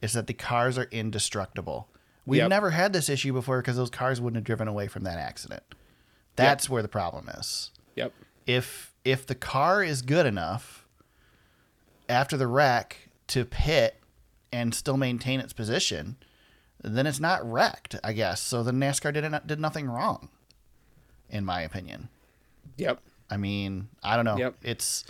Is 0.00 0.12
that 0.12 0.26
the 0.28 0.34
cars 0.34 0.78
are 0.78 0.86
indestructible. 0.92 1.88
We've 2.24 2.38
Yep. 2.38 2.50
never 2.50 2.70
had 2.70 2.92
this 2.92 3.08
issue 3.08 3.32
before 3.32 3.58
because 3.62 3.76
those 3.76 3.90
cars 3.90 4.20
wouldn't 4.20 4.36
have 4.36 4.44
driven 4.44 4.68
away 4.68 4.86
from 4.86 5.02
that 5.04 5.18
accident. 5.18 5.62
That's 6.44 6.70
where 6.70 6.82
the 6.82 6.88
problem 6.88 7.28
is. 7.28 7.70
Yep. 7.96 8.12
If 8.46 8.94
if 9.04 9.26
the 9.26 9.34
car 9.34 9.82
is 9.82 10.02
good 10.02 10.26
enough 10.26 10.86
after 12.08 12.36
the 12.36 12.46
wreck 12.46 13.08
to 13.28 13.44
pit 13.44 14.00
and 14.52 14.74
still 14.74 14.96
maintain 14.96 15.40
its 15.40 15.52
position, 15.52 16.16
then 16.82 17.06
it's 17.06 17.20
not 17.20 17.50
wrecked, 17.50 17.96
I 18.02 18.12
guess. 18.12 18.40
So 18.40 18.62
the 18.62 18.72
NASCAR 18.72 19.12
did 19.12 19.46
did 19.46 19.60
nothing 19.60 19.88
wrong. 19.88 20.28
in 21.30 21.44
my 21.44 21.60
opinion. 21.60 22.08
Yep. 22.76 23.00
I 23.30 23.36
mean, 23.36 23.88
I 24.02 24.16
don't 24.16 24.24
know. 24.24 24.38
Yep. 24.38 24.54
It's 24.62 25.04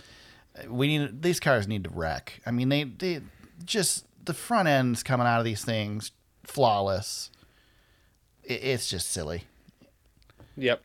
we 0.67 0.87
need 0.87 1.21
these 1.21 1.39
cars 1.39 1.67
need 1.67 1.85
to 1.85 1.89
wreck. 1.89 2.41
I 2.45 2.51
mean, 2.51 2.69
they 2.69 2.83
they 2.83 3.21
just 3.63 4.05
the 4.25 4.33
front 4.33 4.67
ends 4.67 5.03
coming 5.03 5.25
out 5.27 5.39
of 5.39 5.45
these 5.45 5.63
things 5.63 6.11
flawless. 6.43 7.29
It, 8.43 8.63
it's 8.63 8.89
just 8.89 9.09
silly. 9.11 9.43
Yep. 10.57 10.83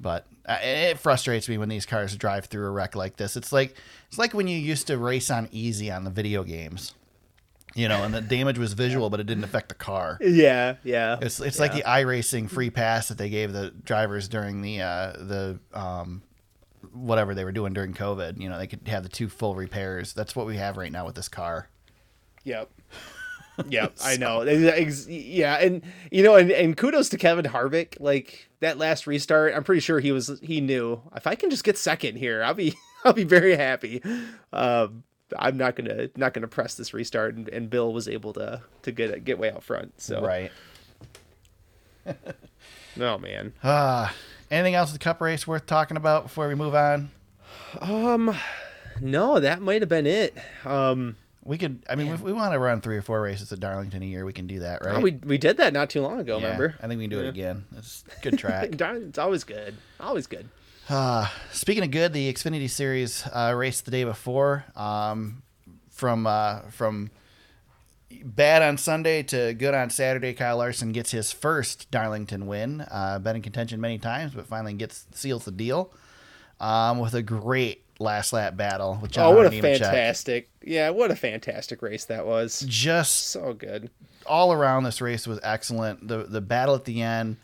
But 0.00 0.26
uh, 0.46 0.58
it 0.62 0.98
frustrates 0.98 1.48
me 1.48 1.58
when 1.58 1.68
these 1.68 1.86
cars 1.86 2.16
drive 2.16 2.46
through 2.46 2.66
a 2.66 2.70
wreck 2.70 2.94
like 2.94 3.16
this. 3.16 3.36
It's 3.36 3.52
like 3.52 3.76
it's 4.08 4.18
like 4.18 4.34
when 4.34 4.48
you 4.48 4.58
used 4.58 4.86
to 4.88 4.98
race 4.98 5.30
on 5.30 5.48
easy 5.52 5.90
on 5.90 6.04
the 6.04 6.10
video 6.10 6.44
games. 6.44 6.94
You 7.76 7.88
know, 7.88 8.04
and 8.04 8.14
the 8.14 8.20
damage 8.20 8.56
was 8.56 8.72
visual, 8.72 9.10
but 9.10 9.18
it 9.18 9.26
didn't 9.26 9.42
affect 9.42 9.68
the 9.68 9.74
car. 9.74 10.18
Yeah. 10.20 10.76
Yeah. 10.84 11.18
It's 11.20 11.40
it's 11.40 11.58
like 11.58 11.72
the 11.72 11.82
iRacing 11.82 12.48
free 12.48 12.70
pass 12.70 13.08
that 13.08 13.18
they 13.18 13.28
gave 13.28 13.52
the 13.52 13.70
drivers 13.70 14.28
during 14.28 14.62
the 14.62 14.80
uh, 14.80 15.12
the 15.12 15.58
um, 15.72 16.22
whatever 16.92 17.34
they 17.34 17.44
were 17.44 17.50
doing 17.50 17.72
during 17.72 17.92
COVID. 17.92 18.40
You 18.40 18.48
know, 18.48 18.58
they 18.58 18.68
could 18.68 18.86
have 18.86 19.02
the 19.02 19.08
two 19.08 19.28
full 19.28 19.56
repairs. 19.56 20.12
That's 20.12 20.36
what 20.36 20.46
we 20.46 20.56
have 20.56 20.76
right 20.76 20.92
now 20.92 21.04
with 21.04 21.16
this 21.16 21.28
car. 21.28 21.68
Yep. 22.44 22.70
Yep, 23.68 23.94
I 24.04 24.16
know. 24.16 24.42
Yeah, 24.42 25.54
and 25.56 25.82
you 26.10 26.22
know, 26.22 26.34
and, 26.36 26.50
and 26.50 26.76
kudos 26.76 27.08
to 27.10 27.16
Kevin 27.18 27.44
Harvick. 27.44 27.96
Like 28.00 28.48
that 28.60 28.78
last 28.78 29.06
restart, 29.06 29.54
I'm 29.54 29.64
pretty 29.64 29.80
sure 29.80 30.00
he 30.00 30.12
was 30.12 30.40
he 30.42 30.60
knew 30.60 31.00
if 31.14 31.26
I 31.26 31.34
can 31.34 31.50
just 31.50 31.64
get 31.64 31.78
second 31.78 32.16
here, 32.16 32.42
I'll 32.42 32.54
be 32.54 32.74
I'll 33.04 33.12
be 33.12 33.24
very 33.24 33.56
happy. 33.56 34.02
Um, 34.52 35.04
I'm 35.38 35.56
not 35.56 35.76
gonna 35.76 36.10
not 36.16 36.34
gonna 36.34 36.48
press 36.48 36.74
this 36.74 36.92
restart, 36.94 37.34
and, 37.36 37.48
and 37.48 37.70
Bill 37.70 37.92
was 37.92 38.08
able 38.08 38.32
to 38.34 38.60
to 38.82 38.92
get 38.92 39.24
get 39.24 39.38
way 39.38 39.50
out 39.50 39.62
front. 39.62 40.00
So 40.00 40.20
Right. 40.22 40.50
oh 43.00 43.18
man, 43.18 43.52
Uh, 43.62 44.08
anything 44.50 44.74
else 44.74 44.90
with 44.92 45.00
the 45.00 45.04
Cup 45.04 45.20
race 45.20 45.46
worth 45.46 45.66
talking 45.66 45.96
about 45.96 46.24
before 46.24 46.48
we 46.48 46.54
move 46.54 46.74
on? 46.74 47.10
um, 47.80 48.34
no, 49.00 49.40
that 49.40 49.60
might 49.62 49.82
have 49.82 49.88
been 49.88 50.06
it. 50.06 50.36
Um, 50.64 51.16
We 51.44 51.58
could. 51.58 51.84
I 51.88 51.94
mean, 51.94 52.08
if 52.08 52.22
we 52.22 52.32
want 52.32 52.52
to 52.52 52.58
run 52.58 52.80
three 52.80 52.96
or 52.96 53.02
four 53.02 53.20
races 53.20 53.52
at 53.52 53.60
Darlington 53.60 54.02
a 54.02 54.06
year, 54.06 54.24
we 54.24 54.32
can 54.32 54.46
do 54.46 54.60
that, 54.60 54.84
right? 54.84 54.96
oh, 54.96 55.00
we 55.00 55.12
we 55.12 55.36
did 55.36 55.58
that 55.58 55.72
not 55.72 55.90
too 55.90 56.00
long 56.00 56.18
ago. 56.18 56.38
Yeah, 56.38 56.44
Remember? 56.44 56.74
I 56.82 56.88
think 56.88 56.98
we 56.98 57.04
can 57.04 57.10
do 57.10 57.20
it 57.20 57.28
again. 57.28 57.64
It's 57.76 58.02
a 58.16 58.20
good 58.22 58.38
track. 58.38 58.70
It's 58.80 59.18
always 59.18 59.44
good. 59.44 59.76
Always 60.00 60.26
good. 60.26 60.48
Uh, 60.88 61.28
speaking 61.50 61.82
of 61.82 61.90
good, 61.90 62.12
the 62.12 62.32
Xfinity 62.32 62.68
Series 62.68 63.26
uh, 63.32 63.54
race 63.56 63.80
the 63.80 63.90
day 63.90 64.04
before, 64.04 64.64
um, 64.76 65.42
from 65.90 66.26
uh, 66.26 66.60
from 66.70 67.10
bad 68.22 68.62
on 68.62 68.78
Sunday 68.78 69.22
to 69.24 69.54
good 69.54 69.74
on 69.74 69.90
Saturday. 69.90 70.32
Kyle 70.32 70.56
Larson 70.58 70.92
gets 70.92 71.10
his 71.10 71.32
first 71.32 71.90
Darlington 71.90 72.46
win. 72.46 72.82
Uh, 72.90 73.18
been 73.18 73.36
in 73.36 73.42
contention 73.42 73.80
many 73.80 73.98
times, 73.98 74.34
but 74.34 74.46
finally 74.46 74.72
gets 74.74 75.06
seals 75.12 75.44
the 75.44 75.50
deal 75.52 75.92
um, 76.60 76.98
with 76.98 77.14
a 77.14 77.22
great 77.22 77.83
last 78.04 78.32
lap 78.32 78.56
battle 78.56 78.98
with 79.02 79.10
John 79.10 79.32
oh, 79.32 79.36
what 79.36 79.46
a 79.46 79.50
Nemechek. 79.50 79.78
fantastic! 79.80 80.50
Yeah, 80.62 80.90
what 80.90 81.10
a 81.10 81.16
fantastic 81.16 81.82
race 81.82 82.04
that 82.04 82.24
was. 82.26 82.60
Just 82.68 83.30
So 83.30 83.52
good. 83.52 83.90
all 84.26 84.52
around 84.52 84.84
this 84.84 85.00
race 85.00 85.26
was 85.26 85.40
excellent. 85.42 86.06
The 86.06 86.18
the 86.24 86.40
battle 86.40 86.74
at 86.76 86.84
the 86.84 87.02
end, 87.02 87.36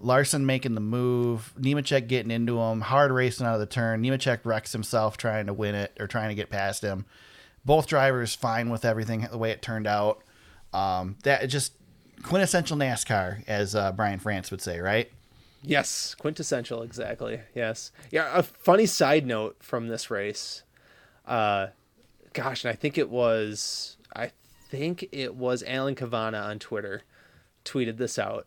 Larson 0.00 0.44
making 0.44 0.74
the 0.74 0.80
move, 0.80 1.52
Nemechek 1.58 2.06
getting 2.08 2.30
into 2.30 2.58
him, 2.60 2.82
hard 2.82 3.10
racing 3.12 3.46
out 3.46 3.54
of 3.54 3.60
the 3.60 3.66
turn. 3.66 4.02
Nemechek 4.02 4.40
wrecks 4.44 4.72
himself 4.72 5.16
trying 5.16 5.46
to 5.46 5.52
win 5.54 5.74
it 5.74 5.96
or 5.98 6.06
trying 6.06 6.28
to 6.28 6.34
get 6.34 6.50
past 6.50 6.82
him. 6.82 7.06
Both 7.64 7.86
drivers 7.86 8.34
fine 8.34 8.70
with 8.70 8.84
everything 8.84 9.26
the 9.30 9.38
way 9.38 9.50
it 9.50 9.62
turned 9.62 9.86
out. 9.86 10.22
Um, 10.72 11.16
that 11.24 11.46
just 11.48 11.72
quintessential 12.22 12.76
NASCAR, 12.76 13.44
as 13.48 13.74
uh, 13.74 13.92
Brian 13.92 14.18
France 14.18 14.50
would 14.50 14.62
say, 14.62 14.80
right? 14.80 15.10
Yes, 15.62 16.14
quintessential, 16.14 16.82
exactly. 16.82 17.40
Yes. 17.54 17.92
Yeah, 18.10 18.30
a 18.32 18.42
funny 18.42 18.86
side 18.86 19.26
note 19.26 19.56
from 19.60 19.88
this 19.88 20.10
race. 20.10 20.62
Uh 21.26 21.68
gosh, 22.32 22.64
and 22.64 22.72
I 22.72 22.74
think 22.74 22.96
it 22.98 23.10
was 23.10 23.96
I 24.14 24.30
think 24.70 25.08
it 25.12 25.34
was 25.34 25.62
Alan 25.66 25.94
Cavanna 25.94 26.38
on 26.38 26.58
Twitter 26.58 27.02
tweeted 27.64 27.96
this 27.98 28.18
out. 28.18 28.46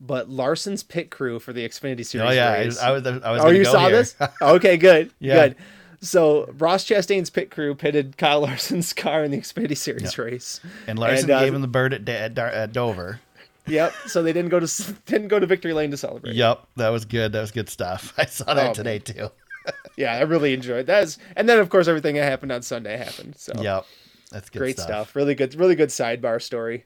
But 0.00 0.28
Larson's 0.28 0.82
pit 0.82 1.10
crew 1.10 1.38
for 1.38 1.52
the 1.54 1.66
Xfinity 1.66 2.04
Series 2.04 2.28
Oh 2.28 2.32
yeah, 2.32 2.50
I, 2.50 2.58
race. 2.58 2.78
I 2.78 2.90
was. 2.90 3.06
I 3.06 3.30
was 3.30 3.40
oh, 3.42 3.48
you 3.48 3.64
saw 3.64 3.88
here. 3.88 3.96
this? 3.96 4.14
Okay, 4.42 4.76
good. 4.76 5.10
Yeah. 5.18 5.48
Good. 5.48 5.56
So 6.02 6.52
Ross 6.58 6.84
Chastain's 6.84 7.30
pit 7.30 7.50
crew 7.50 7.74
pitted 7.74 8.18
Kyle 8.18 8.40
Larson's 8.42 8.92
car 8.92 9.24
in 9.24 9.30
the 9.30 9.38
Xfinity 9.38 9.76
Series 9.76 10.18
race. 10.18 10.60
and 10.86 10.98
Larson 10.98 11.30
And, 11.30 11.38
uh, 11.38 11.40
gave 11.40 11.54
him 11.54 11.62
the 11.62 11.66
bird 11.68 11.94
at, 11.94 12.06
at, 12.08 12.38
at 12.38 12.72
Dover. 12.72 13.20
Yep. 13.66 13.92
So 14.06 14.22
they 14.22 14.32
didn't 14.32 14.50
go 14.50 14.60
to 14.60 14.92
didn't 15.06 15.28
go 15.28 15.38
to 15.40 15.46
victory 15.46 15.72
lane 15.72 15.90
to 15.90 15.96
celebrate. 15.96 16.34
Yep, 16.34 16.66
that 16.76 16.88
was 16.90 17.04
good. 17.04 17.32
That 17.32 17.40
was 17.40 17.50
good 17.50 17.68
stuff. 17.68 18.14
I 18.18 18.26
saw 18.26 18.54
that 18.54 18.70
Oh, 18.70 18.74
today 18.74 18.98
too. 18.98 19.30
yeah, 19.96 20.14
I 20.14 20.22
really 20.22 20.54
enjoyed 20.54 20.86
that. 20.86 21.02
Is- 21.04 21.18
And 21.36 21.48
then 21.48 21.58
of 21.58 21.68
course 21.68 21.88
everything 21.88 22.14
that 22.16 22.24
happened 22.24 22.52
on 22.52 22.62
Sunday 22.62 22.96
happened. 22.96 23.34
So 23.36 23.52
Yep, 23.60 23.86
that's 24.30 24.50
good 24.50 24.58
great 24.60 24.78
stuff. 24.78 25.16
Really 25.16 25.34
good, 25.34 25.54
really 25.54 25.74
good 25.74 25.88
sidebar 25.90 26.40
story. 26.40 26.84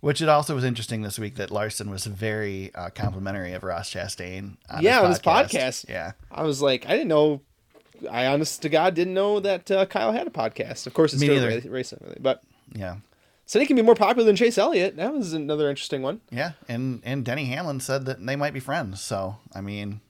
Which 0.00 0.22
it 0.22 0.30
also 0.30 0.54
was 0.54 0.64
interesting 0.64 1.02
this 1.02 1.18
week 1.18 1.34
that 1.36 1.50
Larson 1.50 1.90
was 1.90 2.06
very 2.06 2.70
uh, 2.74 2.88
complimentary 2.88 3.52
of 3.52 3.62
Ross 3.62 3.92
Chastain. 3.92 4.56
On 4.70 4.82
Yeah, 4.82 4.96
his 4.96 5.04
on 5.04 5.10
his 5.10 5.18
podcast. 5.52 5.88
Yeah, 5.90 6.12
I 6.32 6.42
was 6.44 6.62
like, 6.62 6.86
I 6.86 6.92
didn't 6.92 7.08
know. 7.08 7.42
I 8.10 8.26
honest 8.28 8.62
to 8.62 8.70
God 8.70 8.94
didn't 8.94 9.12
know 9.12 9.40
that 9.40 9.70
uh, 9.70 9.84
Kyle 9.84 10.10
had 10.12 10.26
a 10.26 10.30
podcast. 10.30 10.86
Of 10.86 10.94
course, 10.94 11.12
it's 11.12 11.20
Me 11.20 11.26
still 11.26 11.70
racing, 11.70 12.16
but 12.18 12.42
yeah, 12.72 12.96
said 13.50 13.60
he 13.60 13.66
can 13.66 13.76
be 13.76 13.82
more 13.82 13.94
popular 13.96 14.24
than 14.26 14.36
Chase 14.36 14.56
Elliott. 14.58 14.96
That 14.96 15.12
was 15.12 15.32
another 15.32 15.68
interesting 15.68 16.02
one. 16.02 16.20
yeah. 16.30 16.52
And 16.68 17.00
and 17.04 17.24
Denny 17.24 17.46
Hamlin 17.46 17.80
said 17.80 18.04
that 18.06 18.24
they 18.24 18.36
might 18.36 18.52
be 18.54 18.60
friends. 18.60 19.00
So 19.00 19.36
I 19.54 19.60
mean, 19.60 20.00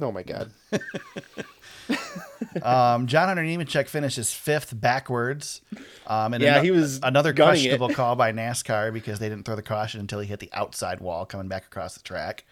Oh 0.00 0.10
my 0.12 0.22
God. 0.22 0.50
um, 2.62 3.06
John 3.06 3.28
Hunter 3.28 3.42
Nemechek 3.42 3.88
finishes 3.88 4.32
fifth 4.32 4.78
backwards. 4.80 5.60
Um, 6.06 6.34
and 6.34 6.42
Yeah, 6.42 6.54
ano- 6.54 6.62
he 6.62 6.70
was 6.70 7.00
another 7.02 7.32
gunning 7.32 7.64
it. 7.64 7.68
questionable 7.68 7.94
call 7.94 8.16
by 8.16 8.32
NASCAR 8.32 8.92
because 8.92 9.18
they 9.18 9.28
didn't 9.28 9.44
throw 9.44 9.56
the 9.56 9.62
caution 9.62 10.00
until 10.00 10.20
he 10.20 10.26
hit 10.26 10.40
the 10.40 10.50
outside 10.52 11.00
wall 11.00 11.26
coming 11.26 11.48
back 11.48 11.64
across 11.66 11.94
the 11.94 12.02
track. 12.02 12.44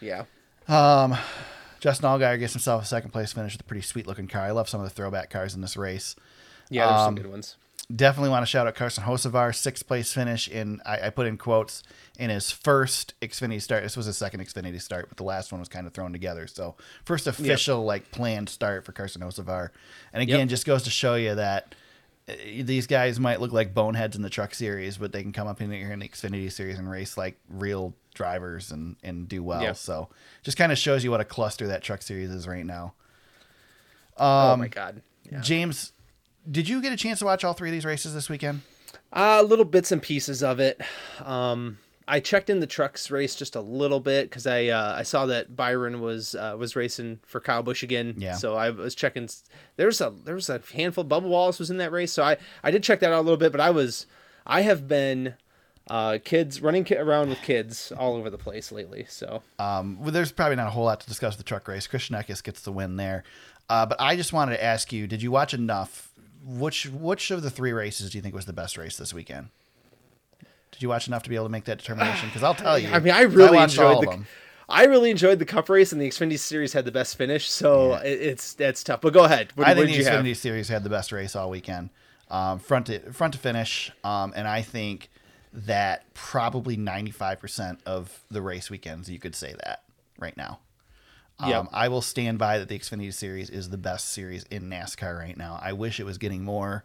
Yeah. 0.00 0.24
Um, 0.68 1.16
Justin 1.80 2.08
Allgaier 2.08 2.38
gets 2.38 2.52
himself 2.52 2.82
a 2.82 2.86
second 2.86 3.10
place 3.10 3.32
finish 3.32 3.52
with 3.54 3.60
a 3.60 3.64
pretty 3.64 3.82
sweet 3.82 4.06
looking 4.06 4.28
car. 4.28 4.42
I 4.42 4.50
love 4.50 4.68
some 4.68 4.80
of 4.80 4.88
the 4.88 4.94
throwback 4.94 5.30
cars 5.30 5.54
in 5.54 5.60
this 5.60 5.76
race. 5.76 6.16
Yeah, 6.68 6.86
there's 6.86 7.00
Um, 7.00 7.06
some 7.06 7.14
good 7.16 7.30
ones. 7.30 7.56
Definitely 7.94 8.30
want 8.30 8.42
to 8.42 8.46
shout 8.50 8.66
out 8.66 8.74
Carson 8.74 9.04
Hocevar, 9.04 9.54
sixth 9.54 9.86
place 9.86 10.12
finish 10.12 10.48
in 10.48 10.80
I, 10.84 11.06
I 11.06 11.10
put 11.10 11.28
in 11.28 11.38
quotes 11.38 11.84
in 12.18 12.30
his 12.30 12.50
first 12.50 13.14
Xfinity 13.22 13.62
start. 13.62 13.84
This 13.84 13.96
was 13.96 14.06
his 14.06 14.16
second 14.16 14.40
Xfinity 14.40 14.80
start, 14.82 15.08
but 15.08 15.16
the 15.18 15.22
last 15.22 15.52
one 15.52 15.60
was 15.60 15.68
kind 15.68 15.86
of 15.86 15.92
thrown 15.94 16.12
together. 16.12 16.48
So 16.48 16.74
first 17.04 17.28
official 17.28 17.84
like 17.84 18.10
planned 18.10 18.48
start 18.48 18.84
for 18.84 18.90
Carson 18.90 19.22
Hocevar. 19.22 19.68
And 20.12 20.20
again, 20.20 20.40
Yep. 20.40 20.48
just 20.48 20.66
goes 20.66 20.82
to 20.82 20.90
show 20.90 21.14
you 21.14 21.36
that 21.36 21.76
uh, 22.28 22.32
these 22.62 22.88
guys 22.88 23.20
might 23.20 23.40
look 23.40 23.52
like 23.52 23.72
boneheads 23.72 24.16
in 24.16 24.22
the 24.22 24.30
truck 24.30 24.52
series, 24.52 24.96
but 24.98 25.12
they 25.12 25.22
can 25.22 25.32
come 25.32 25.46
up 25.46 25.60
in 25.60 25.70
here 25.70 25.92
in 25.92 26.00
the 26.00 26.08
Xfinity 26.08 26.50
series 26.50 26.80
and 26.80 26.90
race 26.90 27.16
like 27.16 27.38
real 27.48 27.94
drivers 28.14 28.72
and 28.72 28.96
and 29.04 29.28
do 29.28 29.44
well. 29.44 29.62
Yeah. 29.62 29.74
So 29.74 30.08
just 30.42 30.56
kind 30.58 30.72
of 30.72 30.78
shows 30.78 31.04
you 31.04 31.12
what 31.12 31.20
a 31.20 31.24
cluster 31.24 31.68
that 31.68 31.84
truck 31.84 32.02
series 32.02 32.30
is 32.30 32.48
right 32.48 32.66
now. 32.66 32.94
oh 34.16 34.52
Um, 34.54 34.58
my 34.58 34.68
God. 34.68 35.02
Yeah. 35.30 35.40
James, 35.40 35.92
did 36.50 36.68
you 36.68 36.80
get 36.82 36.92
a 36.92 36.96
chance 36.96 37.18
to 37.20 37.24
watch 37.24 37.44
all 37.44 37.52
three 37.52 37.68
of 37.68 37.72
these 37.72 37.84
races 37.84 38.14
this 38.14 38.28
weekend? 38.28 38.62
Uh, 39.12 39.42
little 39.42 39.64
bits 39.64 39.92
and 39.92 40.02
pieces 40.02 40.42
of 40.42 40.60
it. 40.60 40.80
Um, 41.24 41.78
I 42.08 42.20
checked 42.20 42.50
in 42.50 42.60
the 42.60 42.66
trucks 42.66 43.10
race 43.10 43.34
just 43.34 43.56
a 43.56 43.60
little 43.60 43.98
bit 44.00 44.30
because 44.30 44.46
I 44.46 44.66
uh, 44.66 44.94
I 44.96 45.02
saw 45.02 45.26
that 45.26 45.56
Byron 45.56 46.00
was 46.00 46.34
uh, 46.36 46.54
was 46.58 46.76
racing 46.76 47.18
for 47.26 47.40
Kyle 47.40 47.62
Busch 47.62 47.82
again. 47.82 48.14
Yeah. 48.16 48.34
So 48.34 48.54
I 48.54 48.70
was 48.70 48.94
checking. 48.94 49.28
There 49.76 49.86
was 49.86 50.00
a 50.00 50.12
there 50.24 50.34
was 50.36 50.48
a 50.48 50.60
handful. 50.74 51.04
Bubba 51.04 51.22
Wallace 51.22 51.58
was 51.58 51.70
in 51.70 51.78
that 51.78 51.90
race, 51.92 52.12
so 52.12 52.22
I 52.22 52.36
I 52.62 52.70
did 52.70 52.82
check 52.84 53.00
that 53.00 53.12
out 53.12 53.20
a 53.20 53.22
little 53.22 53.36
bit. 53.36 53.50
But 53.50 53.60
I 53.60 53.70
was 53.70 54.06
I 54.46 54.60
have 54.62 54.86
been 54.86 55.34
uh, 55.90 56.18
kids 56.24 56.60
running 56.62 56.84
ki- 56.84 56.96
around 56.96 57.28
with 57.28 57.42
kids 57.42 57.92
all 57.96 58.14
over 58.14 58.30
the 58.30 58.38
place 58.38 58.70
lately. 58.70 59.06
So 59.08 59.42
Um, 59.58 59.98
well, 60.00 60.12
there's 60.12 60.30
probably 60.32 60.56
not 60.56 60.68
a 60.68 60.70
whole 60.70 60.84
lot 60.84 61.00
to 61.00 61.08
discuss 61.08 61.34
the 61.36 61.44
truck 61.44 61.66
race. 61.66 61.86
Christian 61.88 62.14
Eckes 62.14 62.42
gets 62.42 62.62
the 62.62 62.72
win 62.72 62.96
there. 62.96 63.24
Uh, 63.68 63.84
but 63.84 64.00
I 64.00 64.14
just 64.14 64.32
wanted 64.32 64.52
to 64.58 64.62
ask 64.64 64.92
you: 64.92 65.08
Did 65.08 65.22
you 65.22 65.32
watch 65.32 65.54
enough? 65.54 66.12
Which 66.46 66.86
which 66.86 67.30
of 67.32 67.42
the 67.42 67.50
three 67.50 67.72
races 67.72 68.10
do 68.10 68.18
you 68.18 68.22
think 68.22 68.34
was 68.34 68.44
the 68.46 68.52
best 68.52 68.78
race 68.78 68.96
this 68.96 69.12
weekend? 69.12 69.48
Did 70.70 70.82
you 70.82 70.88
watch 70.88 71.08
enough 71.08 71.22
to 71.24 71.28
be 71.30 71.34
able 71.34 71.46
to 71.46 71.50
make 71.50 71.64
that 71.64 71.78
determination? 71.78 72.28
Because 72.28 72.42
I'll 72.42 72.54
tell 72.54 72.78
you, 72.78 72.88
I 72.90 72.98
mean, 73.00 73.12
I 73.14 73.22
really 73.22 73.58
all 73.58 73.64
enjoyed 73.64 73.96
of 73.96 74.00
the. 74.04 74.10
them. 74.10 74.26
I 74.68 74.84
really 74.84 75.10
enjoyed 75.10 75.38
the 75.38 75.44
Cup 75.44 75.68
race, 75.68 75.92
and 75.92 76.00
the 76.00 76.08
Xfinity 76.08 76.38
Series 76.38 76.72
had 76.72 76.84
the 76.84 76.90
best 76.92 77.16
finish. 77.16 77.48
So 77.48 77.90
Yeah. 77.92 78.02
it's 78.02 78.54
that's 78.54 78.82
tough. 78.84 79.00
But 79.00 79.12
go 79.12 79.24
ahead. 79.24 79.52
What, 79.54 79.66
I 79.66 79.74
think 79.74 79.86
the 79.90 79.92
you 79.96 80.04
have? 80.04 80.24
Xfinity 80.24 80.36
Series 80.36 80.68
had 80.68 80.84
the 80.84 80.90
best 80.90 81.12
race 81.12 81.34
all 81.34 81.50
weekend, 81.50 81.90
um, 82.30 82.58
front 82.58 82.86
to 82.86 83.00
front 83.12 83.32
to 83.34 83.38
finish, 83.40 83.90
um, 84.04 84.32
and 84.36 84.46
I 84.46 84.62
think 84.62 85.08
that 85.52 86.12
probably 86.12 86.76
95% 86.76 87.78
of 87.86 88.20
the 88.30 88.42
race 88.42 88.68
weekends 88.70 89.08
you 89.08 89.18
could 89.18 89.34
say 89.34 89.54
that 89.64 89.82
right 90.18 90.36
now. 90.36 90.58
Um, 91.38 91.50
Yep. 91.50 91.66
I 91.72 91.88
will 91.88 92.02
stand 92.02 92.38
by 92.38 92.58
that 92.58 92.68
the 92.68 92.78
Xfinity 92.78 93.12
Series 93.12 93.50
is 93.50 93.68
the 93.68 93.76
best 93.76 94.10
series 94.10 94.44
in 94.44 94.70
NASCAR 94.70 95.18
right 95.18 95.36
now. 95.36 95.58
I 95.62 95.72
wish 95.72 96.00
it 96.00 96.04
was 96.04 96.18
getting 96.18 96.42
more 96.44 96.84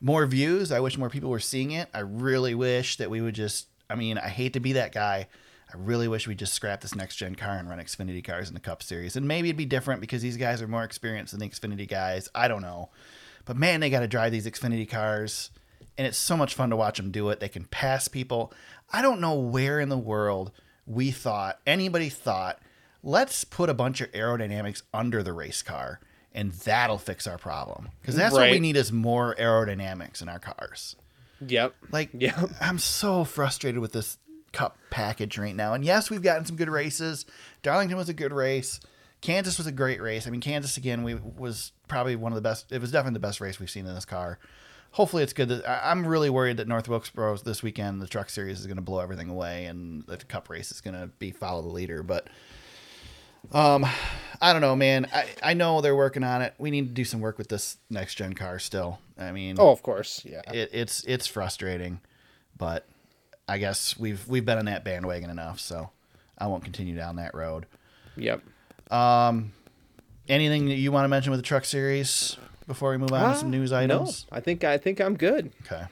more 0.00 0.26
views. 0.26 0.70
I 0.70 0.80
wish 0.80 0.96
more 0.96 1.10
people 1.10 1.30
were 1.30 1.40
seeing 1.40 1.72
it. 1.72 1.88
I 1.92 2.00
really 2.00 2.54
wish 2.54 2.96
that 2.96 3.10
we 3.10 3.20
would 3.20 3.34
just. 3.34 3.66
I 3.90 3.94
mean, 3.94 4.18
I 4.18 4.28
hate 4.28 4.52
to 4.52 4.60
be 4.60 4.72
that 4.74 4.92
guy. 4.92 5.28
I 5.72 5.76
really 5.76 6.08
wish 6.08 6.26
we 6.26 6.34
just 6.34 6.54
scrap 6.54 6.80
this 6.80 6.94
next 6.94 7.16
gen 7.16 7.34
car 7.34 7.56
and 7.56 7.68
run 7.68 7.78
Xfinity 7.78 8.24
cars 8.24 8.48
in 8.48 8.54
the 8.54 8.60
Cup 8.60 8.82
Series. 8.82 9.16
And 9.16 9.28
maybe 9.28 9.48
it'd 9.48 9.56
be 9.56 9.66
different 9.66 10.00
because 10.00 10.22
these 10.22 10.36
guys 10.36 10.62
are 10.62 10.68
more 10.68 10.84
experienced 10.84 11.32
than 11.32 11.40
the 11.40 11.48
Xfinity 11.48 11.88
guys. 11.88 12.28
I 12.34 12.48
don't 12.48 12.62
know. 12.62 12.88
But 13.44 13.56
man, 13.56 13.80
they 13.80 13.90
got 13.90 14.00
to 14.00 14.08
drive 14.08 14.32
these 14.32 14.46
Xfinity 14.46 14.88
cars, 14.88 15.50
and 15.96 16.06
it's 16.06 16.18
so 16.18 16.36
much 16.36 16.54
fun 16.54 16.70
to 16.70 16.76
watch 16.76 16.96
them 16.98 17.10
do 17.10 17.28
it. 17.30 17.40
They 17.40 17.48
can 17.48 17.64
pass 17.64 18.08
people. 18.08 18.52
I 18.92 19.02
don't 19.02 19.20
know 19.20 19.34
where 19.34 19.80
in 19.80 19.88
the 19.88 19.98
world 19.98 20.52
we 20.86 21.10
thought, 21.10 21.58
anybody 21.66 22.08
thought, 22.08 22.60
let's 23.02 23.44
put 23.44 23.68
a 23.68 23.74
bunch 23.74 24.00
of 24.00 24.10
aerodynamics 24.12 24.82
under 24.92 25.22
the 25.22 25.32
race 25.32 25.62
car, 25.62 26.00
and 26.32 26.52
that'll 26.52 26.98
fix 26.98 27.26
our 27.26 27.38
problem. 27.38 27.88
Because 28.00 28.14
that's 28.16 28.34
what 28.34 28.50
we 28.50 28.60
need 28.60 28.76
is 28.76 28.92
more 28.92 29.34
aerodynamics 29.38 30.22
in 30.22 30.28
our 30.28 30.38
cars. 30.38 30.96
Yep. 31.46 31.74
Like, 31.92 32.10
Yep. 32.12 32.50
I'm 32.60 32.78
so 32.78 33.24
frustrated 33.24 33.80
with 33.80 33.92
this 33.92 34.18
cup 34.52 34.76
package 34.90 35.38
right 35.38 35.54
now. 35.54 35.74
And 35.74 35.84
yes, 35.84 36.10
we've 36.10 36.22
gotten 36.22 36.44
some 36.44 36.56
good 36.56 36.68
races. 36.70 37.26
Darlington 37.62 37.96
was 37.96 38.08
a 38.08 38.14
good 38.14 38.32
race. 38.32 38.80
Kansas 39.20 39.58
was 39.58 39.66
a 39.66 39.72
great 39.72 40.00
race. 40.00 40.26
I 40.26 40.30
mean, 40.30 40.40
Kansas 40.40 40.76
again, 40.76 41.02
we 41.02 41.14
was 41.14 41.72
probably 41.88 42.16
one 42.16 42.32
of 42.32 42.36
the 42.36 42.42
best. 42.42 42.70
It 42.72 42.80
was 42.80 42.92
definitely 42.92 43.14
the 43.14 43.20
best 43.26 43.40
race 43.40 43.58
we've 43.58 43.70
seen 43.70 43.86
in 43.86 43.94
this 43.94 44.04
car. 44.04 44.38
Hopefully, 44.92 45.22
it's 45.22 45.32
good. 45.32 45.48
That, 45.48 45.86
I'm 45.86 46.06
really 46.06 46.30
worried 46.30 46.56
that 46.56 46.68
North 46.68 46.88
Wilkesboro 46.88 47.36
this 47.38 47.62
weekend, 47.62 48.00
the 48.00 48.06
Truck 48.06 48.30
Series 48.30 48.60
is 48.60 48.66
going 48.66 48.76
to 48.76 48.82
blow 48.82 49.00
everything 49.00 49.28
away, 49.28 49.66
and 49.66 50.02
the 50.06 50.16
Cup 50.16 50.48
race 50.48 50.70
is 50.70 50.80
going 50.80 50.94
to 50.94 51.08
be 51.18 51.30
follow 51.30 51.60
the 51.62 51.68
leader. 51.68 52.02
But 52.02 52.28
um, 53.52 53.86
I 54.40 54.52
don't 54.52 54.60
know, 54.62 54.76
man. 54.76 55.08
I, 55.12 55.26
I 55.42 55.54
know 55.54 55.80
they're 55.80 55.96
working 55.96 56.22
on 56.24 56.42
it. 56.42 56.54
We 56.58 56.70
need 56.70 56.88
to 56.88 56.94
do 56.94 57.04
some 57.04 57.20
work 57.20 57.38
with 57.38 57.48
this 57.48 57.76
next 57.90 58.14
gen 58.14 58.34
car 58.34 58.58
still. 58.58 58.98
I 59.18 59.32
mean, 59.32 59.56
Oh, 59.58 59.70
of 59.70 59.82
course. 59.82 60.22
Yeah. 60.24 60.42
it, 60.52 60.70
it's 60.72 61.02
it's 61.04 61.26
frustrating, 61.26 62.00
but 62.56 62.86
I 63.48 63.58
guess 63.58 63.98
we've 63.98 64.26
we've 64.28 64.44
been 64.44 64.58
on 64.58 64.66
that 64.66 64.84
bandwagon 64.84 65.30
enough, 65.30 65.58
so 65.60 65.90
I 66.36 66.46
won't 66.46 66.62
continue 66.64 66.94
down 66.96 67.16
that 67.16 67.34
road. 67.34 67.66
Yep. 68.16 68.42
Um, 68.92 69.52
anything 70.28 70.66
that 70.68 70.74
you 70.76 70.92
want 70.92 71.04
to 71.04 71.08
mention 71.08 71.30
with 71.30 71.40
the 71.40 71.46
truck 71.46 71.64
series 71.64 72.36
before 72.66 72.90
we 72.90 72.96
move 72.98 73.12
on 73.12 73.32
to 73.32 73.38
some 73.38 73.50
news 73.50 73.72
Uh, 73.72 73.78
items? 73.78 74.26
No, 74.30 74.36
I 74.36 74.40
think 74.40 74.62
I 74.64 74.78
think 74.78 75.00
I'm 75.00 75.16
good. 75.16 75.50
Okay. 75.66 75.84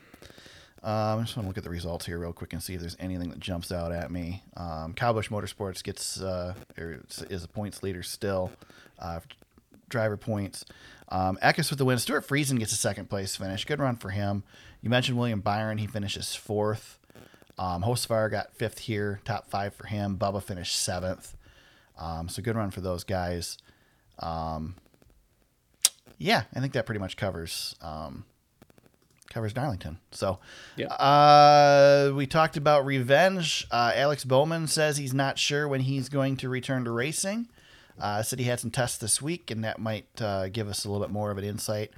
Um, 0.87 1.19
I 1.19 1.23
just 1.23 1.37
want 1.37 1.47
to 1.47 1.49
look 1.49 1.59
at 1.59 1.65
the 1.65 1.71
results 1.71 2.07
here 2.07 2.17
real 2.17 2.33
quick 2.33 2.53
and 2.53 2.63
see 2.63 2.75
if 2.75 2.81
there's 2.81 2.97
anything 3.01 3.31
that 3.31 3.41
jumps 3.41 3.73
out 3.73 3.91
at 3.91 4.09
me. 4.09 4.45
Um, 4.57 4.95
Kyle 4.95 5.13
Busch 5.13 5.31
Motorsports 5.31 5.83
gets 5.83 6.21
uh, 6.21 6.55
is 6.77 7.43
a 7.43 7.49
points 7.49 7.83
leader 7.83 8.05
still, 8.05 8.53
uh, 9.01 9.19
driver 9.89 10.17
points. 10.17 10.65
Um, 11.09 11.39
Eckes 11.43 11.71
with 11.71 11.81
the 11.81 11.85
win. 11.85 11.99
Stewart 11.99 12.25
Friesen 12.25 12.61
gets 12.61 12.71
a 12.71 12.77
second 12.77 13.11
place 13.11 13.35
finish. 13.35 13.65
Good 13.65 13.81
run 13.81 13.97
for 13.97 14.11
him. 14.11 14.45
You 14.81 14.89
mentioned 14.89 15.19
William 15.19 15.41
Byron. 15.41 15.79
He 15.79 15.89
finishes 15.89 16.37
fourth. 16.37 17.01
Um, 17.59 17.83
Hocevar 17.83 18.31
got 18.31 18.55
fifth 18.55 18.79
here. 18.79 19.21
Top 19.25 19.51
five 19.51 19.75
for 19.75 19.89
him. 19.89 20.17
Bubba 20.17 20.41
finished 20.41 20.77
seventh. 20.77 21.37
Um, 21.99 22.29
so 22.29 22.43
good 22.43 22.55
run 22.55 22.71
for 22.71 22.81
those 22.81 23.03
guys. 23.03 23.59
Um, 24.21 24.77
yeah, 26.17 26.45
I 26.55 26.61
think 26.61 26.75
that 26.75 26.87
pretty 26.87 27.01
much 27.01 27.17
covers 27.17 27.75
um, 27.83 28.25
covers 29.33 29.53
Darlington. 29.53 29.99
So, 30.13 30.39
Yeah. 30.77 30.87
uh, 30.89 32.13
we 32.15 32.27
talked 32.27 32.57
about 32.57 32.85
revenge. 32.87 33.67
Uh, 33.71 33.93
Alex 33.95 34.25
Bowman 34.25 34.67
says 34.67 34.97
he's 34.97 35.15
not 35.15 35.39
sure 35.39 35.67
when 35.69 35.81
he's 35.83 36.09
going 36.09 36.37
to 36.39 36.49
return 36.49 36.85
to 36.85 36.91
racing. 36.91 37.49
Uh, 37.99 38.23
said 38.23 38.39
he 38.39 38.45
had 38.45 38.61
some 38.61 38.71
tests 38.71 38.99
this 38.99 39.23
week, 39.23 39.51
and 39.51 39.65
that 39.65 39.79
might 39.79 40.07
uh, 40.21 40.49
give 40.49 40.69
us 40.69 40.85
a 40.85 40.91
little 40.91 41.05
bit 41.07 41.13
more 41.13 41.31
of 41.31 41.39
an 41.39 41.45
insight. 41.45 41.91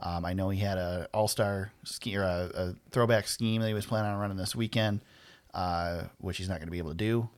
Um, 0.00 0.24
I 0.26 0.34
know 0.34 0.50
he 0.50 0.60
had 0.60 0.76
a 0.76 1.08
All 1.14 1.28
Star 1.28 1.72
ski 1.84 2.16
or 2.16 2.22
a, 2.22 2.50
a 2.54 2.74
throwback 2.90 3.26
scheme 3.26 3.62
that 3.62 3.68
he 3.68 3.72
was 3.74 3.86
planning 3.86 4.10
on 4.12 4.18
running 4.18 4.36
this 4.36 4.54
weekend, 4.54 5.00
uh, 5.54 6.02
which 6.18 6.36
he's 6.36 6.48
not 6.50 6.58
going 6.58 6.66
to 6.66 6.72
be 6.72 6.76
able 6.78 6.90
to 6.90 6.96
do 6.96 7.30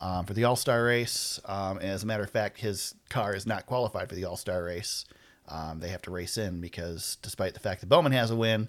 um, 0.00 0.26
for 0.26 0.34
the 0.34 0.42
All 0.42 0.56
Star 0.56 0.82
race. 0.84 1.38
Um, 1.44 1.78
as 1.78 2.02
a 2.02 2.06
matter 2.06 2.24
of 2.24 2.30
fact, 2.30 2.58
his 2.58 2.96
car 3.08 3.32
is 3.36 3.46
not 3.46 3.66
qualified 3.66 4.08
for 4.08 4.16
the 4.16 4.24
All 4.24 4.36
Star 4.36 4.64
race. 4.64 5.04
Um, 5.48 5.80
they 5.80 5.88
have 5.88 6.02
to 6.02 6.10
race 6.10 6.38
in 6.38 6.60
because, 6.60 7.18
despite 7.22 7.54
the 7.54 7.60
fact 7.60 7.80
that 7.80 7.88
Bowman 7.88 8.12
has 8.12 8.30
a 8.30 8.36
win, 8.36 8.68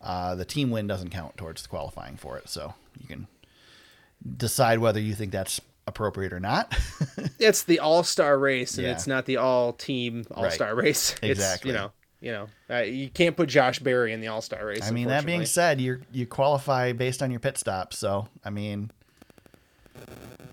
uh, 0.00 0.34
the 0.34 0.44
team 0.44 0.70
win 0.70 0.86
doesn't 0.86 1.10
count 1.10 1.36
towards 1.36 1.62
the 1.62 1.68
qualifying 1.68 2.16
for 2.16 2.36
it. 2.36 2.48
So 2.48 2.74
you 3.00 3.06
can 3.08 3.26
decide 4.36 4.78
whether 4.78 5.00
you 5.00 5.14
think 5.14 5.32
that's 5.32 5.60
appropriate 5.86 6.32
or 6.32 6.40
not. 6.40 6.76
It's 7.38 7.64
the 7.64 7.80
All 7.80 8.04
Star 8.04 8.38
race, 8.38 8.78
and 8.78 8.86
Yeah. 8.86 8.92
it's 8.92 9.06
not 9.08 9.24
the 9.26 9.38
All 9.38 9.72
Team 9.72 10.24
All 10.32 10.48
Star 10.50 10.74
race. 10.76 11.12
It's, 11.22 11.40
Exactly. 11.40 11.70
you 11.72 11.76
know, 11.76 11.92
you 12.20 12.30
know, 12.30 12.46
uh, 12.70 12.78
you 12.82 13.08
can't 13.10 13.36
put 13.36 13.48
Josh 13.48 13.80
Berry 13.80 14.12
in 14.12 14.20
the 14.20 14.28
All 14.28 14.40
Star 14.42 14.64
race. 14.64 14.86
I 14.86 14.92
mean, 14.92 15.08
that 15.08 15.26
being 15.26 15.44
said, 15.46 15.80
you 15.80 16.02
you 16.12 16.24
qualify 16.26 16.92
based 16.92 17.20
on 17.22 17.30
your 17.32 17.40
pit 17.40 17.58
stop. 17.58 17.92
So 17.94 18.28
I 18.44 18.50
mean, 18.50 18.92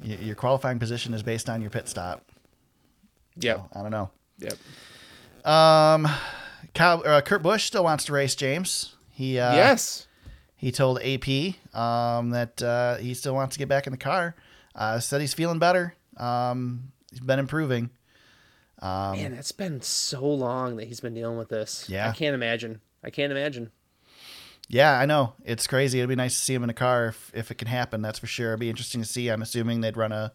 y- 0.04 0.18
your 0.22 0.36
qualifying 0.36 0.80
position 0.80 1.14
is 1.14 1.22
based 1.22 1.48
on 1.50 1.62
your 1.62 1.70
pit 1.70 1.88
stop. 1.88 2.24
Yep. 3.38 3.68
I 3.76 3.82
don't 3.84 3.92
know. 3.92 4.10
Yep. 4.40 4.54
Um, 5.46 6.08
Kyle, 6.74 7.02
uh, 7.06 7.22
Kurt 7.22 7.42
Busch 7.42 7.66
still 7.66 7.84
wants 7.84 8.06
to 8.06 8.14
race 8.14 8.36
James. 8.36 8.96
He 9.12 9.40
uh, 9.40 9.54
yes. 9.54 10.08
he 10.56 10.72
told 10.72 11.02
AP 11.02 11.28
um, 11.76 12.30
that 12.32 12.62
uh, 12.62 12.96
he 12.98 13.14
still 13.14 13.34
wants 13.34 13.56
to 13.56 13.60
get 13.60 13.68
back 13.68 13.88
in 13.88 13.92
the 13.92 13.98
car. 13.98 14.36
Uh, 14.76 15.00
said 15.00 15.22
he's 15.22 15.34
feeling 15.34 15.60
better. 15.60 15.96
Um, 16.18 16.92
he's 17.12 17.20
been 17.20 17.40
improving. 17.40 17.90
Um, 18.82 19.18
Man, 19.18 19.34
it's 19.34 19.52
been 19.52 19.82
so 19.82 20.26
long 20.26 20.78
that 20.78 20.88
he's 20.88 21.02
been 21.02 21.14
dealing 21.14 21.38
with 21.38 21.50
this. 21.50 21.86
Yeah. 21.90 22.10
I 22.10 22.14
can't 22.14 22.34
imagine. 22.34 22.80
I 23.04 23.10
can't 23.10 23.32
imagine. 23.32 23.72
Yeah, 24.70 24.98
I 24.98 25.06
know. 25.06 25.34
It's 25.44 25.68
crazy. 25.68 26.00
It'd 26.00 26.10
be 26.10 26.16
nice 26.16 26.38
to 26.38 26.46
see 26.46 26.54
him 26.54 26.64
in 26.64 26.70
a 26.70 26.76
car 26.76 27.08
if, 27.08 27.32
if 27.34 27.52
it 27.52 27.56
can 27.56 27.68
happen. 27.68 28.02
That's 28.02 28.20
for 28.20 28.28
sure. 28.28 28.50
It'd 28.50 28.60
be 28.60 28.70
interesting 28.70 29.02
to 29.02 29.08
see. 29.08 29.28
I'm 29.28 29.42
assuming 29.42 29.82
they'd 29.82 29.98
run 29.98 30.12
a 30.12 30.32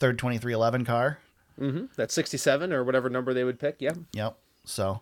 third 0.00 0.18
23XI 0.18 0.86
car. 0.86 1.18
Mm-hmm. 1.60 1.86
That's 1.94 2.14
67 2.14 2.72
or 2.72 2.82
whatever 2.82 3.10
number 3.10 3.34
they 3.34 3.44
would 3.44 3.60
pick. 3.60 3.76
Yeah. 3.78 3.92
Yep. 4.12 4.36
So 4.64 5.00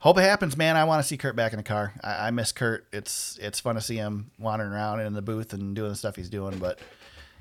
hope 0.00 0.18
it 0.18 0.22
happens, 0.22 0.56
man. 0.56 0.76
I 0.76 0.84
want 0.84 1.02
to 1.02 1.06
see 1.08 1.16
Kurt 1.16 1.36
back 1.36 1.52
in 1.52 1.56
the 1.58 1.62
car. 1.62 1.92
I, 2.02 2.28
I 2.28 2.30
miss 2.30 2.52
Kurt. 2.52 2.86
It's 2.92 3.38
it's 3.40 3.60
fun 3.60 3.74
to 3.76 3.80
see 3.80 3.96
him 3.96 4.30
wandering 4.38 4.72
around 4.72 5.00
in 5.00 5.12
the 5.14 5.22
booth 5.22 5.52
and 5.52 5.74
doing 5.74 5.90
the 5.90 5.96
stuff 5.96 6.16
he's 6.16 6.28
doing, 6.30 6.58
but 6.58 6.78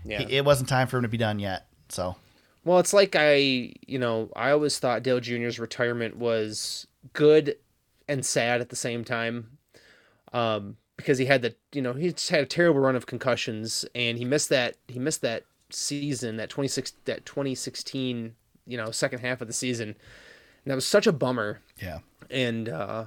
Yeah. 0.05 0.19
he- 0.23 0.37
it 0.37 0.45
wasn't 0.45 0.69
time 0.69 0.87
for 0.87 0.97
him 0.97 1.03
to 1.03 1.09
be 1.09 1.17
done 1.17 1.39
yet. 1.39 1.67
So 1.89 2.15
Well, 2.63 2.79
it's 2.79 2.93
like 2.93 3.15
I, 3.17 3.73
you 3.87 3.99
know, 3.99 4.29
I 4.35 4.51
always 4.51 4.79
thought 4.79 5.03
Dale 5.03 5.19
Jr.'s 5.19 5.59
retirement 5.59 6.17
was 6.17 6.87
good 7.13 7.57
and 8.07 8.25
sad 8.25 8.61
at 8.61 8.69
the 8.69 8.75
same 8.75 9.03
time. 9.03 9.57
Um, 10.33 10.77
because 10.97 11.17
he 11.17 11.25
had 11.25 11.41
the, 11.41 11.55
you 11.73 11.81
know, 11.81 11.93
he 11.93 12.11
just 12.11 12.29
had 12.29 12.41
a 12.41 12.45
terrible 12.45 12.79
run 12.79 12.95
of 12.95 13.05
concussions 13.05 13.85
and 13.93 14.17
he 14.17 14.23
missed 14.25 14.47
that, 14.49 14.77
he 14.87 14.97
missed 14.97 15.21
that 15.21 15.43
season, 15.69 16.37
that 16.37 16.49
26, 16.49 16.93
that 17.05 17.25
2016, 17.25 18.33
you 18.65 18.77
know, 18.77 18.91
second 18.91 19.19
half 19.19 19.41
of 19.41 19.47
the 19.47 19.53
season. 19.53 19.95
And 20.65 20.71
that 20.71 20.75
was 20.75 20.85
such 20.85 21.07
a 21.07 21.13
bummer. 21.13 21.61
yeah, 21.81 21.99
And, 22.29 22.67
uh, 22.67 23.05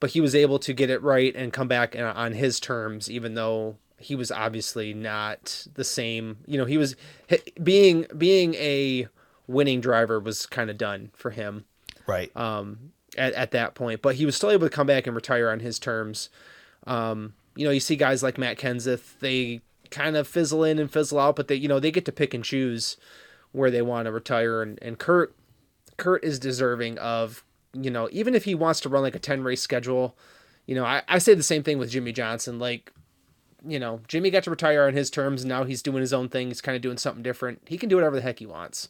but 0.00 0.10
he 0.10 0.20
was 0.20 0.34
able 0.34 0.58
to 0.60 0.72
get 0.72 0.88
it 0.88 1.02
right 1.02 1.34
and 1.36 1.52
come 1.52 1.68
back 1.68 1.94
on- 1.94 2.02
on 2.16 2.32
his 2.32 2.58
terms, 2.58 3.10
even 3.10 3.34
though 3.34 3.76
he 3.98 4.14
was 4.16 4.32
obviously 4.32 4.94
not 4.94 5.66
the 5.74 5.84
same. 5.84 6.38
You 6.46 6.58
know, 6.58 6.64
he 6.64 6.76
was 6.76 6.96
being 7.62 8.06
being 8.16 8.54
a 8.54 9.08
winning 9.46 9.80
driver 9.80 10.18
was 10.18 10.46
kind 10.46 10.70
of 10.70 10.78
done 10.78 11.10
for 11.14 11.30
him 11.30 11.64
right. 12.06 12.34
um, 12.36 12.92
at 13.16 13.32
at 13.34 13.52
that 13.52 13.74
point. 13.74 14.02
But 14.02 14.16
he 14.16 14.26
was 14.26 14.34
still 14.36 14.50
able 14.50 14.66
to 14.66 14.74
come 14.74 14.86
back 14.86 15.06
and 15.06 15.14
retire 15.14 15.48
on 15.48 15.60
his 15.60 15.78
terms. 15.78 16.28
Um, 16.86 17.34
you 17.54 17.64
know, 17.64 17.70
you 17.70 17.80
see 17.80 17.96
guys 17.96 18.22
like 18.22 18.38
Matt 18.38 18.58
Kenseth, 18.58 19.18
they 19.20 19.60
kind 19.90 20.16
of 20.16 20.26
fizzle 20.26 20.64
in 20.64 20.78
and 20.78 20.90
fizzle 20.90 21.20
out, 21.20 21.36
but 21.36 21.48
they 21.48 21.54
you 21.54 21.68
know 21.68 21.78
they 21.78 21.92
get 21.92 22.04
to 22.06 22.12
pick 22.12 22.34
and 22.34 22.42
choose 22.44 22.96
where 23.52 23.70
they 23.70 23.82
want 23.82 24.06
to 24.06 24.12
retire. 24.12 24.62
And 24.62 24.80
and 24.82 24.98
Kurt 24.98 25.32
Kurt 26.02 26.24
is 26.24 26.38
deserving 26.38 26.98
of 26.98 27.44
you 27.72 27.90
know 27.90 28.08
even 28.10 28.34
if 28.34 28.44
he 28.44 28.54
wants 28.54 28.80
to 28.80 28.88
run 28.88 29.02
like 29.02 29.14
a 29.14 29.20
ten 29.20 29.42
race 29.42 29.62
schedule. 29.62 30.16
You 30.64 30.76
know, 30.76 30.84
I, 30.84 31.02
I 31.08 31.18
say 31.18 31.34
the 31.34 31.42
same 31.42 31.64
thing 31.64 31.78
with 31.78 31.90
Jimmie 31.90 32.12
Johnson. 32.12 32.60
Like, 32.60 32.92
you 33.66 33.80
know, 33.80 34.00
Jimmie 34.06 34.30
got 34.30 34.44
to 34.44 34.50
retire 34.50 34.86
on 34.86 34.94
his 34.94 35.10
terms. 35.10 35.42
And 35.42 35.48
now 35.48 35.64
he's 35.64 35.82
doing 35.82 36.00
his 36.00 36.12
own 36.12 36.28
thing. 36.28 36.48
He's 36.48 36.60
kind 36.60 36.76
of 36.76 36.82
doing 36.82 36.98
something 36.98 37.20
different. 37.22 37.62
He 37.66 37.78
can 37.78 37.88
do 37.88 37.96
whatever 37.96 38.14
the 38.14 38.22
heck 38.22 38.38
he 38.38 38.46
wants. 38.46 38.88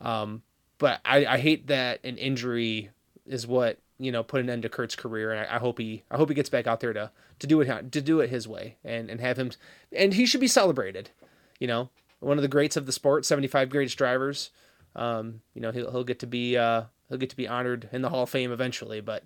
Um, 0.00 0.42
but 0.78 1.00
I, 1.04 1.26
I 1.26 1.38
hate 1.38 1.66
that 1.66 2.02
an 2.04 2.16
injury 2.16 2.90
is 3.26 3.46
what 3.46 3.78
you 3.98 4.10
know 4.10 4.22
put 4.22 4.40
an 4.40 4.48
end 4.50 4.62
to 4.62 4.68
Kurt's 4.68 4.96
career, 4.96 5.30
and 5.30 5.46
I, 5.46 5.56
I 5.56 5.58
hope 5.58 5.78
he 5.78 6.02
I 6.10 6.16
hope 6.16 6.30
he 6.30 6.34
gets 6.34 6.48
back 6.48 6.66
out 6.66 6.80
there 6.80 6.94
to 6.94 7.10
to 7.38 7.46
do 7.46 7.60
it 7.60 7.92
to 7.92 8.00
do 8.00 8.20
it 8.20 8.30
his 8.30 8.48
way 8.48 8.76
and 8.82 9.10
and 9.10 9.20
have 9.20 9.38
him 9.38 9.50
and 9.92 10.14
he 10.14 10.26
should 10.26 10.40
be 10.40 10.48
celebrated. 10.48 11.10
You 11.58 11.66
know, 11.66 11.90
one 12.20 12.38
of 12.38 12.42
the 12.42 12.48
greats 12.48 12.78
of 12.78 12.86
the 12.86 12.92
sport, 12.92 13.26
seventy 13.26 13.46
five 13.46 13.68
greatest 13.68 13.98
drivers. 13.98 14.50
Um, 14.96 15.40
you 15.54 15.60
know, 15.60 15.70
he'll 15.72 15.90
he'll 15.90 16.04
get 16.04 16.18
to 16.20 16.26
be 16.26 16.56
uh 16.56 16.82
he'll 17.08 17.18
get 17.18 17.30
to 17.30 17.36
be 17.36 17.46
honored 17.48 17.88
in 17.92 18.02
the 18.02 18.08
Hall 18.08 18.24
of 18.24 18.30
Fame 18.30 18.52
eventually, 18.52 19.00
but 19.00 19.24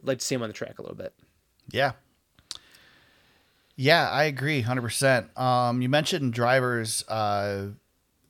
I'd 0.00 0.06
like 0.06 0.18
to 0.18 0.24
see 0.24 0.34
him 0.34 0.42
on 0.42 0.48
the 0.48 0.54
track 0.54 0.78
a 0.78 0.82
little 0.82 0.96
bit. 0.96 1.12
Yeah. 1.70 1.92
Yeah, 3.76 4.10
I 4.10 4.24
agree 4.24 4.62
100%. 4.64 5.38
Um, 5.38 5.80
you 5.82 5.88
mentioned 5.88 6.32
drivers 6.32 7.06
uh, 7.08 7.68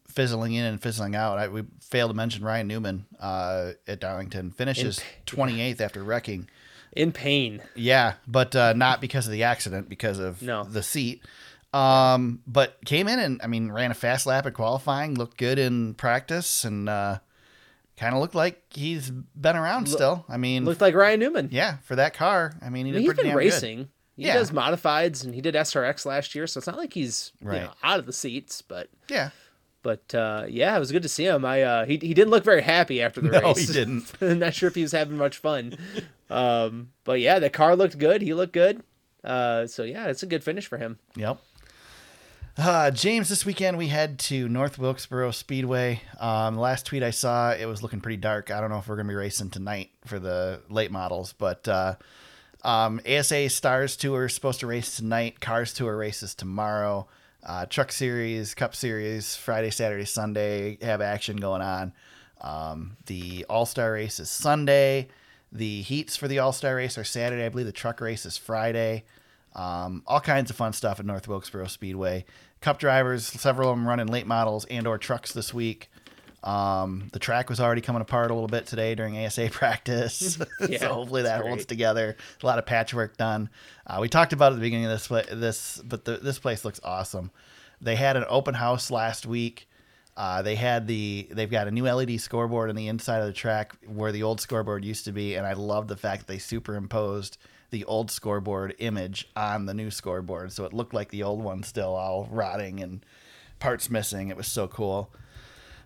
fizzling 0.06 0.52
in 0.52 0.64
and 0.64 0.80
fizzling 0.82 1.16
out. 1.16 1.38
I, 1.38 1.48
we 1.48 1.62
failed 1.80 2.10
to 2.10 2.14
mention 2.14 2.44
Ryan 2.44 2.66
Newman 2.68 3.06
uh, 3.18 3.72
at 3.86 3.98
Darlington. 3.98 4.50
Finishes 4.50 5.00
28th 5.26 5.80
after 5.80 6.04
wrecking. 6.04 6.48
In 6.92 7.12
pain. 7.12 7.62
Yeah, 7.74 8.14
but 8.26 8.54
uh, 8.54 8.74
not 8.74 9.00
because 9.00 9.26
of 9.26 9.32
the 9.32 9.44
accident, 9.44 9.88
because 9.88 10.18
of 10.18 10.42
No. 10.42 10.64
the 10.64 10.82
seat. 10.82 11.22
Um, 11.72 12.40
but 12.46 12.82
came 12.86 13.08
in 13.08 13.18
and 13.18 13.40
I 13.42 13.46
mean 13.46 13.70
ran 13.70 13.90
a 13.90 13.94
fast 13.94 14.26
lap 14.26 14.46
at 14.46 14.54
qualifying, 14.54 15.14
looked 15.14 15.36
good 15.36 15.58
in 15.58 15.94
practice, 15.94 16.64
and 16.64 16.88
uh, 16.88 17.18
kind 17.98 18.14
of 18.14 18.20
looked 18.20 18.34
like 18.34 18.62
he's 18.70 19.10
been 19.10 19.54
around 19.56 19.86
still. 19.88 20.24
I 20.28 20.38
mean, 20.38 20.64
Looked 20.64 20.80
like 20.80 20.94
Ryan 20.94 21.20
Newman. 21.20 21.48
yeah, 21.52 21.76
for 21.84 21.96
that 21.96 22.14
car, 22.14 22.54
I 22.62 22.70
mean 22.70 22.86
he 22.86 22.92
did 22.92 23.00
he's 23.00 23.08
pretty 23.08 23.22
been 23.22 23.30
damn 23.30 23.38
racing. 23.38 23.88
He 24.16 24.24
Yeah. 24.24 24.34
does 24.34 24.50
modifieds 24.50 25.24
and 25.24 25.34
he 25.34 25.40
did 25.40 25.54
SRX 25.54 26.04
last 26.06 26.34
year, 26.34 26.46
so 26.46 26.58
it's 26.58 26.66
not 26.66 26.76
like 26.78 26.92
he's 26.94 27.32
you 27.42 27.48
know, 27.52 27.70
out 27.82 27.98
of 28.00 28.06
the 28.06 28.12
seats. 28.12 28.62
But. 28.62 28.88
Yeah, 29.08 29.30
but 29.82 30.12
uh, 30.14 30.46
yeah, 30.48 30.74
it 30.74 30.80
was 30.80 30.90
good 30.90 31.02
to 31.02 31.08
see 31.08 31.26
him. 31.26 31.44
I 31.44 31.62
uh, 31.62 31.84
he 31.84 31.98
he 31.98 32.14
didn't 32.14 32.30
look 32.30 32.44
very 32.44 32.62
happy 32.62 33.02
after 33.02 33.20
the 33.20 33.28
No, 33.32 33.40
race. 33.40 33.68
he 33.68 33.72
didn't. 33.74 34.10
I'm 34.22 34.38
not 34.38 34.54
sure 34.54 34.68
if 34.68 34.74
he 34.74 34.82
was 34.82 34.92
having 34.92 35.18
much 35.18 35.36
fun. 35.36 35.76
um, 36.30 36.90
but 37.04 37.20
yeah, 37.20 37.38
the 37.38 37.50
car 37.50 37.76
looked 37.76 37.98
good. 37.98 38.22
He 38.22 38.32
looked 38.32 38.54
good. 38.54 38.82
Uh, 39.22 39.66
so 39.66 39.82
yeah, 39.82 40.06
it's 40.06 40.22
a 40.22 40.26
good 40.26 40.42
finish 40.42 40.66
for 40.66 40.78
him. 40.78 40.98
Yep. 41.16 41.38
Uh, 42.60 42.90
James, 42.90 43.28
this 43.28 43.46
weekend 43.46 43.78
we 43.78 43.86
head 43.86 44.18
to 44.18 44.48
North 44.48 44.80
Wilkesboro 44.80 45.30
Speedway. 45.30 46.02
Um, 46.18 46.56
last 46.56 46.86
tweet 46.86 47.04
I 47.04 47.12
saw, 47.12 47.52
it 47.52 47.66
was 47.66 47.84
looking 47.84 48.00
pretty 48.00 48.16
dark. 48.16 48.50
I 48.50 48.60
don't 48.60 48.68
know 48.68 48.78
if 48.78 48.88
we're 48.88 48.96
going 48.96 49.06
to 49.06 49.12
be 49.12 49.16
racing 49.16 49.50
tonight 49.50 49.90
for 50.06 50.18
the 50.18 50.60
late 50.68 50.90
models, 50.90 51.32
but 51.32 51.68
uh, 51.68 51.94
um, 52.64 53.00
ASA 53.08 53.48
Stars 53.50 53.96
Tour 53.96 54.24
is 54.24 54.34
supposed 54.34 54.58
to 54.58 54.66
race 54.66 54.96
tonight. 54.96 55.38
Cars 55.38 55.72
Tour 55.72 55.96
races 55.96 56.34
tomorrow. 56.34 57.06
Uh, 57.46 57.66
Truck 57.66 57.92
Series, 57.92 58.54
Cup 58.54 58.74
Series, 58.74 59.36
Friday, 59.36 59.70
Saturday, 59.70 60.04
Sunday 60.04 60.78
have 60.82 61.00
action 61.00 61.36
going 61.36 61.62
on. 61.62 61.92
Um, 62.40 62.96
the 63.06 63.46
All 63.48 63.66
Star 63.66 63.92
race 63.92 64.18
is 64.18 64.30
Sunday. 64.30 65.06
The 65.52 65.82
heats 65.82 66.16
for 66.16 66.26
the 66.26 66.40
All 66.40 66.52
Star 66.52 66.74
race 66.74 66.98
are 66.98 67.04
Saturday. 67.04 67.46
I 67.46 67.50
believe 67.50 67.66
the 67.66 67.72
truck 67.72 68.00
race 68.00 68.26
is 68.26 68.36
Friday. 68.36 69.04
Um, 69.54 70.02
all 70.06 70.20
kinds 70.20 70.50
of 70.50 70.56
fun 70.56 70.72
stuff 70.72 71.00
at 71.00 71.06
North 71.06 71.26
Wilkesboro 71.26 71.66
Speedway. 71.66 72.24
Cup 72.60 72.78
drivers, 72.78 73.24
several 73.26 73.70
of 73.70 73.76
them 73.76 73.86
running 73.86 74.06
late 74.08 74.26
models 74.26 74.64
and 74.66 74.86
or 74.86 74.98
trucks 74.98 75.32
this 75.32 75.54
week. 75.54 75.90
Um, 76.42 77.08
the 77.12 77.18
track 77.18 77.48
was 77.50 77.58
already 77.60 77.80
coming 77.80 78.00
apart 78.00 78.30
a 78.30 78.34
little 78.34 78.48
bit 78.48 78.66
today 78.66 78.94
during 78.94 79.18
ASA 79.18 79.48
practice, 79.52 80.38
Yeah, 80.68 80.78
so 80.80 80.94
hopefully 80.94 81.22
that 81.22 81.40
great. 81.40 81.48
holds 81.48 81.66
together. 81.66 82.16
A 82.42 82.46
lot 82.46 82.58
of 82.58 82.66
patchwork 82.66 83.16
done. 83.16 83.50
Uh, 83.86 83.98
we 84.00 84.08
talked 84.08 84.32
about 84.32 84.52
it 84.52 84.54
at 84.54 84.56
the 84.56 84.62
beginning 84.62 84.86
of 84.86 84.92
this, 84.92 85.08
this, 85.32 85.82
but 85.84 86.04
the, 86.04 86.18
this 86.18 86.38
place 86.38 86.64
looks 86.64 86.80
awesome. 86.84 87.30
They 87.80 87.96
had 87.96 88.16
an 88.16 88.24
open 88.28 88.54
house 88.54 88.90
last 88.90 89.26
week. 89.26 89.68
Uh, 90.16 90.42
they 90.42 90.56
had 90.56 90.88
the 90.88 91.28
they've 91.30 91.50
got 91.50 91.68
a 91.68 91.70
new 91.70 91.84
LED 91.84 92.20
scoreboard 92.20 92.70
on 92.70 92.74
the 92.76 92.88
inside 92.88 93.18
of 93.20 93.26
the 93.26 93.32
track 93.32 93.76
where 93.86 94.10
the 94.10 94.24
old 94.24 94.40
scoreboard 94.40 94.84
used 94.84 95.04
to 95.04 95.12
be, 95.12 95.36
and 95.36 95.46
I 95.46 95.52
love 95.52 95.86
the 95.86 95.96
fact 95.96 96.22
that 96.26 96.32
they 96.32 96.38
superimposed 96.38 97.38
the 97.70 97.84
old 97.84 98.10
scoreboard 98.10 98.74
image 98.78 99.28
on 99.36 99.66
the 99.66 99.74
new 99.74 99.90
scoreboard, 99.90 100.52
so 100.52 100.64
it 100.64 100.72
looked 100.72 100.94
like 100.94 101.10
the 101.10 101.22
old 101.22 101.42
one 101.42 101.62
still 101.62 101.94
all 101.94 102.28
rotting 102.30 102.80
and 102.80 103.04
parts 103.58 103.90
missing. 103.90 104.28
It 104.28 104.36
was 104.36 104.46
so 104.46 104.68
cool. 104.68 105.12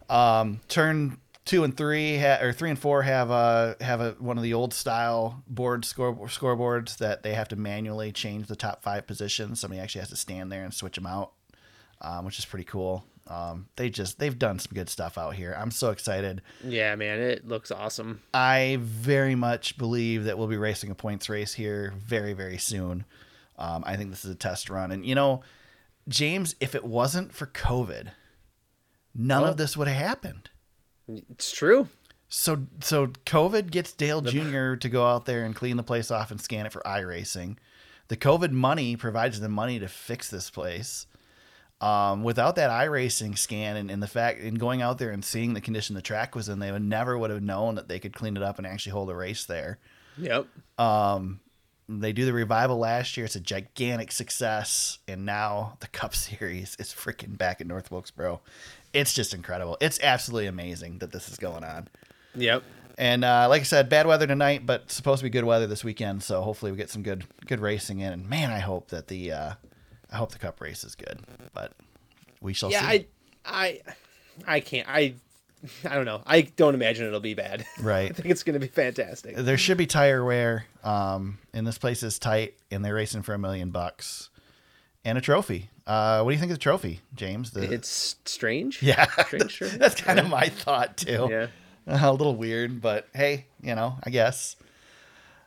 Um, 0.09 0.61
turn 0.69 1.19
two 1.45 1.65
and 1.65 1.77
three 1.77 2.19
ha- 2.19 2.39
or 2.41 2.53
three 2.53 2.71
and 2.71 2.79
four 2.79 3.03
have 3.03 3.31
a 3.31 3.77
have 3.81 4.01
a 4.01 4.13
one 4.19 4.37
of 4.37 4.43
the 4.43 4.55
old 4.55 4.73
style 4.75 5.43
board 5.49 5.85
score 5.85 6.15
scoreboards 6.29 6.99
that 6.99 7.23
they 7.23 7.35
have 7.35 7.49
to 7.49 7.57
manually 7.57 8.13
change 8.13 8.47
the 8.47 8.57
top 8.57 8.83
five 8.83 9.07
positions. 9.07 9.61
Somebody 9.61 9.81
actually 9.81 10.01
has 10.01 10.11
to 10.11 10.17
stand 10.17 10.53
there 10.53 10.65
and 10.65 10.73
switch 10.73 10.97
them 10.97 11.07
out, 11.07 11.33
um, 12.01 12.25
which 12.25 12.39
is 12.39 12.45
pretty 12.45 12.65
cool. 12.65 13.05
Um, 13.33 13.69
they 13.77 13.89
just 13.89 14.19
they've 14.19 14.39
done 14.39 14.59
some 14.59 14.73
good 14.75 14.91
stuff 14.91 15.17
out 15.17 15.35
here. 15.35 15.57
I'm 15.59 15.71
so 15.71 15.91
excited. 15.91 16.43
Yeah, 16.63 16.95
man, 16.97 17.19
it 17.19 17.49
looks 17.49 17.71
awesome. 17.71 18.21
I 18.35 18.77
very 18.81 19.35
much 19.35 19.79
believe 19.79 20.25
that 20.25 20.37
we'll 20.37 20.49
be 20.49 20.59
racing 20.59 20.91
a 20.91 20.95
points 20.95 21.31
race 21.31 21.55
here 21.55 21.95
very, 21.97 22.35
very 22.35 22.59
soon. 22.59 23.07
Um, 23.57 23.85
I 23.87 23.97
think 23.97 24.11
this 24.11 24.25
is 24.25 24.31
a 24.33 24.35
test 24.35 24.69
run. 24.69 24.91
And, 24.93 25.07
you 25.07 25.15
know, 25.15 25.43
James, 26.09 26.57
if 26.61 26.75
it 26.75 26.85
wasn't 26.85 27.33
for 27.33 27.47
COVID, 27.47 28.09
none 29.15 29.43
Well- 29.43 29.51
of 29.53 29.57
this 29.57 29.77
would 29.77 29.89
have 29.89 29.97
happened. 29.97 30.51
It's 31.09 31.51
true. 31.53 31.89
So, 32.29 32.67
so 32.83 33.09
COVID 33.09 33.71
gets 33.71 33.93
Dale 33.93 34.21
Jr. 34.23 34.75
to 34.75 34.89
go 34.91 35.07
out 35.07 35.27
there 35.27 35.45
and 35.45 35.55
clean 35.55 35.77
the 35.77 35.83
place 35.83 36.11
off 36.11 36.31
and 36.31 36.41
scan 36.41 36.67
it 36.67 36.73
for 36.73 36.83
iRacing. 36.83 37.57
The 38.09 38.17
COVID 38.17 38.51
money 38.51 38.97
provides 38.97 39.41
the 39.41 39.49
money 39.49 39.79
to 39.79 39.89
fix 39.89 40.29
this 40.29 40.51
place. 40.51 41.07
Um, 41.83 42.23
without 42.23 42.55
that 42.57 42.71
iRacing 42.71 43.37
scan 43.37 43.77
and, 43.77 43.91
and 43.91 44.01
the 44.01 44.07
fact 44.07 44.41
and 44.41 44.57
going 44.57 44.83
out 44.83 44.99
there 44.99 45.11
and 45.11 45.25
seeing 45.25 45.55
the 45.55 45.61
condition 45.61 45.97
the 45.97 46.03
track 46.03 46.37
was 46.37 46.49
in, 46.49 46.61
they 46.61 46.71
would 46.71 46.83
never 46.83 47.19
would 47.19 47.31
have 47.31 47.43
known 47.43 47.75
that 47.75 47.89
they 47.89 47.99
could 47.99 48.13
clean 48.13 48.37
it 48.37 48.43
up 48.43 48.59
and 48.59 48.67
actually 48.67 48.93
hold 48.93 49.11
a 49.11 49.15
race 49.17 49.45
there. 49.45 49.79
Yep. 50.17 50.47
Um, 50.79 51.41
they 51.89 52.13
do 52.13 52.25
the 52.25 52.33
revival 52.33 52.79
last 52.79 53.17
year. 53.17 53.27
It's 53.27 53.35
a 53.35 53.41
gigantic 53.41 54.13
success, 54.13 54.99
and 55.09 55.27
now 55.27 55.77
the 55.81 55.89
Cup 55.89 56.15
Series 56.15 56.77
is 56.79 56.89
freaking 56.89 57.37
back 57.37 57.61
in 57.61 57.67
North 57.67 57.91
Wilkesboro. 57.91 58.41
It's 58.93 59.13
just 59.13 59.35
incredible. 59.35 59.77
It's 59.81 59.99
absolutely 60.03 60.47
amazing 60.47 60.99
that 60.99 61.11
this 61.11 61.29
is 61.29 61.37
going 61.37 61.65
on. 61.65 61.89
Yep. 62.37 62.63
And 62.99 63.25
uh, 63.25 63.49
like 63.49 63.63
I 63.63 63.65
said, 63.65 63.89
bad 63.89 64.07
weather 64.07 64.27
tonight, 64.27 64.67
but 64.67 64.91
supposed 64.91 65.21
to 65.21 65.25
be 65.25 65.31
good 65.31 65.45
weather 65.45 65.67
this 65.67 65.83
weekend. 65.83 66.23
So 66.23 66.43
hopefully 66.43 66.71
we 66.71 66.79
get 66.79 66.91
some 66.91 67.03
good 67.03 67.25
good 67.47 67.59
racing 67.59 68.01
in. 68.01 68.13
And 68.13 68.29
man, 68.29 68.51
I 68.51 68.59
hope 68.59 68.89
that 68.91 69.09
the 69.09 69.33
uh, 69.33 69.53
I 70.13 70.17
hope 70.17 70.33
the 70.33 70.39
Cup 70.39 70.61
race 70.61 70.85
is 70.85 70.95
good. 70.95 71.21
But 71.55 71.73
we 72.41 72.53
shall 72.53 72.71
see. 72.71 72.75
Yeah, 72.75 72.91
see. 72.91 73.07
I, 73.45 73.81
I, 74.47 74.55
I 74.57 74.61
can't. 74.61 74.89
I, 74.89 75.15
I 75.89 75.95
don't 75.95 76.05
know. 76.05 76.23
I 76.27 76.43
don't 76.43 76.75
imagine 76.75 77.07
it'll 77.07 77.21
be 77.21 77.35
bad. 77.35 77.65
Right. 77.81 78.11
I 78.11 78.13
think 78.13 78.29
it's 78.29 78.43
going 78.43 78.55
to 78.55 78.61
be 78.61 78.67
fantastic. 78.69 79.37
There 79.37 79.57
should 79.59 79.79
be 79.79 79.87
tire 79.87 80.25
wear. 80.25 80.67
Um, 80.85 81.39
and 81.55 81.67
this 81.67 81.79
place 81.79 82.03
is 82.03 82.19
tight, 82.19 82.55
and 82.71 82.85
they're 82.85 82.95
racing 82.95 83.23
for 83.23 83.35
a 83.35 83.39
million 83.39 83.71
bucks 83.71 84.31
and 85.05 85.17
a 85.19 85.21
trophy. 85.21 85.71
Uh, 85.87 86.23
what 86.23 86.31
do 86.31 86.35
you 86.35 86.41
think 86.41 86.53
of 86.53 86.59
the 86.59 86.63
trophy, 86.63 87.01
James? 87.15 87.51
The, 87.53 87.73
It's 87.73 88.17
strange. 88.25 88.83
yeah, 88.83 89.07
Strange 89.27 89.55
trophy. 89.59 89.77
that's 89.79 90.01
kind 90.01 90.21
of 90.21 90.29
my 90.29 90.49
thought 90.49 90.97
too. 90.97 91.27
Yeah. 91.31 91.47
a 91.87 92.13
little 92.13 92.37
weird, 92.37 92.81
but 92.81 93.09
hey, 93.15 93.47
you 93.61 93.75
know, 93.75 93.97
I 94.05 94.11
guess. 94.11 94.55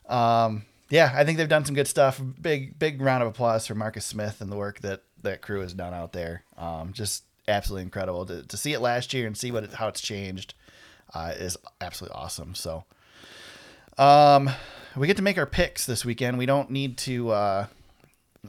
Um, 0.08 0.66
yeah, 0.90 1.12
I 1.16 1.24
think 1.26 1.38
they've 1.38 1.50
done 1.50 1.66
some 1.66 1.76
good 1.76 1.88
stuff. 1.88 2.22
Big, 2.42 2.78
big 2.78 3.02
round 3.02 3.24
of 3.24 3.30
applause 3.30 3.66
for 3.68 3.76
Marcus 3.76 4.06
Smith 4.06 4.42
and 4.42 4.52
the 4.52 4.56
work 4.56 4.80
that 4.82 5.02
that 5.24 5.42
crew 5.42 5.62
has 5.62 5.74
done 5.74 5.94
out 5.94 6.14
there. 6.14 6.44
Um, 6.58 6.94
just 6.94 7.24
absolutely 7.48 7.84
incredible 7.84 8.26
to, 8.28 8.44
to 8.44 8.58
see 8.58 8.74
it 8.74 8.80
last 8.80 9.14
year 9.14 9.26
and 9.28 9.36
see 9.38 9.52
what 9.52 9.64
it, 9.64 9.74
how 9.74 9.88
it's 9.88 10.02
changed 10.02 10.54
uh, 11.14 11.34
is 11.36 11.58
absolutely 11.82 12.16
awesome. 12.16 12.54
So, 12.56 12.84
um, 13.98 14.50
we 14.96 15.08
get 15.08 15.18
to 15.18 15.24
make 15.24 15.38
our 15.38 15.46
picks 15.46 15.86
this 15.86 16.06
weekend. 16.06 16.38
We 16.38 16.46
don't 16.46 16.70
need 16.70 16.98
to. 17.00 17.32
Uh, 17.32 17.68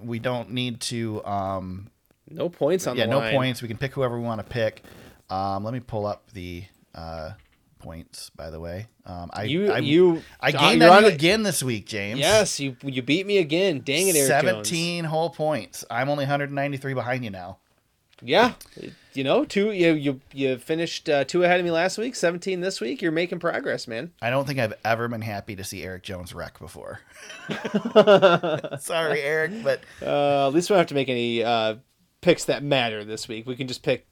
we 0.02 0.18
don't 0.18 0.50
need 0.50 0.80
to. 0.82 1.24
Um, 1.24 1.90
No 2.30 2.48
points 2.48 2.86
on 2.86 2.96
yeah, 2.96 3.06
no 3.06 3.18
line. 3.18 3.32
points. 3.34 3.62
We 3.62 3.68
can 3.68 3.78
pick 3.78 3.92
whoever 3.94 4.18
we 4.18 4.24
want 4.24 4.40
to 4.40 4.46
pick. 4.46 4.82
Um, 5.30 5.64
let 5.64 5.72
me 5.74 5.80
pull 5.80 6.06
up 6.06 6.30
the 6.32 6.64
uh, 6.94 7.30
points. 7.86 8.30
By 8.30 8.50
the 8.50 8.58
way, 8.58 8.88
um, 9.04 9.30
I 9.32 9.44
You, 9.44 9.70
I, 9.70 9.78
you. 9.78 10.22
I 10.40 10.50
gained 10.50 10.82
on 10.82 11.04
you 11.04 11.08
again 11.08 11.44
this 11.44 11.62
week, 11.62 11.86
James. 11.86 12.18
Yes, 12.18 12.58
you 12.58 12.76
you 12.82 13.00
beat 13.02 13.26
me 13.26 13.38
again. 13.38 13.80
Dang 13.84 14.08
it, 14.08 14.16
Erik 14.16 14.28
Jones. 14.28 14.44
seventeen 14.44 15.04
whole 15.04 15.30
points. 15.30 15.84
I'm 15.90 16.08
only 16.08 16.22
193 16.24 16.94
behind 16.94 17.24
you 17.24 17.30
now. 17.30 17.58
Yeah, 18.22 18.54
you 19.12 19.22
know, 19.22 19.44
two. 19.44 19.70
You 19.72 19.92
you 19.92 20.20
you 20.32 20.56
finished 20.58 21.08
uh, 21.08 21.24
two 21.24 21.44
ahead 21.44 21.60
of 21.60 21.64
me 21.64 21.70
last 21.70 21.98
week. 21.98 22.14
Seventeen 22.16 22.60
this 22.60 22.80
week. 22.80 23.02
You're 23.02 23.12
making 23.12 23.38
progress, 23.40 23.86
man. 23.86 24.10
I 24.22 24.30
don't 24.30 24.46
think 24.46 24.58
I've 24.58 24.72
ever 24.84 25.06
been 25.06 25.20
happy 25.20 25.54
to 25.54 25.62
see 25.62 25.82
Erik 25.84 26.02
Jones 26.02 26.34
wreck 26.34 26.58
before. 26.58 27.00
Sorry, 28.80 29.20
Eric, 29.22 29.62
but 29.62 29.80
Uh, 30.02 30.46
at 30.48 30.54
least 30.54 30.70
we 30.70 30.74
don't 30.74 30.80
have 30.80 30.86
to 30.88 30.94
make 30.94 31.08
any 31.08 31.44
uh, 31.44 31.76
picks 32.20 32.44
that 32.46 32.62
matter 32.62 33.04
this 33.04 33.28
week. 33.28 33.46
We 33.46 33.54
can 33.54 33.68
just 33.68 33.82
pick, 33.82 34.06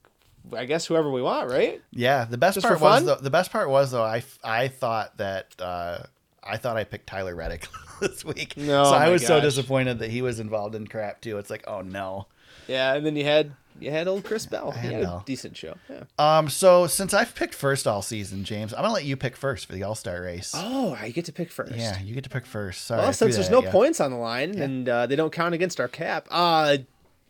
I 0.52 0.64
guess, 0.66 0.86
whoever 0.86 1.10
we 1.10 1.22
want, 1.22 1.50
right? 1.50 1.80
yeah, 1.90 2.24
the 2.24 2.38
best 2.38 2.54
Just 2.54 2.66
part 2.66 2.80
was 2.80 3.04
though, 3.04 3.16
the 3.16 3.30
best 3.30 3.50
part 3.50 3.68
was 3.70 3.90
though 3.90 4.04
I 4.04 4.22
I 4.42 4.68
thought 4.68 5.16
that 5.16 5.54
uh, 5.58 5.98
I 6.42 6.56
thought 6.58 6.76
I 6.76 6.84
picked 6.84 7.06
Tyler 7.06 7.34
Reddick 7.34 7.66
this 8.00 8.24
week. 8.24 8.56
No, 8.56 8.84
so 8.84 8.90
I 8.90 9.08
was 9.08 9.26
so 9.26 9.40
disappointed 9.40 10.00
that 10.00 10.10
he 10.10 10.22
was 10.22 10.40
involved 10.40 10.74
in 10.74 10.86
crap 10.86 11.20
too. 11.20 11.38
It's 11.38 11.50
like, 11.50 11.64
oh 11.66 11.80
no. 11.80 12.26
Yeah, 12.68 12.94
and 12.94 13.04
then 13.04 13.16
you 13.16 13.24
had 13.24 13.52
you 13.80 13.90
had 13.90 14.06
old 14.06 14.24
Chris 14.24 14.46
Bell. 14.46 14.70
He 14.70 14.88
had 14.88 15.02
a 15.02 15.22
decent 15.26 15.56
show. 15.56 15.74
Yeah. 15.90 16.04
Um, 16.18 16.48
so 16.48 16.86
since 16.86 17.12
I've 17.12 17.34
picked 17.34 17.54
first 17.54 17.86
all 17.86 18.02
season, 18.02 18.44
James, 18.44 18.72
I'm 18.72 18.82
gonna 18.82 18.94
let 18.94 19.04
you 19.04 19.16
pick 19.16 19.36
first 19.36 19.66
for 19.66 19.72
the 19.72 19.82
All 19.82 19.94
Star 19.94 20.22
race. 20.22 20.52
Oh, 20.54 20.96
I 20.98 21.10
get 21.10 21.24
to 21.26 21.32
pick 21.32 21.50
first. 21.50 21.74
Yeah, 21.74 22.00
you 22.00 22.14
get 22.14 22.24
to 22.24 22.30
pick 22.30 22.46
first. 22.46 22.86
Sorry. 22.86 23.02
Well, 23.02 23.12
since 23.12 23.34
there's 23.34 23.50
no 23.50 23.62
points 23.62 24.00
on 24.00 24.10
the 24.12 24.16
line 24.16 24.58
and 24.58 24.88
uh, 24.88 25.06
they 25.06 25.16
don't 25.16 25.32
count 25.32 25.54
against 25.54 25.80
our 25.80 25.88
cap, 25.88 26.28
uh, 26.30 26.78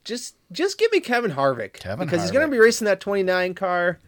just 0.04 0.36
just 0.52 0.78
give 0.78 0.92
me 0.92 1.00
Kevin 1.00 1.32
Harvick 1.32 1.74
Kevin 1.74 2.06
because 2.06 2.22
he's 2.22 2.30
going 2.30 2.46
to 2.46 2.50
be 2.50 2.58
racing 2.58 2.84
that 2.86 3.00
29 3.00 3.54
car. 3.54 3.98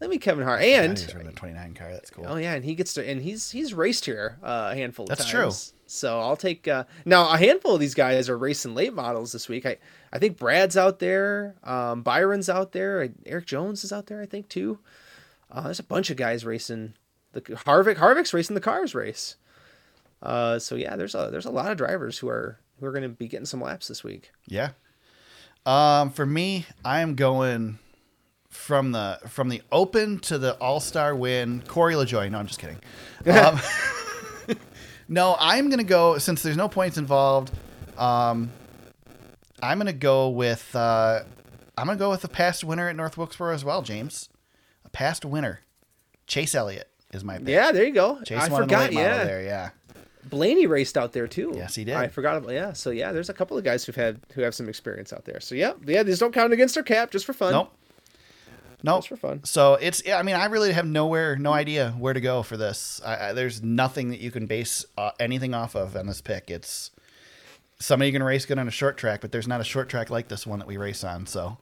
Let 0.00 0.08
me 0.08 0.16
Kevin 0.18 0.46
Harvick, 0.46 0.70
Yeah, 0.70 0.82
and 0.82 0.98
he's 0.98 1.12
running 1.14 1.28
the 1.30 1.36
29 1.36 1.74
car. 1.74 1.90
That's 1.92 2.08
cool. 2.10 2.24
oh 2.26 2.36
yeah, 2.36 2.54
and 2.54 2.64
he 2.64 2.74
gets 2.74 2.94
to 2.94 3.06
and 3.08 3.20
he's 3.20 3.50
he's 3.50 3.74
raced 3.74 4.06
here 4.06 4.38
uh, 4.42 4.70
a 4.72 4.74
handful 4.74 5.04
of 5.04 5.08
That's 5.10 5.30
times. 5.30 5.66
true. 5.70 5.76
So 5.86 6.20
I'll 6.20 6.36
take 6.36 6.68
uh, 6.68 6.84
now 7.04 7.30
a 7.32 7.36
handful 7.36 7.74
of 7.74 7.80
these 7.80 7.94
guys 7.94 8.28
are 8.28 8.38
racing 8.38 8.74
late 8.74 8.94
models 8.94 9.32
this 9.32 9.48
week. 9.48 9.66
I 9.66 9.76
I 10.12 10.18
think 10.18 10.38
Brad's 10.38 10.76
out 10.76 11.00
there, 11.00 11.56
um, 11.64 12.02
Byron's 12.02 12.48
out 12.48 12.72
there, 12.72 13.08
Erik 13.26 13.46
Jones 13.46 13.84
is 13.84 13.92
out 13.92 14.06
there. 14.06 14.22
I 14.22 14.26
think 14.26 14.48
too. 14.48 14.78
Uh, 15.50 15.62
there's 15.62 15.80
a 15.80 15.84
bunch 15.84 16.10
of 16.10 16.16
guys 16.16 16.44
racing 16.46 16.94
the 17.32 17.40
Harvick. 17.42 17.96
Harvick's 17.96 18.32
racing 18.32 18.54
the 18.54 18.60
cars 18.60 18.94
race. 18.94 19.34
Uh, 20.22 20.58
so 20.58 20.76
yeah, 20.76 20.96
there's 20.96 21.14
a 21.14 21.28
there's 21.30 21.46
a 21.46 21.50
lot 21.50 21.70
of 21.72 21.76
drivers 21.76 22.18
who 22.18 22.28
are 22.28 22.58
who 22.78 22.86
are 22.86 22.92
going 22.92 23.02
to 23.02 23.08
be 23.08 23.26
getting 23.28 23.46
some 23.46 23.60
laps 23.60 23.88
this 23.88 24.04
week. 24.04 24.30
Yeah. 24.46 24.70
Um, 25.66 26.10
for 26.10 26.24
me, 26.26 26.66
I 26.84 27.00
am 27.00 27.14
going 27.14 27.78
from 28.48 28.92
the 28.92 29.18
from 29.28 29.48
the 29.48 29.62
Open 29.70 30.18
to 30.20 30.38
the 30.38 30.54
All 30.54 30.80
Star 30.80 31.14
win. 31.14 31.62
Corey 31.66 31.94
LaJoie. 31.94 32.30
No, 32.30 32.38
I'm 32.38 32.46
just 32.46 32.58
kidding. 32.60 32.80
Um, 33.26 33.60
no, 35.08 35.36
I'm 35.38 35.68
gonna 35.68 35.84
go 35.84 36.16
since 36.16 36.42
there's 36.42 36.56
no 36.56 36.68
points 36.68 36.96
involved. 36.96 37.52
Um, 37.98 38.50
I'm 39.62 39.76
gonna 39.76 39.92
go 39.92 40.30
with 40.30 40.74
uh, 40.74 41.20
I'm 41.76 41.86
gonna 41.86 41.98
go 41.98 42.10
with 42.10 42.22
the 42.22 42.28
past 42.28 42.64
winner 42.64 42.88
at 42.88 42.96
North 42.96 43.18
Wilkesboro 43.18 43.52
as 43.52 43.62
well, 43.62 43.82
James. 43.82 44.30
A 44.86 44.88
past 44.88 45.26
winner, 45.26 45.60
Chase 46.26 46.54
Elliott 46.54 46.88
is 47.12 47.22
my 47.24 47.36
pick. 47.38 47.48
Yeah, 47.48 47.72
there 47.72 47.84
you 47.84 47.92
go. 47.92 48.22
Chase 48.22 48.40
I 48.40 48.48
forgot. 48.48 48.92
Yeah, 48.92 49.24
there. 49.24 49.42
Yeah, 49.42 49.70
Blaney 50.24 50.66
raced 50.66 50.98
out 50.98 51.12
there 51.12 51.26
too. 51.26 51.52
Yes, 51.54 51.74
he 51.74 51.84
did. 51.84 51.94
I 51.94 52.08
forgot. 52.08 52.36
About, 52.36 52.52
yeah, 52.52 52.72
so 52.72 52.90
yeah, 52.90 53.12
there's 53.12 53.28
a 53.28 53.34
couple 53.34 53.56
of 53.56 53.64
guys 53.64 53.84
who've 53.84 53.96
had 53.96 54.20
who 54.34 54.42
have 54.42 54.54
some 54.54 54.68
experience 54.68 55.12
out 55.12 55.24
there. 55.24 55.40
So 55.40 55.54
yeah, 55.54 55.72
yeah, 55.86 56.02
these 56.02 56.18
don't 56.18 56.32
count 56.32 56.52
against 56.52 56.74
their 56.74 56.84
cap, 56.84 57.10
just 57.10 57.24
for 57.24 57.32
fun. 57.32 57.52
nope, 57.52 57.72
nope. 58.82 58.98
Just 58.98 59.08
for 59.08 59.16
fun. 59.16 59.44
So 59.44 59.74
it's 59.74 60.02
yeah, 60.04 60.18
I 60.18 60.22
mean 60.22 60.36
I 60.36 60.46
really 60.46 60.72
have 60.72 60.86
nowhere 60.86 61.36
no 61.36 61.52
idea 61.52 61.92
where 61.98 62.12
to 62.12 62.20
go 62.20 62.42
for 62.42 62.56
this. 62.56 63.00
I, 63.04 63.28
I, 63.28 63.32
there's 63.32 63.62
nothing 63.62 64.10
that 64.10 64.20
you 64.20 64.30
can 64.30 64.46
base 64.46 64.84
uh, 64.98 65.12
anything 65.18 65.54
off 65.54 65.74
of 65.74 65.96
on 65.96 66.06
this 66.06 66.20
pick. 66.20 66.50
It's 66.50 66.90
somebody 67.78 68.08
you 68.08 68.12
can 68.12 68.22
race 68.22 68.44
good 68.44 68.58
on 68.58 68.68
a 68.68 68.72
short 68.72 68.98
track, 68.98 69.22
but 69.22 69.32
there's 69.32 69.48
not 69.48 69.60
a 69.60 69.64
short 69.64 69.88
track 69.88 70.10
like 70.10 70.28
this 70.28 70.46
one 70.46 70.58
that 70.58 70.68
we 70.68 70.76
race 70.76 71.02
on. 71.02 71.26
So 71.26 71.56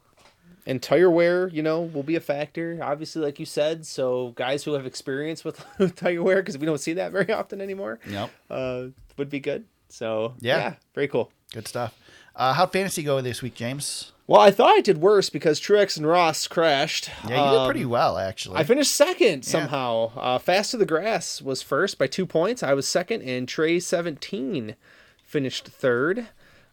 And 0.69 0.81
tire 0.83 1.11
wear, 1.11 1.49
you 1.49 1.63
know, 1.63 1.81
will 1.81 2.03
be 2.05 2.15
a 2.15 2.21
factor, 2.21 2.79
obviously, 2.83 3.23
like 3.23 3.41
you 3.41 3.47
said. 3.47 3.87
So 3.87 4.33
guys 4.37 4.63
who 4.65 4.75
have 4.75 4.85
experience 4.87 5.43
with 5.43 5.65
tire 5.97 6.23
wear, 6.23 6.37
because 6.37 6.59
we 6.59 6.67
don't 6.67 6.79
see 6.79 6.93
that 6.93 7.11
very 7.19 7.33
often 7.33 7.61
anymore, 7.61 7.99
yep, 8.07 8.31
uh, 8.51 8.85
would 9.17 9.31
be 9.31 9.41
good. 9.41 9.65
So 9.89 10.35
Yeah. 10.41 10.75
very 10.95 11.09
cool. 11.09 11.33
good 11.55 11.67
stuff. 11.67 11.95
Uh, 12.37 12.53
how'd 12.53 12.71
fantasy 12.71 13.03
go 13.03 13.21
this 13.21 13.43
week, 13.43 13.55
James? 13.55 14.13
Well, 14.29 14.41
I 14.43 14.51
thought 14.51 14.77
I 14.77 14.83
did 14.83 14.99
worse 14.99 15.31
because 15.31 15.59
Truex 15.59 15.97
and 15.97 16.07
Ross 16.07 16.47
crashed. 16.47 17.09
Yeah, 17.27 17.47
you 17.47 17.51
did 17.53 17.59
Um, 17.61 17.67
pretty 17.67 17.87
well 17.87 18.19
actually. 18.19 18.57
I 18.59 18.65
finished 18.65 18.95
second 18.95 19.45
somehow. 19.47 20.13
Uh, 20.15 20.39
Fast 20.39 20.73
to 20.73 20.77
the 20.77 20.85
Grass 20.85 21.41
was 21.41 21.63
first 21.63 21.97
by 21.99 22.07
two 22.07 22.27
points. 22.27 22.63
I 22.63 22.75
was 22.75 22.87
second, 22.87 23.23
and 23.23 23.49
Trey 23.49 23.81
seventeen 23.81 24.77
finished 25.25 25.67
third. 25.67 26.29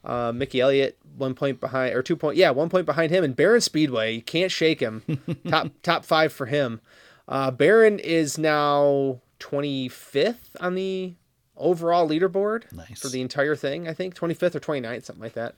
Uh, 0.06 0.32
Mickey 0.32 0.62
Elliott 0.62 0.98
one 1.18 1.34
point 1.34 1.60
behind, 1.60 1.96
or 1.96 2.04
two 2.04 2.16
point, 2.16 2.38
yeah, 2.38 2.52
one 2.52 2.70
point 2.70 2.86
behind 2.86 3.12
him. 3.12 3.24
And 3.24 3.36
Barron 3.36 3.62
Speedway, 3.62 4.16
you 4.16 4.22
can't 4.22 4.52
shake 4.52 4.80
him. 4.80 5.02
top 5.48 5.68
top 5.82 6.06
five 6.06 6.32
for 6.32 6.46
him. 6.46 6.80
Uh, 7.28 7.50
Barron 7.52 7.98
is 8.00 8.38
now 8.38 9.22
twenty 9.40 9.90
fifth 9.90 10.56
on 10.60 10.76
the 10.76 11.16
overall 11.58 12.08
leaderboard 12.08 12.72
Nice. 12.72 13.00
for 13.02 13.08
the 13.08 13.22
entire 13.22 13.56
thing. 13.56 13.88
I 13.88 13.94
think 13.94 14.14
twenty 14.14 14.34
fifth 14.36 14.56
or 14.56 14.60
29th, 14.60 15.06
something 15.06 15.24
like 15.24 15.34
that. 15.34 15.56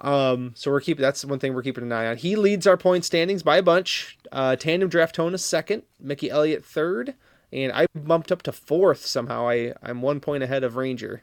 Um, 0.00 0.52
so 0.56 0.70
we're 0.70 0.80
keeping 0.80 1.02
that's 1.02 1.24
one 1.24 1.38
thing 1.38 1.54
we're 1.54 1.62
keeping 1.62 1.84
an 1.84 1.92
eye 1.92 2.06
on. 2.06 2.16
He 2.16 2.34
leads 2.36 2.66
our 2.66 2.76
point 2.76 3.04
standings 3.04 3.42
by 3.42 3.58
a 3.58 3.62
bunch. 3.62 4.18
Uh, 4.32 4.56
Tandem 4.56 4.88
Draftona 4.90 5.38
second, 5.38 5.82
Mickey 6.00 6.30
Elliott 6.30 6.64
third, 6.64 7.14
and 7.52 7.70
I 7.72 7.86
bumped 7.94 8.32
up 8.32 8.42
to 8.42 8.52
fourth 8.52 9.04
somehow. 9.06 9.48
I 9.48 9.74
I'm 9.82 10.00
one 10.02 10.20
point 10.20 10.42
ahead 10.42 10.64
of 10.64 10.76
Ranger, 10.76 11.22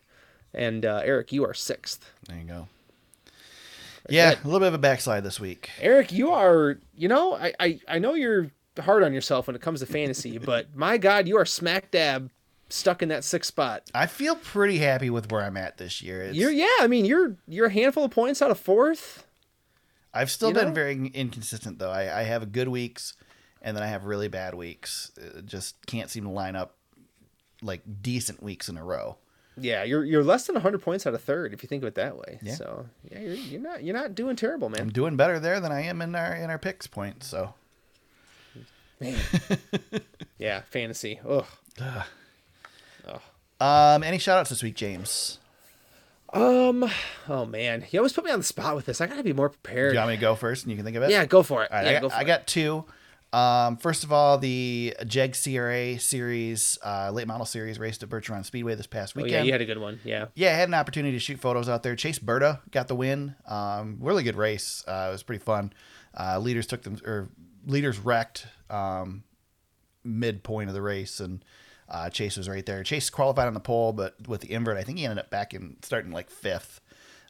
and 0.54 0.86
uh, 0.86 1.02
Eric, 1.04 1.32
you 1.32 1.45
are 1.45 1.54
sixth. 1.54 2.12
there 2.28 2.38
you 2.38 2.43
go. 2.45 2.68
Yeah, 4.10 4.36
a 4.41 4.45
little 4.45 4.60
bit 4.62 4.68
of 4.68 4.74
a 4.74 4.78
backslide 4.78 5.24
this 5.24 5.39
week. 5.39 5.70
Eric, 5.82 6.12
you 6.12 6.32
are 6.32 6.80
you 6.95 7.08
know 7.08 7.34
I 7.36 7.54
I, 7.60 7.80
I 7.88 8.00
know 8.00 8.14
you're 8.14 8.52
hard 8.80 9.04
on 9.04 9.14
yourself 9.14 9.48
when 9.48 9.56
it 9.56 9.62
comes 9.62 9.80
to 9.82 9.86
fantasy, 9.86 10.38
but 10.38 10.76
my 10.76 10.98
God, 10.98 11.28
you 11.28 11.38
are 11.38 11.45
smack 11.45 11.91
dab 11.91 12.30
stuck 12.70 13.02
in 13.02 13.10
that 13.10 13.24
sixth 13.24 13.48
spot. 13.50 13.84
I 13.93 14.06
feel 14.08 14.36
pretty 14.36 14.78
happy 14.78 15.10
with 15.10 15.32
where 15.32 15.41
I'm 15.43 15.58
at 15.58 15.78
this 15.78 16.02
year. 16.02 16.22
It's, 16.22 16.38
You're 16.38 16.52
yeah, 16.52 16.68
I 16.80 16.88
mean 16.88 17.06
you're 17.06 17.36
you're 17.48 17.68
a 17.68 17.72
handful 17.72 18.06
of 18.06 18.12
points 18.12 18.41
out 18.41 18.52
of 18.52 18.60
fourth. 18.60 19.26
I've 20.14 20.32
still 20.32 20.50
You 20.50 20.56
been 20.56 20.70
know? 20.70 20.74
very 20.74 21.08
inconsistent 21.14 21.80
though. 21.80 21.91
I, 21.91 22.22
I 22.22 22.24
have 22.24 22.52
good 22.52 22.70
weeks, 22.70 23.14
and 23.62 23.76
then 23.76 23.84
I 23.84 23.88
have 23.88 24.06
really 24.06 24.30
bad 24.30 24.56
weeks. 24.56 25.12
Uh, 25.22 25.41
just 25.41 25.86
can't 25.86 26.10
seem 26.10 26.24
to 26.24 26.30
line 26.30 26.56
up 26.56 26.76
like 27.62 27.82
decent 28.02 28.41
weeks 28.41 28.70
in 28.70 28.78
a 28.78 28.84
row. 28.84 29.18
Yeah, 29.60 29.84
you're 29.84 30.05
you're 30.05 30.24
less 30.24 30.45
than 30.45 30.53
100 30.55 30.82
points 30.82 31.08
out 31.08 31.14
of 31.14 31.22
third 31.22 31.53
if 31.53 31.64
you 31.64 31.68
think 31.68 31.84
of 31.84 31.88
it 31.88 31.95
that 31.95 32.18
way. 32.18 32.39
Yeah. 32.41 32.55
So 32.55 32.86
yeah, 33.12 33.20
you're, 33.20 33.34
you're 33.34 33.62
not 33.62 33.84
you're 33.84 33.95
not 33.95 34.14
doing 34.16 34.36
terrible, 34.36 34.70
man. 34.70 34.82
I'm 34.82 34.89
doing 34.91 35.16
better 35.16 35.39
there 35.39 35.60
than 35.60 35.72
I 35.72 35.82
am 35.82 36.01
in 36.01 36.14
our 36.16 36.34
in 36.36 36.49
our 36.49 36.58
picks 36.60 36.88
point. 36.88 37.24
So 37.24 37.53
Man. 38.99 39.18
Yeah, 40.39 40.62
fantasy. 40.70 41.20
Ugh. 41.28 41.45
Ugh. 41.82 43.22
um, 43.60 44.03
any 44.03 44.20
shout 44.20 44.38
outs 44.39 44.49
this 44.51 44.62
week, 44.62 44.76
James? 44.76 45.39
Um. 46.34 46.88
Oh 47.28 47.45
man, 47.45 47.86
you 47.89 47.99
always 47.99 48.14
put 48.14 48.24
me 48.26 48.32
on 48.32 48.39
the 48.39 48.45
spot 48.45 48.76
with 48.76 48.86
this. 48.86 49.01
I 49.01 49.08
gotta 49.08 49.24
be 49.24 49.34
more 49.34 49.49
Do 49.49 49.55
prepared. 49.64 49.93
you 49.93 49.99
want 49.99 50.10
me 50.12 50.16
to 50.18 50.22
go 50.22 50.36
first, 50.36 50.64
and 50.64 50.72
you 50.72 50.76
can 50.76 50.84
think 50.86 50.97
of 50.97 51.03
it? 51.03 51.10
Yeah, 51.10 51.26
go 51.26 51.41
for 51.41 51.64
it. 51.64 51.72
Right, 51.72 51.86
yeah, 51.86 51.89
I, 51.89 51.93
got, 51.93 52.01
go 52.01 52.16
I 52.16 52.24
got 52.24 52.47
two. 52.47 52.86
Um, 53.34 53.78
first 53.78 54.03
of 54.03 54.11
all, 54.13 54.38
the 54.38 54.95
Jeg 55.05 55.36
CRA 55.41 55.99
series, 55.99 56.78
uh, 56.84 57.11
late 57.11 57.28
model 57.28 57.45
series, 57.45 57.78
raced 57.78 58.01
at 58.03 58.09
Birch 58.09 58.30
Run 58.30 58.43
Speedway 58.43 58.75
this 58.75 58.88
past 58.88 59.13
Oh 59.15 59.21
weekend. 59.21 59.34
yeah, 59.39 59.43
you 59.43 59.51
had 59.51 59.61
a 59.61 59.65
good 59.65 59.80
one. 59.80 59.99
Yeah. 60.03 60.28
yeah, 60.36 60.49
I 60.49 60.53
had 60.53 60.69
an 60.69 60.73
opportunity 60.73 61.13
to 61.15 61.19
shoot 61.19 61.39
photos 61.39 61.67
out 61.67 61.84
there. 61.84 61.95
Chase 61.95 62.19
Berta 62.19 62.61
got 62.71 62.88
the 62.88 62.95
win. 62.95 63.36
Um, 63.47 63.97
really 63.99 64.23
good 64.23 64.38
race. 64.38 64.84
Uh, 64.88 65.07
it 65.09 65.11
was 65.11 65.23
pretty 65.23 65.43
fun. 65.43 65.73
Uh, 66.17 66.39
leaders 66.39 66.65
took 66.67 66.84
them, 66.84 66.97
or 67.05 67.30
leaders 67.65 67.99
wrecked 67.99 68.47
um, 68.69 69.23
midpoint 70.03 70.69
of 70.69 70.73
the 70.73 70.82
race, 70.82 71.19
and 71.19 71.43
uh, 71.89 72.09
Chase 72.09 72.38
was 72.38 72.47
right 72.49 72.65
there. 72.65 72.82
Chase 72.84 73.09
qualified 73.09 73.47
on 73.47 73.53
the 73.53 73.59
pole, 73.59 73.91
but 73.93 74.15
with 74.28 74.41
the 74.41 74.51
invert, 74.51 74.78
I 74.78 74.84
think 74.84 74.97
he 74.99 75.03
ended 75.05 75.19
up 75.19 75.30
back 75.30 75.53
in 75.53 75.75
starting 75.84 76.11
like 76.11 76.30
fifth. 76.30 76.80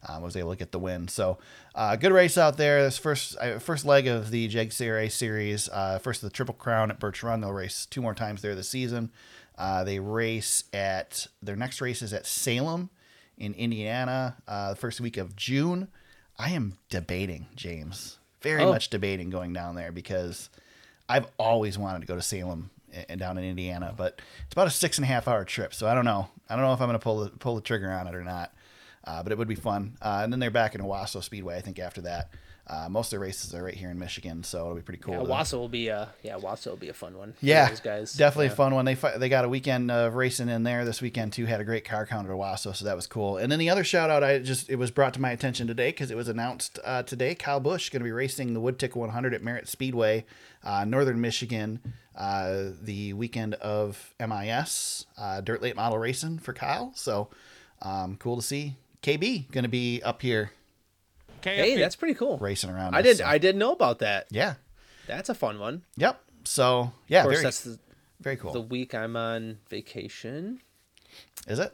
Um, 0.07 0.21
was 0.21 0.35
able 0.35 0.51
to 0.51 0.55
get 0.57 0.71
the 0.71 0.79
win. 0.79 1.07
So, 1.07 1.39
uh, 1.73 1.95
good 1.95 2.11
race 2.11 2.37
out 2.37 2.57
there. 2.57 2.83
This 2.83 2.97
first 2.97 3.35
uh, 3.39 3.57
first 3.59 3.83
leg 3.85 4.07
of 4.07 4.29
the 4.31 4.47
Jeg 4.47 4.71
CRA 4.77 5.09
series. 5.09 5.69
Uh, 5.69 5.97
first 5.99 6.21
of 6.23 6.29
the 6.29 6.33
Triple 6.35 6.53
Crown 6.53 6.91
at 6.91 6.99
Birch 6.99 7.23
Run. 7.23 7.41
They'll 7.41 7.51
race 7.51 7.85
two 7.87 8.01
more 8.01 8.13
times 8.13 8.41
there 8.41 8.53
this 8.55 8.69
season. 8.69 9.11
Uh, 9.57 9.83
they 9.83 9.99
race 9.99 10.65
at 10.71 11.25
their 11.41 11.55
next 11.55 11.81
race 11.81 12.01
is 12.03 12.13
at 12.13 12.27
Salem 12.27 12.89
in 13.39 13.53
Indiana, 13.55 14.35
uh, 14.47 14.69
the 14.71 14.75
first 14.75 15.01
week 15.01 15.17
of 15.17 15.35
June. 15.35 15.87
I 16.37 16.51
am 16.51 16.77
debating, 16.89 17.47
James, 17.55 18.19
very 18.41 18.61
Oh. 18.63 18.69
much 18.69 18.89
debating 18.91 19.31
going 19.31 19.51
down 19.53 19.73
there 19.75 19.91
because 19.91 20.49
I've 21.09 21.25
always 21.39 21.77
wanted 21.77 22.01
to 22.01 22.05
go 22.07 22.15
to 22.15 22.21
Salem 22.21 22.69
and 23.09 23.19
down 23.19 23.37
in 23.39 23.43
Indiana, 23.43 23.93
but 23.97 24.21
it's 24.45 24.53
about 24.53 24.67
a 24.67 24.71
six 24.71 24.99
and 24.99 25.05
a 25.05 25.07
half 25.07 25.27
hour 25.27 25.43
trip. 25.43 25.73
So 25.73 25.87
I 25.87 25.95
don't 25.95 26.05
know. 26.05 26.29
I 26.47 26.55
don't 26.55 26.63
know 26.63 26.73
if 26.73 26.81
I'm 26.81 26.87
going 26.87 26.99
to 26.99 27.03
pull 27.03 27.21
the, 27.25 27.29
pull 27.31 27.55
the 27.55 27.61
trigger 27.61 27.91
on 27.91 28.07
it 28.07 28.13
or 28.13 28.23
not. 28.23 28.53
Uh, 29.08 29.24
but 29.24 29.32
it 29.32 29.38
would 29.38 29.47
be 29.47 29.55
fun. 29.55 29.95
Uh, 30.01 30.20
and 30.24 30.34
then 30.34 30.39
they're 30.41 30.51
back 30.51 30.76
in 30.76 30.82
Owosso 30.82 31.24
Speedway, 31.24 31.55
I 31.55 31.62
think, 31.62 31.80
after 31.80 32.01
that. 32.01 32.30
Uh, 32.70 32.89
most 32.89 33.14
of 33.14 33.20
the 33.20 33.26
races 33.26 33.55
are 33.55 33.64
right 33.64 33.74
here 33.76 33.89
in 33.89 33.97
Michigan, 33.97 34.43
so 34.43 34.64
it'll 34.64 34.76
be 34.76 34.82
pretty 34.82 34.99
cool. 35.01 35.14
Yeah, 35.14 35.20
to- 35.22 35.26
Wasso 35.26 35.53
will 35.53 35.70
be 35.70 35.88
a 35.88 36.10
yeah, 36.22 36.36
Wasso 36.38 36.66
will 36.72 36.76
be 36.76 36.89
a 36.89 36.93
fun 36.93 37.18
one. 37.18 37.34
yeah, 37.39 37.70
those 37.70 37.80
guys. 37.80 38.12
definitely 38.12 38.47
Yeah. 38.47 38.51
a 38.51 38.55
fun 38.58 38.76
one. 38.76 38.84
They 38.84 38.95
fi- 38.95 39.18
they 39.18 39.30
got 39.30 39.45
a 39.45 39.47
weekend 39.49 39.89
of 39.89 40.16
racing 40.16 40.49
in 40.49 40.64
there 40.64 40.84
this 40.84 41.01
weekend 41.01 41.32
too. 41.32 41.45
Had 41.45 41.62
a 41.62 41.64
great 41.64 41.86
car 41.86 42.05
count 42.05 42.28
at 42.28 42.34
Owosso, 42.34 42.76
so 42.76 42.84
that 42.84 42.97
was 42.97 43.08
cool. 43.08 43.38
And 43.38 43.49
then 43.49 43.60
the 43.60 43.70
other 43.70 43.86
shout 43.86 44.10
out, 44.10 44.22
I 44.22 44.39
just 44.39 44.70
it 44.70 44.76
was 44.76 44.91
brought 44.91 45.14
to 45.14 45.22
my 45.22 45.32
attention 45.32 45.66
today 45.66 45.91
because 45.91 46.12
it 46.12 46.18
was 46.18 46.28
announced 46.28 46.78
uh, 46.84 47.03
today. 47.03 47.36
Kyle 47.36 47.62
Busch 47.62 47.89
going 47.89 48.01
to 48.01 48.03
be 48.03 48.12
racing 48.12 48.53
the 48.53 48.60
Woodtick 48.60 48.97
100 48.97 49.34
at 49.34 49.41
Merritt 49.41 49.70
Speedway, 49.70 50.26
uh, 50.62 50.84
Northern 50.84 51.22
Michigan, 51.22 51.80
uh, 52.18 52.72
the 52.82 53.14
weekend 53.14 53.53
of 53.53 54.14
MIS 54.20 55.05
uh, 55.18 55.39
dirt 55.39 55.62
late 55.62 55.78
model 55.78 55.97
racing 55.99 56.39
for 56.39 56.51
Kyle. 56.51 56.91
So 56.95 57.30
um, 57.82 58.18
cool 58.18 58.36
to 58.36 58.41
see. 58.41 58.76
KB 59.03 59.49
going 59.51 59.63
to 59.63 59.69
be 59.69 60.01
up 60.03 60.21
here 60.21 60.51
Hey, 61.43 61.77
that's 61.77 61.95
pretty 61.95 62.15
cool. 62.15 62.37
racing 62.39 62.69
around. 62.69 62.93
I 62.95 62.99
us, 62.99 63.05
did 63.05 63.17
so- 63.17 63.25
I 63.25 63.37
didn't 63.37 63.59
know 63.59 63.71
about 63.71 63.99
that. 63.99 64.27
yeah. 64.31 64.55
That's 65.05 65.29
a 65.29 65.33
fun 65.33 65.59
one. 65.59 65.83
Yep. 65.95 66.21
So 66.43 66.91
yeah, 67.07 67.19
Of 67.19 67.23
course, 67.25 67.35
very 67.37 67.43
that's 67.43 67.61
the, 67.61 67.79
very 68.19 68.35
cool. 68.35 68.51
the 68.51 68.59
week 68.61 68.93
I'm 68.93 69.15
on 69.15 69.59
vacation. 69.69 70.59
Is 71.47 71.59
it 71.59 71.73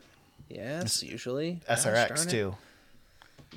Yes, 0.49 1.01
usually 1.01 1.61
SRX 1.67 2.07
darn 2.15 2.27
too? 2.27 2.55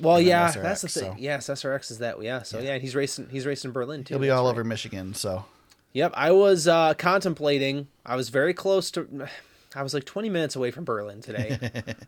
Well, 0.01 0.21
yeah, 0.21 0.49
SRX, 0.51 0.63
that's 0.63 0.83
the 0.83 0.89
thing. 0.89 1.13
so- 1.13 1.17
Yes, 1.19 1.49
SRX 1.49 1.91
is 1.91 1.99
that. 1.99 2.23
Yeah, 2.23 2.43
so 2.43 2.59
yeah, 2.61 2.79
he's 2.79 2.95
racing. 2.95 3.29
He's 3.31 3.45
racing 3.45 3.73
Berlin 3.73 4.05
too. 4.05 4.15
He'll 4.15 4.21
be 4.21 4.29
that's 4.29 4.39
all 4.39 4.45
right. 4.47 4.51
over 4.53 4.65
Michigan. 4.65 5.13
So 5.15 5.45
Yep, 5.93 6.13
I 6.15 6.31
was 6.31 6.67
uh, 6.69 6.95
contemplating. 6.95 7.89
I 8.07 8.17
was 8.17 8.29
very 8.31 8.55
close 8.55 8.91
to. 8.93 9.29
I 9.75 9.83
was 9.83 9.93
like 9.93 10.05
20 10.05 10.31
minutes 10.31 10.57
away 10.57 10.71
from 10.71 10.85
Berlin 10.85 11.21
today, 11.21 11.59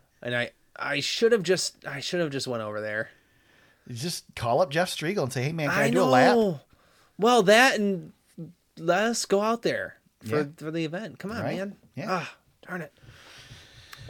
and 0.23 0.35
I 0.35 0.51
I 0.79 0.99
should 1.01 1.31
have 1.31 1.43
just 1.43 1.85
I 1.85 1.99
should 1.99 2.19
have 2.21 2.29
just 2.31 2.47
went 2.47 2.63
over 2.63 2.81
there. 2.81 3.09
Just 3.89 4.23
call 4.35 4.61
up 4.61 4.69
Jeff 4.69 4.89
Striegel 4.89 5.23
and 5.23 5.33
say, 5.33 5.43
"Hey 5.43 5.51
man, 5.51 5.69
can 5.69 5.77
I, 5.79 5.83
I 5.85 5.89
do 5.89 5.95
know. 5.95 6.03
a 6.05 6.09
lap?" 6.09 6.61
Well, 7.17 7.43
that 7.43 7.75
and 7.79 8.13
let's 8.77 9.25
go 9.25 9.41
out 9.41 9.61
there 9.63 9.95
for 10.25 10.37
Yeah. 10.37 10.45
for 10.57 10.71
the 10.71 10.85
event. 10.85 11.19
Come 11.19 11.31
on, 11.31 11.41
Right. 11.43 11.57
man. 11.57 11.75
Yeah. 11.95 12.05
Ah, 12.09 12.35
darn 12.67 12.81
it. 12.81 12.93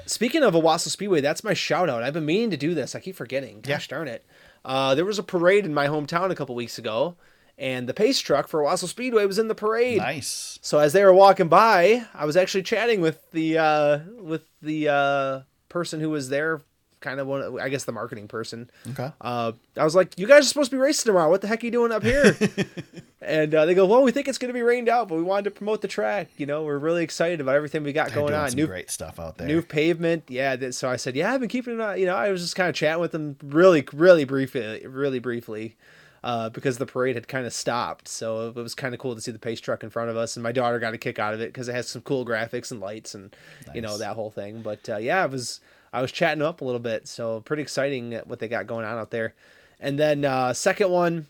Speaking 0.05 0.43
of 0.43 0.53
Owosso 0.53 0.87
Speedway, 0.89 1.21
that's 1.21 1.43
my 1.43 1.53
shout 1.53 1.89
out. 1.89 2.03
I've 2.03 2.13
been 2.13 2.25
meaning 2.25 2.49
to 2.51 2.57
do 2.57 2.73
this. 2.73 2.95
I 2.95 2.99
keep 2.99 3.15
forgetting. 3.15 3.61
Gosh 3.61 3.87
darn 3.87 4.07
it. 4.07 4.25
Uh, 4.65 4.95
there 4.95 5.05
was 5.05 5.19
a 5.19 5.23
parade 5.23 5.65
in 5.65 5.73
my 5.73 5.87
hometown 5.87 6.31
a 6.31 6.35
couple 6.35 6.55
weeks 6.55 6.77
ago, 6.77 7.15
and 7.57 7.87
the 7.87 7.93
pace 7.93 8.19
truck 8.19 8.47
for 8.47 8.61
Owosso 8.61 8.87
Speedway 8.87 9.25
was 9.25 9.37
in 9.39 9.47
the 9.47 9.55
parade. 9.55 9.99
Nice. 9.99 10.57
So 10.61 10.79
as 10.79 10.93
they 10.93 11.03
were 11.03 11.13
walking 11.13 11.47
by, 11.47 12.05
I 12.13 12.25
was 12.25 12.35
actually 12.35 12.63
chatting 12.63 13.01
with 13.01 13.29
the 13.31 13.57
uh, 13.59 13.99
with 14.19 14.43
the 14.61 14.89
uh, 14.89 15.41
person 15.69 15.99
who 15.99 16.09
was 16.09 16.29
there 16.29 16.61
kind 17.01 17.19
of 17.19 17.27
one, 17.27 17.59
I 17.59 17.69
guess 17.69 17.85
the 17.85 17.91
marketing 17.91 18.27
person. 18.27 18.69
Okay. 18.89 19.11
Uh, 19.21 19.53
I 19.77 19.83
was 19.83 19.95
like, 19.95 20.17
"You 20.17 20.27
guys 20.27 20.45
are 20.45 20.47
supposed 20.49 20.71
to 20.71 20.75
be 20.75 20.81
racing 20.81 21.09
tomorrow. 21.09 21.29
What 21.29 21.41
the 21.41 21.47
heck 21.47 21.63
are 21.63 21.65
you 21.65 21.71
doing 21.71 21.91
up 21.91 22.03
here?" 22.03 22.35
and 23.21 23.53
uh, 23.53 23.65
they 23.65 23.73
go, 23.73 23.85
"Well, 23.85 24.03
we 24.03 24.11
think 24.11 24.27
it's 24.27 24.37
going 24.37 24.49
to 24.49 24.53
be 24.53 24.61
rained 24.61 24.89
out, 24.89 25.07
but 25.07 25.15
we 25.15 25.23
wanted 25.23 25.45
to 25.45 25.51
promote 25.51 25.81
the 25.81 25.87
track. 25.87 26.29
You 26.37 26.45
know, 26.45 26.63
we're 26.63 26.77
really 26.77 27.03
excited 27.03 27.39
about 27.41 27.55
everything 27.55 27.83
we 27.83 27.93
got 27.93 28.13
going 28.13 28.33
on. 28.33 28.49
some 28.49 28.57
New 28.57 28.67
great 28.67 28.91
stuff 28.91 29.19
out 29.19 29.37
there. 29.37 29.47
new 29.47 29.61
pavement, 29.61 30.25
yeah." 30.27 30.71
So 30.71 30.89
I 30.89 30.97
said, 30.97 31.15
"Yeah, 31.15 31.33
I've 31.33 31.39
been 31.39 31.49
keeping 31.49 31.75
an 31.75 31.81
eye." 31.81 31.95
You 31.95 32.05
know, 32.05 32.15
I 32.15 32.31
was 32.31 32.41
just 32.41 32.55
kind 32.55 32.69
of 32.69 32.75
chatting 32.75 33.01
with 33.01 33.11
them, 33.11 33.37
really, 33.43 33.87
really 33.93 34.25
briefly, 34.25 34.85
really 34.85 35.19
briefly. 35.19 35.75
Uh, 36.21 36.49
because 36.49 36.77
the 36.77 36.85
parade 36.85 37.15
had 37.15 37.29
kind 37.29 37.45
of 37.45 37.53
stopped, 37.53 38.07
so 38.07 38.49
it 38.49 38.55
was 38.55 38.75
kind 38.75 38.93
of 38.93 38.99
cool 38.99 39.15
to 39.15 39.21
see 39.21 39.31
the 39.31 39.39
pace 39.39 39.61
truck 39.61 39.83
in 39.83 39.89
front 39.89 40.09
of 40.09 40.17
us, 40.17 40.35
and 40.35 40.43
my 40.43 40.51
daughter 40.51 40.77
got 40.77 40.93
a 40.93 40.97
kick 40.97 41.17
out 41.17 41.33
of 41.33 41.39
it 41.39 41.53
because 41.53 41.69
it 41.69 41.73
has 41.73 41.87
some 41.87 42.01
cool 42.01 42.25
graphics 42.25 42.71
and 42.71 42.81
lights 42.81 43.15
and 43.15 43.33
you 43.73 43.81
know 43.81 43.97
that 43.97 44.15
whole 44.15 44.29
thing. 44.29 44.61
But 44.61 44.89
uh, 44.89 44.97
yeah, 44.97 45.23
I 45.23 45.27
was 45.27 45.61
I 45.93 46.01
was 46.01 46.11
chatting 46.11 46.41
up 46.41 46.61
a 46.61 46.65
little 46.65 46.79
bit, 46.79 47.07
so 47.07 47.41
pretty 47.41 47.61
exciting 47.61 48.13
what 48.25 48.39
they 48.39 48.47
got 48.47 48.67
going 48.67 48.85
on 48.85 48.97
out 48.97 49.11
there. 49.11 49.33
And 49.79 49.97
then 49.97 50.25
uh, 50.25 50.53
second 50.53 50.91
one 50.91 51.27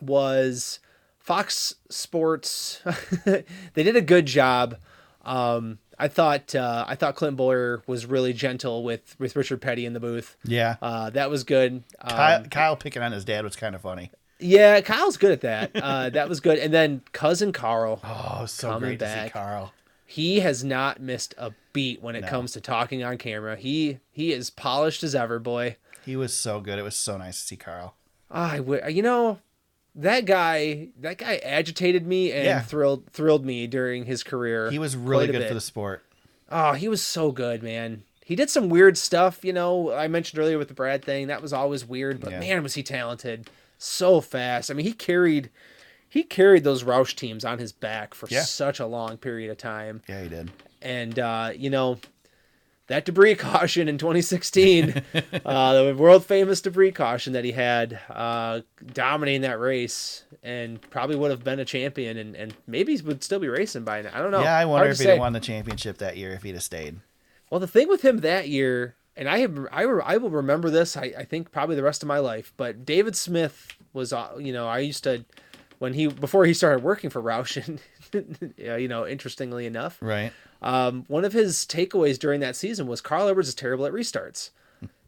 was 0.00 0.80
Fox 1.18 1.74
Sports. 1.90 2.82
they 3.24 3.82
did 3.82 3.96
a 3.96 4.00
good 4.00 4.26
job. 4.26 4.76
Um, 5.24 5.78
I 5.98 6.08
thought 6.08 6.54
uh, 6.54 6.84
I 6.88 6.94
thought 6.96 7.14
Clint 7.16 7.36
Bowyer 7.36 7.82
was 7.86 8.06
really 8.06 8.32
gentle 8.32 8.82
with 8.82 9.14
with 9.18 9.36
Richard 9.36 9.60
Petty 9.60 9.86
in 9.86 9.92
the 9.92 10.00
booth. 10.00 10.36
yeah. 10.44 10.76
Uh, 10.82 11.10
that 11.10 11.30
was 11.30 11.44
good. 11.44 11.82
Um, 12.00 12.10
Kyle, 12.16 12.44
Kyle 12.44 12.76
picking 12.76 13.02
on 13.02 13.12
his 13.12 13.24
dad 13.24 13.44
was 13.44 13.56
kind 13.56 13.74
of 13.74 13.80
funny. 13.82 14.10
yeah, 14.40 14.80
Kyle's 14.80 15.16
good 15.16 15.32
at 15.32 15.40
that. 15.42 15.70
Uh, 15.74 16.10
that 16.16 16.28
was 16.28 16.40
good. 16.40 16.58
And 16.58 16.72
then 16.74 17.02
cousin 17.12 17.52
Carl, 17.52 18.00
Oh, 18.04 18.46
so 18.46 18.68
Coming 18.70 18.80
great 18.90 18.98
to 19.00 19.08
see 19.08 19.14
back. 19.14 19.32
Carl. 19.32 19.72
he 20.06 20.40
has 20.40 20.64
not 20.64 21.00
missed 21.00 21.34
a 21.38 21.52
beat 21.72 22.02
when 22.02 22.16
it 22.16 22.22
No. 22.22 22.28
comes 22.28 22.52
to 22.52 22.60
talking 22.60 23.02
on 23.04 23.16
camera. 23.18 23.56
He 23.56 24.00
he 24.10 24.32
is 24.32 24.50
polished 24.50 25.02
as 25.04 25.14
ever, 25.14 25.38
boy. 25.38 25.76
He 26.04 26.16
was 26.16 26.34
so 26.34 26.60
good. 26.60 26.78
It 26.78 26.82
was 26.82 26.96
so 26.96 27.16
nice 27.16 27.40
to 27.40 27.46
see 27.46 27.56
Carl. 27.56 27.94
I 28.30 28.58
would, 28.60 28.92
you 28.94 29.02
know, 29.02 29.38
that 29.96 30.24
guy, 30.24 30.88
that 31.00 31.18
guy 31.18 31.36
agitated 31.36 32.06
me 32.06 32.32
and 32.32 32.44
Yeah. 32.44 32.60
thrilled 32.60 33.06
thrilled 33.12 33.44
me 33.44 33.66
during 33.66 34.04
his 34.06 34.22
career. 34.22 34.70
He 34.70 34.78
was 34.78 34.96
really 34.96 35.26
good 35.26 35.38
bit. 35.38 35.48
for 35.48 35.54
the 35.54 35.60
sport. 35.60 36.04
Oh, 36.50 36.72
he 36.72 36.88
was 36.88 37.02
so 37.02 37.32
good, 37.32 37.62
man. 37.62 38.02
He 38.24 38.36
did 38.36 38.48
some 38.50 38.68
weird 38.68 38.96
stuff, 38.96 39.44
you 39.44 39.52
know. 39.52 39.92
I 39.92 40.08
mentioned 40.08 40.40
earlier 40.40 40.56
with 40.58 40.68
the 40.68 40.74
Brad 40.74 41.04
thing. 41.04 41.26
That 41.26 41.42
was 41.42 41.52
always 41.52 41.84
weird, 41.84 42.20
but 42.20 42.32
Yeah. 42.32 42.40
man, 42.40 42.62
was 42.62 42.74
he 42.74 42.82
talented. 42.82 43.48
So 43.78 44.20
fast. 44.20 44.70
I 44.70 44.74
mean, 44.74 44.86
he 44.86 44.92
carried 44.92 45.50
he 46.08 46.22
carried 46.22 46.62
those 46.62 46.84
Roush 46.84 47.16
teams 47.16 47.44
on 47.44 47.58
his 47.58 47.72
back 47.72 48.14
for 48.14 48.28
Yeah. 48.30 48.42
such 48.42 48.78
a 48.78 48.86
long 48.86 49.16
period 49.16 49.50
of 49.50 49.58
time. 49.58 50.00
Yeah, 50.08 50.22
he 50.22 50.28
did. 50.28 50.50
And 50.80 51.18
uh, 51.18 51.50
you 51.56 51.70
know, 51.70 51.98
that 52.86 53.04
debris 53.04 53.34
caution 53.36 53.88
in 53.88 53.98
2016, 53.98 55.02
uh, 55.44 55.82
the 55.82 55.94
world 55.96 56.24
famous 56.24 56.60
debris 56.60 56.92
caution 56.92 57.32
that 57.32 57.44
he 57.44 57.52
had, 57.52 57.98
uh, 58.10 58.60
dominating 58.92 59.42
that 59.42 59.58
race, 59.58 60.24
and 60.42 60.80
probably 60.90 61.16
would 61.16 61.30
have 61.30 61.44
been 61.44 61.60
a 61.60 61.64
champion, 61.64 62.16
and, 62.16 62.36
and 62.36 62.54
maybe 62.66 63.00
would 63.02 63.22
still 63.22 63.40
be 63.40 63.48
racing 63.48 63.84
by 63.84 64.02
now. 64.02 64.10
I 64.12 64.18
don't 64.18 64.30
know. 64.30 64.42
yeah, 64.42 64.56
I 64.56 64.64
wonder 64.64 64.86
Hard 64.86 64.92
if 64.92 64.98
he'd 64.98 65.08
have 65.08 65.18
won 65.18 65.32
the 65.32 65.40
championship 65.40 65.98
that 65.98 66.16
year 66.16 66.32
if 66.32 66.42
he'd 66.42 66.54
have 66.54 66.62
stayed. 66.62 66.96
Well, 67.50 67.60
the 67.60 67.66
thing 67.66 67.88
with 67.88 68.02
him 68.02 68.18
that 68.18 68.48
year, 68.48 68.96
and 69.16 69.28
I 69.28 69.38
have, 69.38 69.58
I, 69.70 69.84
I 69.84 70.16
will 70.16 70.30
remember 70.30 70.70
this. 70.70 70.96
I, 70.96 71.12
I 71.16 71.24
think 71.24 71.52
probably 71.52 71.76
the 71.76 71.82
rest 71.82 72.02
of 72.02 72.08
my 72.08 72.18
life. 72.18 72.52
But 72.56 72.84
David 72.84 73.16
Smith 73.16 73.68
was, 73.92 74.12
uh, 74.12 74.32
you 74.38 74.52
know, 74.52 74.66
I 74.66 74.78
used 74.78 75.04
to 75.04 75.24
when 75.78 75.94
he 75.94 76.06
before 76.06 76.46
he 76.46 76.54
started 76.54 76.82
working 76.82 77.10
for 77.10 77.22
Roush, 77.22 77.56
yeah, 77.56 77.76
you 78.56 78.88
know, 78.88 79.06
interestingly 79.06 79.66
enough, 79.66 79.98
Right. 80.00 80.32
um, 80.62 81.04
one 81.08 81.24
of 81.24 81.32
his 81.32 81.66
takeaways 81.66 82.18
during 82.18 82.40
that 82.40 82.56
season 82.56 82.86
was 82.86 83.00
Carl 83.00 83.28
Edwards 83.28 83.48
is 83.48 83.54
terrible 83.54 83.86
at 83.86 83.92
restarts. 83.92 84.50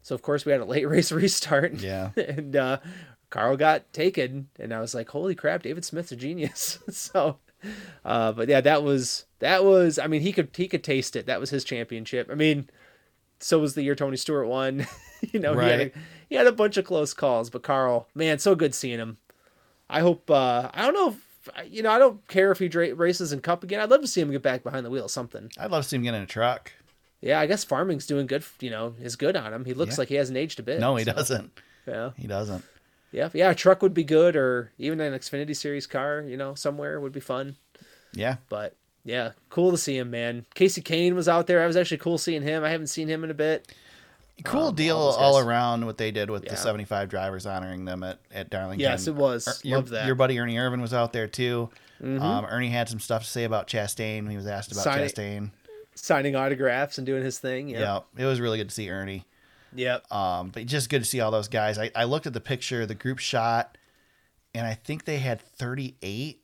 So 0.01 0.15
of 0.15 0.21
course 0.21 0.45
we 0.45 0.51
had 0.53 0.61
a 0.61 0.65
late 0.65 0.87
race 0.89 1.11
restart. 1.11 1.73
Yeah. 1.75 2.11
and 2.17 2.55
uh, 2.55 2.77
Carl 3.29 3.57
got 3.57 3.91
taken, 3.91 4.47
and 4.57 4.73
I 4.73 4.79
was 4.79 4.95
like, 4.95 5.09
"Holy 5.09 5.35
crap, 5.35 5.63
David 5.63 5.83
Smith's 5.83 6.13
a 6.13 6.15
genius." 6.15 6.79
so, 6.89 7.39
uh, 8.05 8.31
but 8.31 8.47
yeah, 8.47 8.61
that 8.61 8.83
was 8.83 9.25
that 9.39 9.65
was. 9.65 9.99
I 9.99 10.07
mean, 10.07 10.21
he 10.21 10.31
could 10.31 10.49
he 10.55 10.69
could 10.69 10.81
taste 10.83 11.17
it. 11.17 11.25
That 11.25 11.41
was 11.41 11.49
his 11.49 11.65
championship. 11.65 12.29
I 12.31 12.35
mean, 12.35 12.69
so 13.39 13.59
was 13.59 13.75
the 13.75 13.83
year 13.83 13.95
Tony 13.95 14.15
Stewart 14.15 14.47
won. 14.47 14.87
you 15.33 15.41
know, 15.41 15.59
he, 15.59 15.67
had 15.67 15.81
a, 15.81 15.91
he 16.29 16.35
had 16.35 16.47
a 16.47 16.53
bunch 16.53 16.77
of 16.77 16.85
close 16.85 17.13
calls, 17.13 17.49
but 17.49 17.63
Carl, 17.63 18.07
man, 18.15 18.39
so 18.39 18.55
good 18.55 18.73
seeing 18.73 18.99
him. 18.99 19.17
I 19.89 19.99
hope. 19.99 20.31
Uh, 20.31 20.69
I 20.73 20.83
don't 20.83 20.93
know. 20.93 21.09
If, 21.09 21.26
you 21.69 21.81
know, 21.83 21.91
I 21.91 21.99
don't 21.99 22.25
care 22.27 22.51
if 22.51 22.59
he 22.59 22.67
dra- 22.67 22.93
races 22.95 23.31
in 23.33 23.41
Cup 23.41 23.63
again. 23.63 23.79
I'd 23.79 23.89
love 23.89 24.01
to 24.01 24.07
see 24.07 24.21
him 24.21 24.31
get 24.31 24.41
back 24.41 24.63
behind 24.63 24.85
the 24.85 24.89
wheel, 24.89 25.07
something. 25.07 25.51
I'd 25.57 25.71
love 25.71 25.83
to 25.83 25.89
see 25.89 25.95
him 25.95 26.03
get 26.03 26.13
in 26.13 26.21
a 26.21 26.25
truck. 26.27 26.71
Yeah, 27.21 27.39
I 27.39 27.45
guess 27.47 27.63
farming's 27.63 28.05
doing 28.05 28.27
good. 28.27 28.43
You 28.59 28.69
know, 28.69 28.95
is 29.01 29.15
good 29.15 29.35
on 29.35 29.53
him. 29.53 29.65
He 29.65 29.73
looks 29.73 29.95
Yeah. 29.97 30.01
like 30.01 30.09
he 30.09 30.15
hasn't 30.15 30.37
aged 30.37 30.59
a 30.59 30.63
bit. 30.63 30.79
No, 30.79 30.95
he 30.95 31.03
so, 31.05 31.13
doesn't. 31.13 31.51
Yeah, 31.87 32.11
He 32.17 32.27
doesn't. 32.27 32.63
yeah, 33.11 33.29
yeah. 33.33 33.49
A 33.51 33.55
truck 33.55 33.81
would 33.81 33.93
be 33.93 34.03
good, 34.03 34.35
or 34.35 34.71
even 34.77 34.99
an 34.99 35.13
Xfinity 35.13 35.55
Series 35.55 35.87
car. 35.87 36.21
You 36.21 36.37
know, 36.37 36.53
somewhere 36.53 36.99
would 36.99 37.13
be 37.13 37.19
fun. 37.19 37.55
Yeah. 38.13 38.37
But 38.49 38.75
yeah, 39.03 39.31
cool 39.49 39.71
to 39.71 39.77
see 39.77 39.97
him, 39.97 40.11
man. 40.11 40.45
Kasey 40.55 40.83
Kahne 40.83 41.15
was 41.15 41.27
out 41.29 41.47
there. 41.47 41.63
I 41.63 41.67
was 41.67 41.77
actually 41.77 41.97
cool 41.97 42.17
seeing 42.17 42.41
him. 42.43 42.63
I 42.63 42.69
haven't 42.69 42.87
seen 42.87 43.07
him 43.07 43.23
in 43.23 43.31
a 43.31 43.35
bit. 43.35 43.71
Cool 44.43 44.67
Um, 44.67 44.75
deal 44.75 44.97
all 44.97 45.13
all 45.15 45.39
around 45.39 45.85
what 45.85 45.97
they 45.97 46.11
did 46.11 46.29
with 46.29 46.43
Yeah. 46.43 46.51
the 46.51 46.57
75 46.57 47.09
drivers 47.09 47.45
honoring 47.45 47.85
them 47.85 48.03
at, 48.03 48.19
at 48.31 48.49
Darlington. 48.49 48.79
Yes, 48.81 49.07
it 49.07 49.15
was. 49.15 49.47
Er- 49.47 49.53
Your, 49.67 49.77
Love 49.79 49.89
that. 49.89 50.05
your 50.05 50.15
buddy 50.15 50.37
Ernie 50.39 50.55
Irvan 50.55 50.79
was 50.81 50.93
out 50.93 51.11
there 51.13 51.27
too. 51.27 51.69
Mhm. 52.01 52.21
Um, 52.21 52.45
Ernie 52.45 52.69
had 52.69 52.87
some 52.87 52.99
stuff 52.99 53.23
to 53.23 53.29
say 53.29 53.43
about 53.45 53.67
Chastain. 53.67 54.29
He 54.29 54.37
was 54.37 54.45
asked 54.45 54.71
about 54.71 54.83
Signing- 54.83 55.09
Chastain. 55.09 55.51
Signing 55.95 56.35
autographs 56.35 56.99
and 56.99 57.07
doing 57.07 57.23
his 57.23 57.39
thing. 57.39 57.69
Yeah. 57.69 57.79
Yeah. 57.79 58.23
it 58.23 58.25
was 58.25 58.39
really 58.39 58.59
good 58.59 58.69
to 58.69 58.75
see 58.75 58.89
Ernie. 58.89 59.25
Yep. 59.73 60.11
Um, 60.11 60.49
but 60.49 60.65
just 60.67 60.89
good 60.89 60.99
to 60.99 61.05
see 61.09 61.19
all 61.19 61.31
those 61.31 61.47
guys. 61.47 61.79
I, 61.79 61.89
I 61.95 62.03
looked 62.03 62.27
at 62.27 62.33
the 62.33 62.39
picture, 62.39 62.85
the 62.85 62.93
group 62.95 63.17
shot, 63.19 63.77
and 64.53 64.65
I 64.67 64.75
think 64.75 65.05
they 65.05 65.17
had 65.17 65.41
38 65.41 66.41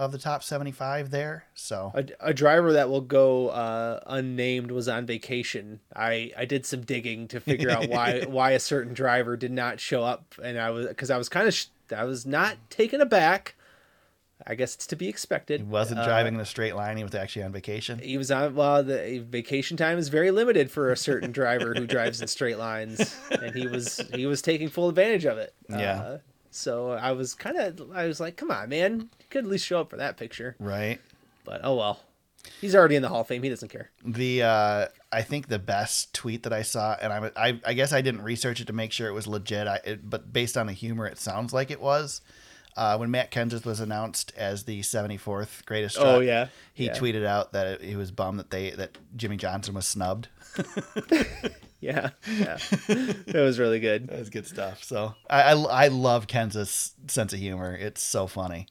of 0.00 0.12
the 0.12 0.18
top 0.18 0.42
75 0.42 1.10
there. 1.10 1.44
So 1.54 1.92
A, 1.94 2.06
a 2.30 2.34
driver 2.34 2.72
that 2.72 2.88
will 2.88 3.02
go 3.02 3.48
uh, 3.48 4.00
unnamed 4.06 4.70
was 4.70 4.88
on 4.88 5.04
vacation. 5.06 5.80
I, 5.94 6.32
I 6.36 6.46
did 6.46 6.64
some 6.64 6.80
digging 6.80 7.28
to 7.28 7.38
figure 7.40 7.70
out 7.70 7.88
why 7.88 8.22
why 8.28 8.52
a 8.52 8.60
certain 8.60 8.94
driver 8.94 9.36
did 9.36 9.52
not 9.52 9.78
show 9.78 10.02
up, 10.02 10.34
and 10.42 10.58
I 10.58 10.70
was 10.70 10.86
because 10.86 11.10
I 11.10 11.18
was 11.18 11.28
kind 11.28 11.46
of 11.46 11.54
sh- 11.54 11.66
I 11.94 12.04
was 12.04 12.24
not 12.26 12.56
taken 12.70 13.00
aback. 13.00 13.54
I 14.46 14.54
guess 14.54 14.74
it's 14.74 14.86
to 14.86 14.96
be 14.96 15.06
expected. 15.06 15.60
he 15.60 15.66
wasn't 15.66 16.00
Uh, 16.00 16.06
driving 16.06 16.34
in 16.34 16.40
a 16.40 16.46
straight 16.46 16.74
line. 16.74 16.96
He 16.96 17.02
was 17.04 17.14
actually 17.14 17.42
on 17.42 17.52
vacation. 17.52 17.98
He 17.98 18.16
was 18.16 18.30
on. 18.30 18.54
Well, 18.54 18.82
the 18.82 19.18
vacation 19.28 19.76
time 19.76 19.98
is 19.98 20.08
very 20.08 20.30
limited 20.30 20.70
for 20.70 20.90
a 20.90 20.96
certain 20.96 21.30
driver 21.30 21.74
who 21.74 21.86
drives 21.86 22.22
in 22.22 22.26
straight 22.26 22.56
lines, 22.56 23.14
and 23.30 23.54
he 23.54 23.66
was 23.66 24.00
he 24.14 24.24
was 24.24 24.40
taking 24.40 24.68
full 24.70 24.88
advantage 24.88 25.26
of 25.26 25.36
it. 25.36 25.52
Yeah. 25.68 26.00
Uh, 26.00 26.18
so 26.50 26.90
I 26.92 27.12
was 27.12 27.34
kind 27.34 27.56
of 27.56 27.90
I 27.92 28.06
was 28.06 28.20
like, 28.20 28.36
come 28.36 28.50
on, 28.50 28.68
man, 28.68 29.10
you 29.18 29.26
could 29.30 29.44
at 29.44 29.50
least 29.50 29.66
show 29.66 29.80
up 29.80 29.90
for 29.90 29.96
that 29.96 30.16
picture. 30.16 30.56
Right. 30.58 31.00
But 31.44 31.60
oh 31.64 31.76
well, 31.76 32.00
he's 32.60 32.74
already 32.74 32.96
in 32.96 33.02
the 33.02 33.08
Hall 33.08 33.22
of 33.22 33.26
Fame. 33.26 33.42
He 33.42 33.48
doesn't 33.48 33.68
care. 33.68 33.90
The 34.04 34.42
uh, 34.42 34.86
I 35.12 35.22
think 35.22 35.48
the 35.48 35.58
best 35.58 36.14
tweet 36.14 36.42
that 36.44 36.52
I 36.52 36.62
saw, 36.62 36.96
and 37.00 37.12
I, 37.12 37.30
I, 37.36 37.60
I 37.64 37.72
guess 37.74 37.92
I 37.92 38.00
didn't 38.00 38.22
research 38.22 38.60
it 38.60 38.66
to 38.66 38.72
make 38.72 38.92
sure 38.92 39.08
it 39.08 39.12
was 39.12 39.26
legit. 39.26 39.66
I, 39.66 39.80
it, 39.84 40.08
but 40.08 40.32
based 40.32 40.56
on 40.56 40.66
the 40.66 40.72
humor, 40.72 41.06
it 41.06 41.18
sounds 41.18 41.52
like 41.52 41.70
it 41.70 41.80
was. 41.80 42.20
Uh, 42.76 42.96
when 42.96 43.10
Matt 43.10 43.30
Kenseth 43.30 43.66
was 43.66 43.80
announced 43.80 44.32
as 44.36 44.62
the 44.64 44.80
74th 44.80 45.64
greatest 45.66 45.96
Oh, 45.98 46.20
yeah. 46.20 46.48
he 46.72 46.86
Yeah. 46.86 46.94
tweeted 46.96 47.24
out 47.26 47.52
that 47.52 47.66
it, 47.66 47.82
he 47.82 47.96
was 47.96 48.10
bummed 48.10 48.38
that 48.38 48.50
they 48.50 48.70
that 48.70 48.96
Jimmie 49.16 49.36
Johnson 49.36 49.74
was 49.74 49.86
snubbed. 49.86 50.28
Yeah, 51.82 52.10
yeah, 52.38 52.58
it 52.88 53.34
was 53.36 53.58
really 53.58 53.80
good. 53.80 54.08
That 54.08 54.18
was 54.18 54.28
good 54.28 54.46
stuff. 54.46 54.84
So 54.84 55.14
I, 55.30 55.54
I, 55.54 55.84
I 55.84 55.88
love 55.88 56.26
Kenseth's 56.26 56.92
sense 57.08 57.32
of 57.32 57.38
humor. 57.38 57.74
It's 57.74 58.02
so 58.02 58.26
funny, 58.26 58.66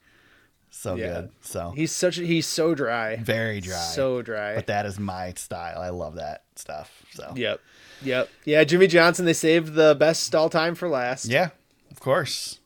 so 0.70 0.94
Yeah. 0.94 1.06
good. 1.22 1.30
So 1.40 1.72
He's 1.74 1.90
such 1.90 2.18
a, 2.18 2.22
he's 2.24 2.46
so 2.46 2.72
dry, 2.72 3.16
very 3.16 3.60
dry, 3.60 3.74
so 3.80 4.22
dry. 4.22 4.54
but 4.54 4.68
that 4.68 4.86
is 4.86 5.00
my 5.00 5.32
style. 5.32 5.80
I 5.80 5.88
love 5.88 6.14
that 6.14 6.44
stuff. 6.54 7.02
So 7.12 7.32
Yep, 7.34 7.60
yep, 8.02 8.28
yeah. 8.44 8.62
Jimmie 8.62 8.86
Johnson. 8.86 9.24
They 9.24 9.32
saved 9.32 9.74
the 9.74 9.96
best 9.98 10.32
all 10.36 10.48
time 10.48 10.76
for 10.76 10.88
last. 10.88 11.26
yeah, 11.26 11.48
of 11.90 11.98
course. 11.98 12.59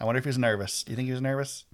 I 0.00 0.04
wonder 0.04 0.18
if 0.18 0.24
he 0.24 0.28
was 0.28 0.38
nervous. 0.38 0.82
Do 0.84 0.92
you 0.92 0.96
think 0.96 1.06
he 1.06 1.12
was 1.12 1.20
nervous? 1.20 1.64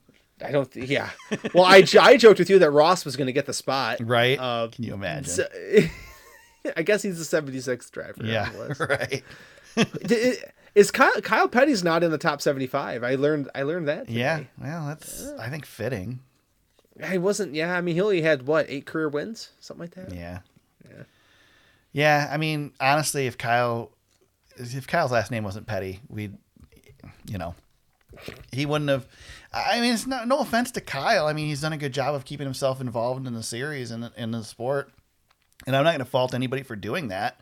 I 0.45 0.51
don't. 0.51 0.71
Th- 0.71 0.89
yeah. 0.89 1.11
Well, 1.55 1.65
I, 1.65 1.85
I 2.01 2.17
joked 2.17 2.39
with 2.39 2.51
you 2.51 2.59
that 2.59 2.71
Ross 2.71 3.05
was 3.05 3.17
going 3.17 3.27
to 3.29 3.33
get 3.33 3.47
the 3.47 3.53
spot. 3.53 3.99
Right? 4.01 4.39
Uh, 4.39 4.69
Can 4.73 4.85
you 4.85 4.95
imagine? 4.95 5.27
So- 5.33 5.49
I 6.77 6.83
guess 6.83 7.03
he's 7.03 7.19
the 7.31 7.43
76th 7.43 7.91
driver. 7.91 8.25
yeah, 8.25 8.51
right. 8.81 9.23
Is 10.75 10.91
Kyle 10.91 11.21
Kyle 11.21 11.47
Petty's 11.47 11.85
not 11.85 12.03
in 12.03 12.11
the 12.11 12.19
top 12.19 12.41
75? 12.41 13.05
I 13.05 13.15
learned 13.17 13.49
I 13.55 13.63
learned 13.63 13.87
that. 13.89 14.07
Today. 14.09 14.19
Yeah. 14.21 14.41
Well, 14.61 14.87
that's 14.89 15.25
I 15.39 15.49
think 15.51 15.67
fitting. 15.67 16.21
He 17.11 17.19
wasn't. 17.19 17.55
Yeah. 17.55 17.77
I 17.77 17.81
mean, 17.81 17.95
he 17.95 18.01
only 18.01 18.23
had 18.23 18.47
what 18.47 18.67
eight 18.69 18.87
career 18.87 19.09
wins, 19.09 19.51
something 19.61 19.83
like 19.83 19.95
that. 19.95 20.13
Yeah. 20.13 20.41
Yeah. 20.89 21.03
Yeah. 21.93 22.29
I 22.33 22.39
mean, 22.39 22.73
honestly, 22.81 23.27
if 23.27 23.37
Kyle, 23.39 23.93
if 24.57 24.87
Kyle's 24.87 25.13
last 25.13 25.31
name 25.31 25.45
wasn't 25.45 25.67
Petty, 25.67 26.01
we'd, 26.09 26.37
you 27.27 27.39
know, 27.39 27.55
he 28.53 28.67
wouldn't 28.67 28.91
have. 28.91 29.07
I 29.53 29.81
mean, 29.81 29.95
it's 29.95 30.07
not 30.07 30.27
no 30.29 30.41
offense 30.41 30.71
to 30.73 30.81
Kyle. 30.81 31.27
I 31.27 31.33
mean, 31.33 31.47
he's 31.47 31.61
done 31.61 31.73
a 31.73 31.77
good 31.77 31.93
job 31.93 32.15
of 32.15 32.25
keeping 32.25 32.47
himself 32.47 32.81
involved 32.81 33.27
in 33.27 33.35
the 33.35 33.43
series 33.43 33.91
and 33.91 34.11
in 34.17 34.31
the 34.33 34.43
sport, 34.45 34.91
and 35.67 35.77
I'm 35.77 35.85
not 35.85 35.91
going 35.91 35.99
to 36.01 36.05
fault 36.05 36.35
anybody 36.35 36.63
for 36.63 36.77
doing 36.77 37.09
that. 37.09 37.41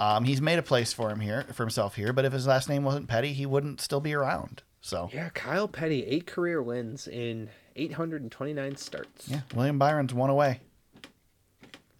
Um, 0.00 0.24
he's 0.24 0.40
made 0.40 0.58
a 0.58 0.62
place 0.62 0.92
for 0.92 1.10
him 1.10 1.20
here 1.20 1.44
for 1.52 1.62
himself 1.62 1.94
here, 1.96 2.12
but 2.12 2.24
if 2.24 2.32
his 2.32 2.46
last 2.46 2.68
name 2.68 2.82
wasn't 2.82 3.06
Petty, 3.08 3.32
he 3.32 3.46
wouldn't 3.46 3.80
still 3.80 4.00
be 4.00 4.14
around. 4.14 4.62
So 4.80 5.10
Yeah, 5.12 5.28
Kyle 5.28 5.68
Petty, 5.68 6.04
eight 6.06 6.26
career 6.26 6.60
wins 6.62 7.06
in 7.06 7.50
829 7.76 8.76
starts. 8.76 9.28
yeah, 9.28 9.42
William 9.54 9.78
Byron's 9.78 10.12
one 10.12 10.30
away. 10.30 10.60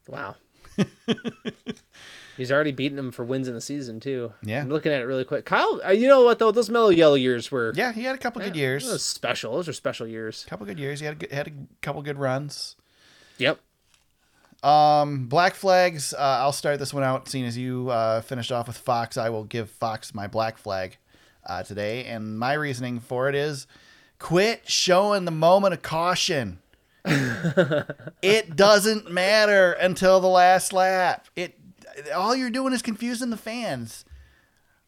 Wow. 0.09 0.35
He's 2.37 2.51
already 2.51 2.72
beaten 2.72 2.99
him 2.99 3.12
for 3.12 3.24
wins 3.24 3.49
in 3.49 3.55
the 3.55 3.61
season 3.61 4.01
too. 4.01 4.33
Yeah. 4.43 4.62
I'm 4.62 4.70
looking 4.70 4.93
at 4.93 5.01
it 5.01 5.05
really 5.05 5.24
quick. 5.24 5.45
Kyle, 5.45 5.80
uh, 5.85 5.91
you 5.91 6.09
know 6.09 6.22
what 6.22 6.39
though? 6.39 6.51
Those 6.51 6.70
mellow 6.70 6.89
yellow 6.89 7.14
years 7.14 7.51
were 7.51 7.72
Yeah, 7.74 7.93
he 7.93 8.05
had 8.05 8.14
a 8.14 8.18
couple 8.18 8.41
good 8.41 8.57
years. 8.57 8.87
Those 8.87 9.05
special. 9.05 9.55
Those 9.55 9.68
are 9.68 9.72
special 9.72 10.07
years. 10.07 10.47
couple 10.49 10.66
good 10.66 10.78
years. 10.78 11.01
He 11.01 11.07
had 11.07 11.14
a, 11.14 11.18
good, 11.18 11.33
had 11.33 11.49
a 11.49 11.53
couple 11.83 12.03
good 12.03 12.18
runs. 12.18 12.76
Yep. 13.39 13.61
Um, 14.62 15.26
Black 15.26 15.55
Flags. 15.55 16.14
Uh, 16.14 16.39
I'll 16.41 16.53
start 16.53 16.78
this 16.78 16.95
one 16.95 17.03
out. 17.03 17.28
Seeing 17.28 17.45
as 17.45 17.59
you 17.59 17.91
uh, 17.91 18.20
finished 18.22 18.53
off 18.53 18.68
with 18.68 18.78
Fox, 18.78 19.16
I 19.16 19.28
will 19.28 19.45
give 19.45 19.68
Fox 19.68 20.14
my 20.14 20.26
Black 20.26 20.57
Flag 20.57 20.99
uh, 21.45 21.62
today, 21.64 22.05
and 22.05 22.39
my 22.39 22.53
reasoning 22.53 23.01
for 23.01 23.28
it 23.28 23.35
is: 23.35 23.66
quit 24.18 24.68
showing 24.68 25.24
the 25.24 25.33
moment 25.33 25.74
of 25.74 25.83
caution. 25.83 26.61
it 27.05 28.55
doesn't 28.55 29.11
matter 29.11 29.72
until 29.72 30.20
the 30.20 30.28
last 30.28 30.72
lap. 30.72 31.26
It 31.35 31.59
all 32.14 32.34
you're 32.36 32.51
doing 32.51 32.72
is 32.72 32.82
confusing 32.82 33.30
the 33.30 33.36
fans. 33.36 34.05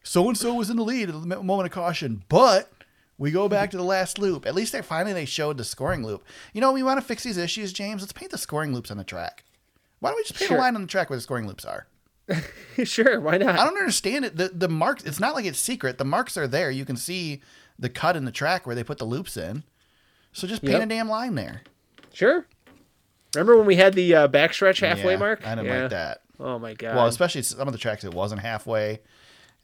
So 0.03 0.27
and 0.27 0.37
so 0.37 0.53
was 0.53 0.69
in 0.69 0.77
the 0.77 0.83
lead 0.83 1.09
at 1.09 1.13
the 1.19 1.43
moment 1.43 1.65
of 1.67 1.71
caution, 1.71 2.23
but 2.29 2.71
we 3.17 3.31
go 3.31 3.49
back 3.49 3.71
to 3.71 3.77
the 3.77 3.83
last 3.83 4.19
loop. 4.19 4.45
At 4.45 4.53
least 4.53 4.71
they 4.71 4.81
finally 4.81 5.13
they 5.13 5.25
showed 5.25 5.57
the 5.57 5.63
scoring 5.63 6.05
loop. 6.05 6.23
You 6.53 6.61
know, 6.61 6.71
we 6.71 6.83
want 6.83 6.99
to 6.99 7.05
fix 7.05 7.23
these 7.23 7.37
issues, 7.37 7.73
James. 7.73 8.01
Let's 8.01 8.13
paint 8.13 8.31
the 8.31 8.37
scoring 8.37 8.73
loops 8.73 8.91
on 8.91 8.97
the 8.97 9.03
track. 9.03 9.43
Why 9.99 10.09
don't 10.09 10.17
we 10.17 10.23
just 10.23 10.35
paint 10.37 10.49
Sure. 10.49 10.57
a 10.57 10.61
line 10.61 10.75
on 10.75 10.81
the 10.81 10.87
track 10.87 11.09
where 11.09 11.17
the 11.17 11.21
scoring 11.21 11.47
loops 11.47 11.65
are? 11.65 11.87
sure. 12.83 13.19
Why 13.19 13.37
not? 13.37 13.57
I 13.57 13.63
don't 13.65 13.77
understand 13.77 14.25
it. 14.25 14.35
The 14.37 14.49
the 14.49 14.67
marks. 14.69 15.03
It's 15.03 15.19
not 15.19 15.33
like 15.35 15.45
it's 15.45 15.59
secret. 15.59 15.97
The 15.97 16.05
marks 16.05 16.37
are 16.37 16.47
there. 16.47 16.69
You 16.69 16.85
can 16.85 16.97
see 16.97 17.41
the 17.79 17.89
cut 17.89 18.15
in 18.15 18.25
the 18.25 18.31
track 18.31 18.65
where 18.67 18.75
they 18.75 18.83
put 18.83 18.97
the 18.99 19.05
loops 19.05 19.37
in. 19.37 19.63
So 20.33 20.47
just 20.47 20.61
paint 20.61 20.73
Yep. 20.73 20.83
a 20.83 20.85
damn 20.87 21.09
line 21.09 21.35
there. 21.35 21.61
Sure. 22.13 22.45
Remember 23.33 23.57
when 23.57 23.65
we 23.65 23.75
had 23.75 23.93
the 23.93 24.13
uh, 24.15 24.27
backstretch 24.27 24.79
halfway 24.81 25.13
Yeah, 25.13 25.17
mark? 25.19 25.45
I 25.45 25.55
didn't 25.55 25.65
Yeah. 25.67 25.81
like 25.81 25.89
that. 25.91 26.21
Oh 26.39 26.59
my 26.59 26.73
god. 26.73 26.95
Well, 26.95 27.07
especially 27.07 27.41
some 27.43 27.67
of 27.67 27.71
the 27.73 27.77
tracks 27.79 28.03
it 28.03 28.13
wasn't 28.13 28.41
halfway. 28.41 28.99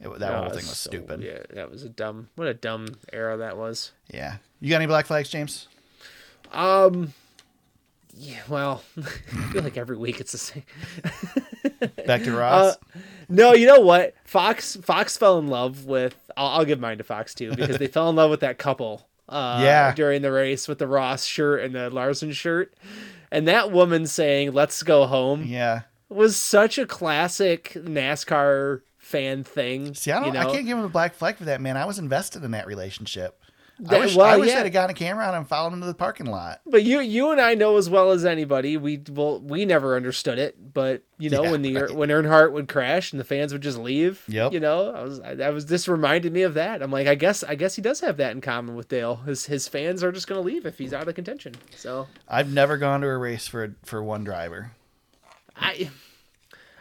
It, 0.00 0.18
that 0.18 0.32
Oh, 0.32 0.36
whole 0.38 0.48
thing 0.48 0.56
was 0.56 0.78
so- 0.78 0.90
stupid. 0.90 1.22
Yeah, 1.22 1.38
that 1.54 1.70
was 1.70 1.82
a 1.84 1.88
dumb. 1.88 2.28
What 2.36 2.48
a 2.48 2.54
dumb 2.54 2.88
era 3.12 3.36
that 3.36 3.56
was. 3.56 3.92
Yeah. 4.12 4.36
You 4.60 4.68
got 4.70 4.76
any 4.76 4.86
black 4.86 5.06
flags, 5.06 5.28
James? 5.28 5.68
Um. 6.52 7.12
Yeah. 8.14 8.40
Well, 8.48 8.82
I 8.98 9.02
feel 9.52 9.62
like 9.62 9.76
every 9.76 9.96
week 9.96 10.20
it's 10.20 10.32
the 10.32 10.38
same. 10.38 10.62
Back 12.06 12.24
to 12.24 12.32
Ross. 12.36 12.76
Uh, 12.76 12.98
No, 13.28 13.52
you 13.52 13.66
know 13.66 13.80
what? 13.80 14.14
Fox 14.24 14.76
Fox 14.76 15.16
fell 15.16 15.38
in 15.38 15.48
love 15.48 15.86
with. 15.86 16.14
I'll, 16.36 16.48
I'll 16.58 16.64
give 16.64 16.80
mine 16.80 16.98
to 16.98 17.04
Fox 17.04 17.34
too 17.34 17.54
because 17.54 17.78
they 17.78 17.86
fell 17.88 18.10
in 18.10 18.16
love 18.16 18.30
with 18.30 18.40
that 18.40 18.58
couple. 18.58 19.06
Uh, 19.28 19.60
Yeah. 19.62 19.94
During 19.94 20.20
the 20.22 20.32
race 20.32 20.68
with 20.68 20.78
the 20.78 20.86
Ross 20.86 21.24
shirt 21.24 21.62
and 21.62 21.74
the 21.74 21.88
Larson 21.90 22.32
shirt, 22.32 22.74
and 23.30 23.48
that 23.48 23.70
woman 23.72 24.06
saying 24.06 24.52
"Let's 24.52 24.82
go 24.82 25.06
home" 25.06 25.44
yeah. 25.46 25.82
Was 26.14 26.36
such 26.36 26.78
a 26.78 26.86
classic 26.86 27.72
NASCAR 27.74 28.82
fan 28.98 29.44
thing. 29.44 29.94
See, 29.94 30.10
I 30.10 30.18
don't. 30.18 30.26
you 30.28 30.32
know? 30.34 30.40
I 30.40 30.52
can't 30.52 30.66
give 30.66 30.78
him 30.78 30.84
a 30.84 30.88
black 30.88 31.14
flag 31.14 31.36
for 31.36 31.44
that, 31.44 31.60
man. 31.60 31.76
I 31.76 31.84
was 31.84 31.98
invested 31.98 32.44
in 32.44 32.50
that 32.52 32.66
relationship. 32.66 33.38
I 33.88 33.98
wish, 33.98 34.14
well, 34.14 34.26
I 34.26 34.36
wish 34.36 34.50
yeah. 34.50 34.60
I'd 34.60 34.64
have 34.64 34.72
gotten 34.72 34.94
a 34.94 34.98
camera 34.98 35.24
on 35.24 35.30
him 35.34 35.38
and 35.40 35.48
followed 35.48 35.72
him 35.72 35.80
to 35.80 35.86
the 35.86 35.94
parking 35.94 36.26
lot. 36.26 36.60
But 36.64 36.84
you 36.84 37.00
you 37.00 37.32
and 37.32 37.40
I 37.40 37.54
know 37.54 37.78
as 37.78 37.90
well 37.90 38.12
as 38.12 38.24
anybody. 38.24 38.76
We 38.76 39.02
well 39.10 39.40
we 39.40 39.64
never 39.64 39.96
understood 39.96 40.38
it, 40.38 40.72
but 40.72 41.02
you 41.18 41.30
know 41.30 41.42
Yeah, 41.42 41.50
when 41.50 41.62
the 41.62 41.74
right. 41.76 41.90
when 41.90 42.08
Earnhardt 42.10 42.52
would 42.52 42.68
crash 42.68 43.12
and 43.12 43.18
the 43.18 43.24
fans 43.24 43.52
would 43.52 43.62
just 43.62 43.78
leave. 43.78 44.22
Yep. 44.28 44.52
You 44.52 44.60
know, 44.60 44.92
I 44.94 45.02
was 45.02 45.20
I, 45.20 45.34
that 45.34 45.52
was 45.52 45.66
this 45.66 45.88
reminded 45.88 46.32
me 46.32 46.42
of 46.42 46.54
that. 46.54 46.80
I'm 46.80 46.92
like, 46.92 47.08
I 47.08 47.16
guess 47.16 47.42
I 47.42 47.56
guess 47.56 47.74
he 47.74 47.82
does 47.82 47.98
have 48.00 48.18
that 48.18 48.30
in 48.32 48.40
common 48.40 48.76
with 48.76 48.88
Dale. 48.88 49.16
His 49.16 49.46
his 49.46 49.66
fans 49.66 50.04
are 50.04 50.12
just 50.12 50.28
gonna 50.28 50.42
leave 50.42 50.64
if 50.64 50.78
he's 50.78 50.92
out 50.92 51.08
of 51.08 51.14
contention. 51.16 51.54
So 51.74 52.06
I've 52.28 52.52
never 52.52 52.76
gone 52.76 53.00
to 53.00 53.08
a 53.08 53.18
race 53.18 53.48
for 53.48 53.74
for 53.84 54.00
one 54.00 54.22
driver. 54.22 54.72
I. 55.62 55.90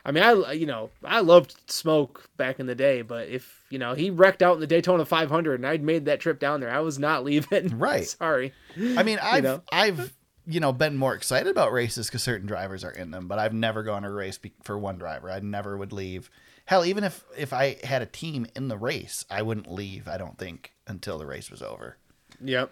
I 0.04 0.12
mean, 0.12 0.24
I 0.24 0.54
you 0.54 0.66
know 0.66 0.90
I 1.04 1.20
loved 1.20 1.56
Smoke 1.68 2.28
back 2.36 2.60
in 2.60 2.66
the 2.66 2.74
day, 2.74 3.04
but 3.04 3.28
if 3.28 3.62
you 3.70 3.78
know 3.78 3.94
he 3.94 4.10
wrecked 4.10 4.42
out 4.42 4.56
in 4.56 4.60
the 4.60 4.66
Daytona 4.68 5.06
500 5.06 5.56
and 5.60 5.68
I'd 5.68 5.84
made 5.84 6.06
that 6.06 6.20
trip 6.20 6.40
down 6.40 6.60
there, 6.60 6.72
I 6.72 6.80
was 6.80 6.98
not 6.98 7.24
leaving. 7.26 7.78
Right. 7.78 8.08
Sorry. 8.08 8.54
I 8.76 9.04
mean, 9.04 9.20
I've 9.22 9.44
know? 9.44 9.62
I've 9.72 10.12
you 10.48 10.60
know 10.60 10.74
been 10.74 10.98
more 10.98 11.14
excited 11.14 11.50
about 11.50 11.72
races 11.72 12.08
because 12.08 12.24
certain 12.24 12.48
drivers 12.48 12.84
are 12.84 12.92
in 12.92 13.12
them, 13.12 13.28
but 13.28 13.38
I've 13.38 13.54
never 13.54 13.84
gone 13.84 14.02
to 14.02 14.08
a 14.08 14.12
race 14.12 14.40
be- 14.40 14.54
for 14.64 14.78
one 14.78 14.98
driver. 14.98 15.30
I 15.30 15.40
never 15.40 15.78
would 15.78 15.94
leave. 15.94 16.32
Hell, 16.66 16.84
even 16.84 17.04
if 17.04 17.24
if 17.38 17.54
I 17.54 17.78
had 17.84 18.02
a 18.02 18.08
team 18.08 18.48
in 18.56 18.70
the 18.70 18.78
race, 18.78 19.24
I 19.30 19.44
wouldn't 19.44 19.72
leave. 19.72 20.08
I 20.08 20.18
don't 20.18 20.38
think 20.38 20.74
until 20.88 21.20
the 21.20 21.28
race 21.28 21.52
was 21.52 21.62
over. 21.62 21.98
Yep. 22.44 22.72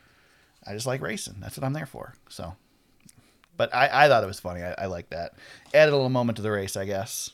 I 0.66 0.74
just 0.74 0.88
like 0.88 1.02
racing. 1.02 1.36
That's 1.40 1.58
what 1.58 1.64
I'm 1.64 1.74
there 1.74 1.86
for. 1.86 2.16
So, 2.28 2.56
but 3.60 3.76
I, 3.76 4.06
I 4.06 4.08
thought 4.08 4.24
it 4.24 4.28
was 4.28 4.40
funny. 4.40 4.64
I, 4.64 4.74
I 4.78 4.86
like 4.88 5.10
that. 5.12 5.34
Added 5.74 5.92
a 5.92 5.96
little 5.96 6.10
moment 6.10 6.38
to 6.38 6.42
the 6.42 6.50
race, 6.50 6.76
I 6.76 6.86
guess. 6.86 7.30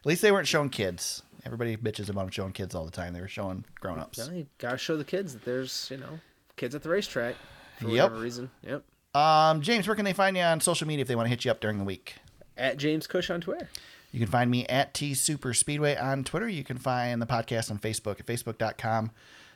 At 0.00 0.06
least 0.06 0.22
they 0.22 0.32
weren't 0.32 0.48
showing 0.48 0.70
kids. 0.70 1.22
Everybody 1.44 1.76
bitches 1.76 2.08
about 2.08 2.22
them 2.22 2.30
showing 2.30 2.52
kids 2.52 2.74
all 2.74 2.84
the 2.86 2.90
time. 2.90 3.12
They 3.12 3.20
were 3.20 3.28
showing 3.28 3.64
grown 3.78 3.98
ups. 3.98 4.28
You 4.32 4.46
gotta 4.58 4.78
show 4.78 4.96
the 4.96 5.04
kids 5.04 5.34
that 5.34 5.44
there's 5.44 5.88
you 5.90 5.98
know 5.98 6.18
kids 6.56 6.74
at 6.74 6.82
the 6.82 6.88
racetrack 6.88 7.36
for 7.78 7.84
Yep. 7.88 8.04
whatever 8.10 8.22
reason. 8.22 8.50
Yep. 8.66 8.82
Um, 9.14 9.60
James, 9.60 9.86
where 9.86 9.94
can 9.96 10.04
they 10.04 10.12
find 10.12 10.36
you 10.36 10.42
on 10.42 10.60
social 10.60 10.86
media 10.88 11.02
if 11.02 11.08
they 11.08 11.14
want 11.16 11.26
to 11.26 11.30
hit 11.30 11.44
you 11.44 11.50
up 11.50 11.60
during 11.60 11.78
the 11.78 11.84
week? 11.84 12.16
At 12.56 12.76
James 12.78 13.06
Kuch 13.06 13.32
on 13.32 13.40
Twitter. 13.40 13.68
You 14.12 14.18
can 14.20 14.28
find 14.28 14.50
me 14.50 14.66
at 14.66 14.92
T 14.94 15.14
Super 15.14 15.52
Speedway 15.54 15.96
on 15.96 16.24
Twitter. 16.24 16.48
You 16.48 16.64
can 16.64 16.78
find 16.78 17.20
the 17.22 17.26
podcast 17.26 17.70
on 17.70 17.78
Facebook 17.78 18.18
at 18.20 18.26
facebook.com 18.26 19.10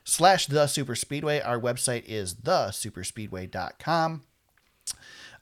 slash 0.04 0.46
the 0.46 0.66
Super 0.66 0.94
Speedway. 0.94 1.40
Our 1.40 1.58
website 1.60 2.04
is 2.06 2.34
thesuperspeedway.com. 2.34 4.22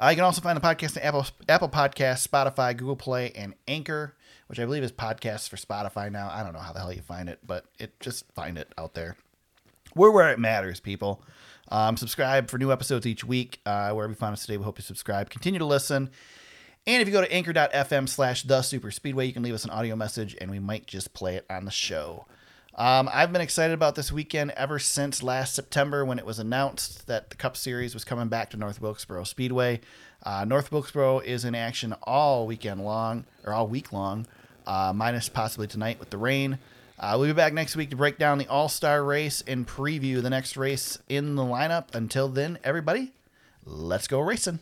Uh, 0.03 0.09
you 0.09 0.17
can 0.17 0.25
also 0.25 0.41
find 0.41 0.57
the 0.57 0.61
podcast 0.61 0.97
on 0.97 1.03
Apple, 1.05 1.27
Apple 1.49 1.69
Podcasts, 1.69 2.27
Spotify, 2.27 2.77
Google 2.77 2.97
Play, 2.97 3.31
and 3.37 3.55
Anchor, 3.69 4.17
which 4.49 4.59
I 4.59 4.65
believe 4.65 4.83
is 4.83 4.91
podcasts 4.91 5.49
for 5.49 5.57
Spotify 5.57 6.11
now. 6.11 6.29
I 6.29 6.43
don't 6.43 6.53
know 6.53 6.59
how 6.59 6.73
the 6.73 6.81
hell 6.81 6.93
you 6.93 7.03
find 7.03 7.29
it, 7.29 7.39
but 7.47 7.67
it 7.79 8.01
just 8.01 8.25
find 8.33 8.59
it 8.59 8.73
out 8.77 8.95
there. 8.95 9.17
We're 9.95 10.11
where 10.11 10.33
it 10.33 10.41
matters, 10.41 10.81
people. 10.81 11.23
Um, 11.69 11.97
subscribe 11.97 12.51
for 12.51 12.59
new 12.59 12.73
episodes 12.73 13.07
each 13.07 13.23
week. 13.23 13.61
Uh, 13.65 13.93
wherever 13.93 14.11
you 14.11 14.17
find 14.17 14.33
us 14.33 14.41
today, 14.45 14.57
we 14.57 14.65
hope 14.65 14.77
you 14.77 14.83
subscribe. 14.83 15.31
Continue 15.31 15.61
to 15.61 15.67
listen. 15.67 16.11
And 16.85 17.01
if 17.01 17.07
you 17.07 17.13
go 17.13 17.21
to 17.21 17.33
anchor.fm 17.33 18.09
slash 18.09 18.43
the 18.43 18.63
super 18.63 18.91
speedway, 18.91 19.27
you 19.27 19.33
can 19.33 19.45
leave 19.45 19.55
us 19.55 19.65
an 19.65 19.71
audio 19.71 19.95
message 19.95 20.37
and 20.41 20.51
we 20.51 20.59
might 20.59 20.85
just 20.85 21.15
play 21.15 21.37
it 21.37 21.47
on 21.49 21.65
the 21.65 21.71
show. 21.71 22.27
Um, 22.75 23.09
I've 23.13 23.33
been 23.33 23.43
excited 23.43 23.75
about 23.75 23.97
this 23.97 24.11
weekend 24.11 24.53
ever 24.53 24.79
since 24.79 25.23
last 25.23 25.55
September 25.55 26.05
when 26.05 26.19
it 26.19 26.25
was 26.25 26.39
announced 26.39 27.07
that 27.07 27.29
the 27.29 27.37
Cup 27.37 27.57
Series 27.57 27.93
was 27.93 28.05
coming 28.05 28.29
back 28.29 28.49
to 28.51 28.57
North 28.57 28.81
Wilkesboro 28.81 29.25
Speedway. 29.25 29.81
Uh, 30.23 30.45
North 30.47 30.73
Wilkesboro 30.73 31.19
is 31.21 31.45
in 31.45 31.55
action 31.55 31.95
all 32.05 32.47
weekend 32.47 32.83
long, 32.83 33.25
or 33.45 33.53
all 33.53 33.67
week 33.67 33.93
long, 33.93 34.27
uh, 34.67 34.93
minus 34.95 35.29
possibly 35.29 35.67
tonight 35.67 36.01
with 36.01 36.11
the 36.11 36.17
rain. 36.17 36.59
Uh, 36.99 37.17
we'll 37.19 37.29
be 37.29 37.35
back 37.35 37.53
next 37.53 37.77
week 37.77 37.91
to 37.91 37.97
break 37.97 38.17
down 38.17 38.39
the 38.39 38.47
All 38.47 38.69
Star 38.69 39.05
race 39.05 39.43
and 39.47 39.67
preview 39.67 40.23
the 40.23 40.31
next 40.31 40.57
race 40.57 40.99
in 41.09 41.35
the 41.35 41.43
lineup. 41.43 41.95
Until 41.95 42.29
then, 42.29 42.59
everybody, 42.65 43.13
let's 43.67 44.07
go 44.07 44.21
racing. 44.21 44.61